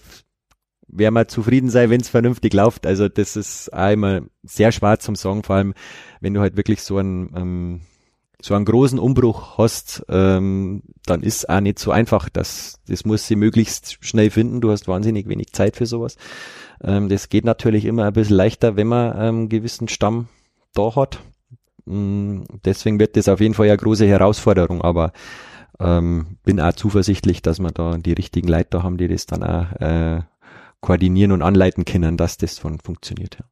[0.89, 2.87] werden wir zufrieden sein, wenn es vernünftig läuft.
[2.87, 5.75] Also das ist einmal sehr schwer zum Sagen, vor allem
[6.21, 7.81] wenn du halt wirklich so ein ähm,
[8.41, 12.29] so einen großen Umbruch hast, ähm, dann ist auch nicht so einfach.
[12.29, 14.61] Das, das muss sie möglichst schnell finden.
[14.61, 16.17] Du hast wahnsinnig wenig Zeit für sowas.
[16.83, 20.29] Ähm, das geht natürlich immer ein bisschen leichter, wenn man einen ähm, gewissen Stamm
[20.75, 21.21] da hat.
[21.87, 25.13] Ähm, deswegen wird das auf jeden Fall eine große Herausforderung, aber
[25.79, 29.73] ähm, bin auch zuversichtlich, dass wir da die richtigen Leiter haben, die das dann auch
[29.81, 30.23] äh,
[30.81, 33.39] koordinieren und anleiten können, dass das von funktioniert.
[33.39, 33.45] Ja.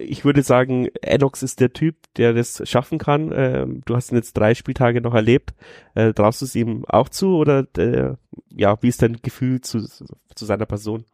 [0.00, 3.32] Ich würde sagen, Enox ist der Typ, der das schaffen kann.
[3.34, 5.54] Ähm, du hast ihn jetzt drei Spieltage noch erlebt.
[5.94, 8.14] Äh, traust du es ihm auch zu oder äh,
[8.50, 11.04] ja, wie ist dein Gefühl zu, zu seiner Person?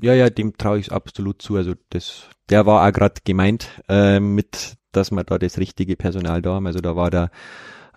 [0.00, 1.56] Ja, ja, dem traue ich absolut zu.
[1.56, 6.42] Also das, der war auch gerade gemeint äh, mit, dass wir da das richtige Personal
[6.42, 6.66] da haben.
[6.66, 7.30] Also da war der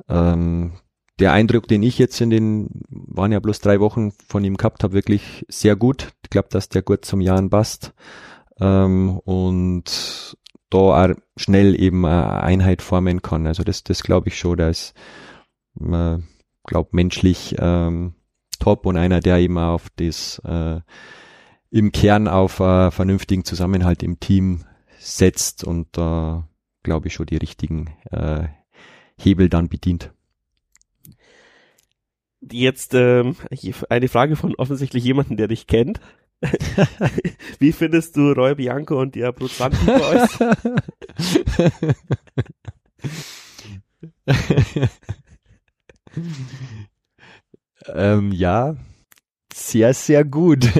[0.09, 0.73] ähm,
[1.19, 4.83] der Eindruck, den ich jetzt in den, waren ja bloß drei Wochen von ihm gehabt
[4.83, 6.09] habe, wirklich sehr gut.
[6.23, 7.93] Ich glaube, dass der gut zum Jahren passt
[8.59, 10.37] ähm, und
[10.69, 13.47] da auch schnell eben eine Einheit formen kann.
[13.47, 14.93] Also das, das glaube ich schon, dass
[15.73, 16.27] man
[16.63, 18.15] glaube menschlich ähm,
[18.59, 20.79] top und einer, der eben auf das äh,
[21.69, 24.63] im Kern auf äh, vernünftigen Zusammenhalt im Team
[24.97, 28.47] setzt und da äh, glaube ich schon die richtigen äh,
[29.17, 30.13] Hebel dann bedient.
[32.41, 33.35] Jetzt ähm,
[33.89, 35.99] eine Frage von offensichtlich jemanden, der dich kennt.
[37.59, 40.39] Wie findest du Roy Bianco und die Abruzzanti Boys?
[47.87, 48.75] ähm, ja,
[49.53, 50.65] sehr, sehr gut.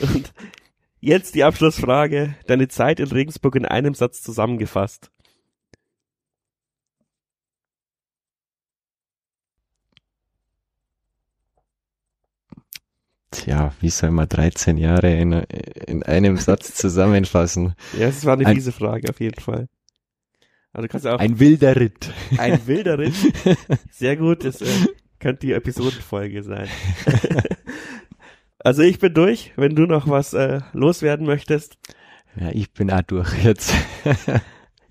[0.00, 0.32] und
[1.00, 2.36] jetzt die Abschlussfrage.
[2.46, 5.10] Deine Zeit in Regensburg in einem Satz zusammengefasst.
[13.32, 17.74] Tja, wie soll man 13 Jahre in, in einem Satz zusammenfassen?
[17.98, 19.68] Ja, es war eine ein, fiese Frage auf jeden Fall.
[20.72, 22.12] Also kannst auch ein wilder Ritt.
[22.38, 23.14] Ein wilder Ritt.
[23.90, 24.66] Sehr gut, das äh,
[25.18, 26.68] könnte die Episodenfolge sein.
[28.58, 31.78] also ich bin durch, wenn du noch was äh, loswerden möchtest.
[32.36, 33.74] Ja, ich bin auch durch jetzt.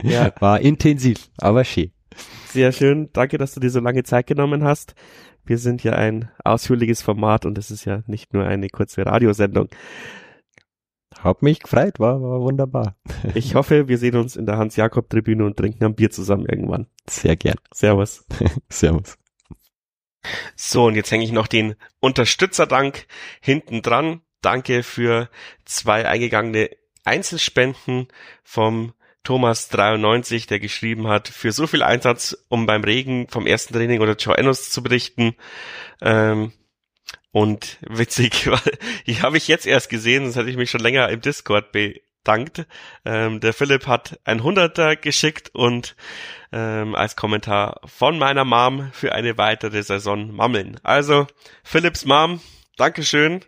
[0.02, 0.34] ja.
[0.40, 1.92] War intensiv, aber schön.
[2.52, 3.10] Sehr schön.
[3.14, 4.94] Danke, dass du dir so lange Zeit genommen hast.
[5.46, 9.70] Wir sind ja ein ausführliches Format und es ist ja nicht nur eine kurze Radiosendung.
[11.18, 12.96] Hab mich gefreut, war, war wunderbar.
[13.36, 16.88] Ich hoffe, wir sehen uns in der Hans-Jakob-Tribüne und trinken ein Bier zusammen irgendwann.
[17.10, 17.58] Sehr gern.
[17.74, 18.26] Servus.
[18.70, 19.18] Servus.
[20.56, 23.06] So, und jetzt hänge ich noch den Unterstützerdank
[23.40, 24.22] hinten dran.
[24.42, 25.30] Danke für
[25.64, 26.70] zwei eingegangene
[27.06, 28.08] Einzelspenden
[28.44, 28.94] vom
[29.26, 34.16] Thomas93, der geschrieben hat, für so viel Einsatz, um beim Regen vom ersten Training oder
[34.16, 35.36] Joe Ennos zu berichten.
[36.02, 36.52] Ähm,
[37.32, 38.50] und witzig,
[39.06, 42.02] ich habe ich jetzt erst gesehen, sonst hätte ich mich schon länger im Discord be
[42.24, 42.66] dankt.
[43.04, 45.96] Ähm, der Philipp hat ein Hunderter geschickt und
[46.52, 50.80] ähm, als Kommentar von meiner Mom für eine weitere Saison mammeln.
[50.84, 51.28] Also
[51.64, 52.42] Philipps Mom,
[52.78, 53.42] Dankeschön.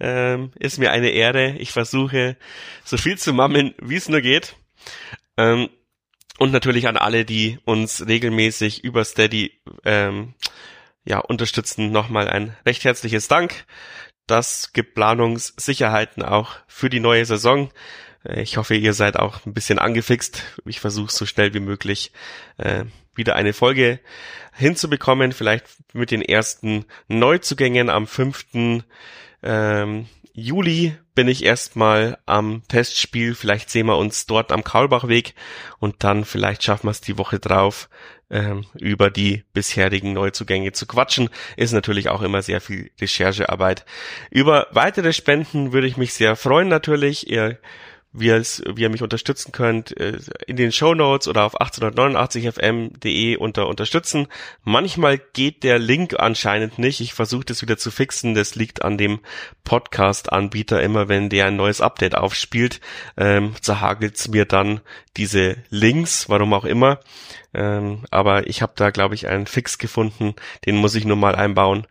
[0.00, 1.52] Ähm, ist mir eine Ehre.
[1.58, 2.36] Ich versuche
[2.84, 4.56] so viel zu mammeln, wie es nur geht.
[5.36, 5.68] Ähm,
[6.38, 10.34] und natürlich an alle, die uns regelmäßig über Steady ähm,
[11.04, 13.64] ja, unterstützen, nochmal ein recht herzliches Dank.
[14.26, 17.70] Das gibt Planungssicherheiten auch für die neue Saison.
[18.24, 20.44] Ich hoffe, ihr seid auch ein bisschen angefixt.
[20.64, 22.12] Ich versuche so schnell wie möglich
[22.56, 22.84] äh,
[23.14, 23.98] wieder eine Folge
[24.54, 25.32] hinzubekommen.
[25.32, 28.46] Vielleicht mit den ersten Neuzugängen am 5.
[29.42, 33.34] Ähm, Juli bin ich erstmal am Testspiel.
[33.34, 35.34] Vielleicht sehen wir uns dort am Kaulbachweg
[35.78, 37.90] und dann vielleicht schaffen wir es die Woche drauf,
[38.30, 41.28] ähm, über die bisherigen Neuzugänge zu quatschen.
[41.56, 43.84] Ist natürlich auch immer sehr viel Recherchearbeit.
[44.30, 47.28] Über weitere Spenden würde ich mich sehr freuen natürlich.
[47.30, 47.58] Ihr
[48.12, 53.36] wie, es, wie ihr mich unterstützen könnt, äh, in den Show Notes oder auf 1889fm.de
[53.36, 54.28] unter unterstützen.
[54.64, 57.00] Manchmal geht der Link anscheinend nicht.
[57.00, 58.34] Ich versuche das wieder zu fixen.
[58.34, 59.20] Das liegt an dem
[59.64, 60.82] Podcast-Anbieter.
[60.82, 62.80] Immer wenn der ein neues Update aufspielt,
[63.16, 64.80] ähm, zerhagelt's mir dann
[65.16, 67.00] diese Links, warum auch immer.
[67.54, 70.34] Ähm, aber ich habe da, glaube ich, einen Fix gefunden.
[70.66, 71.86] Den muss ich nur mal einbauen.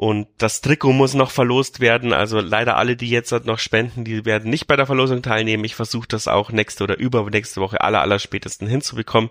[0.00, 2.14] Und das Trikot muss noch verlost werden.
[2.14, 5.62] Also leider alle, die jetzt noch spenden, die werden nicht bei der Verlosung teilnehmen.
[5.66, 9.28] Ich versuche das auch nächste oder übernächste Woche aller, aller spätesten hinzubekommen,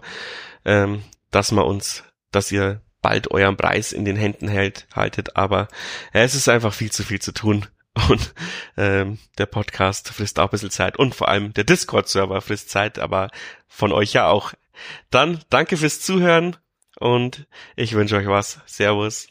[0.65, 1.01] ähm,
[1.31, 5.35] dass man uns, dass ihr bald euren Preis in den Händen hält, haltet.
[5.35, 5.69] Aber
[6.13, 7.65] ja, es ist einfach viel zu viel zu tun.
[8.07, 8.35] Und
[8.77, 10.97] ähm, der Podcast frisst auch ein bisschen Zeit.
[10.97, 13.31] Und vor allem der Discord-Server frisst Zeit, aber
[13.67, 14.53] von euch ja auch.
[15.09, 16.57] Dann danke fürs Zuhören
[16.99, 18.59] und ich wünsche euch was.
[18.67, 19.29] Servus.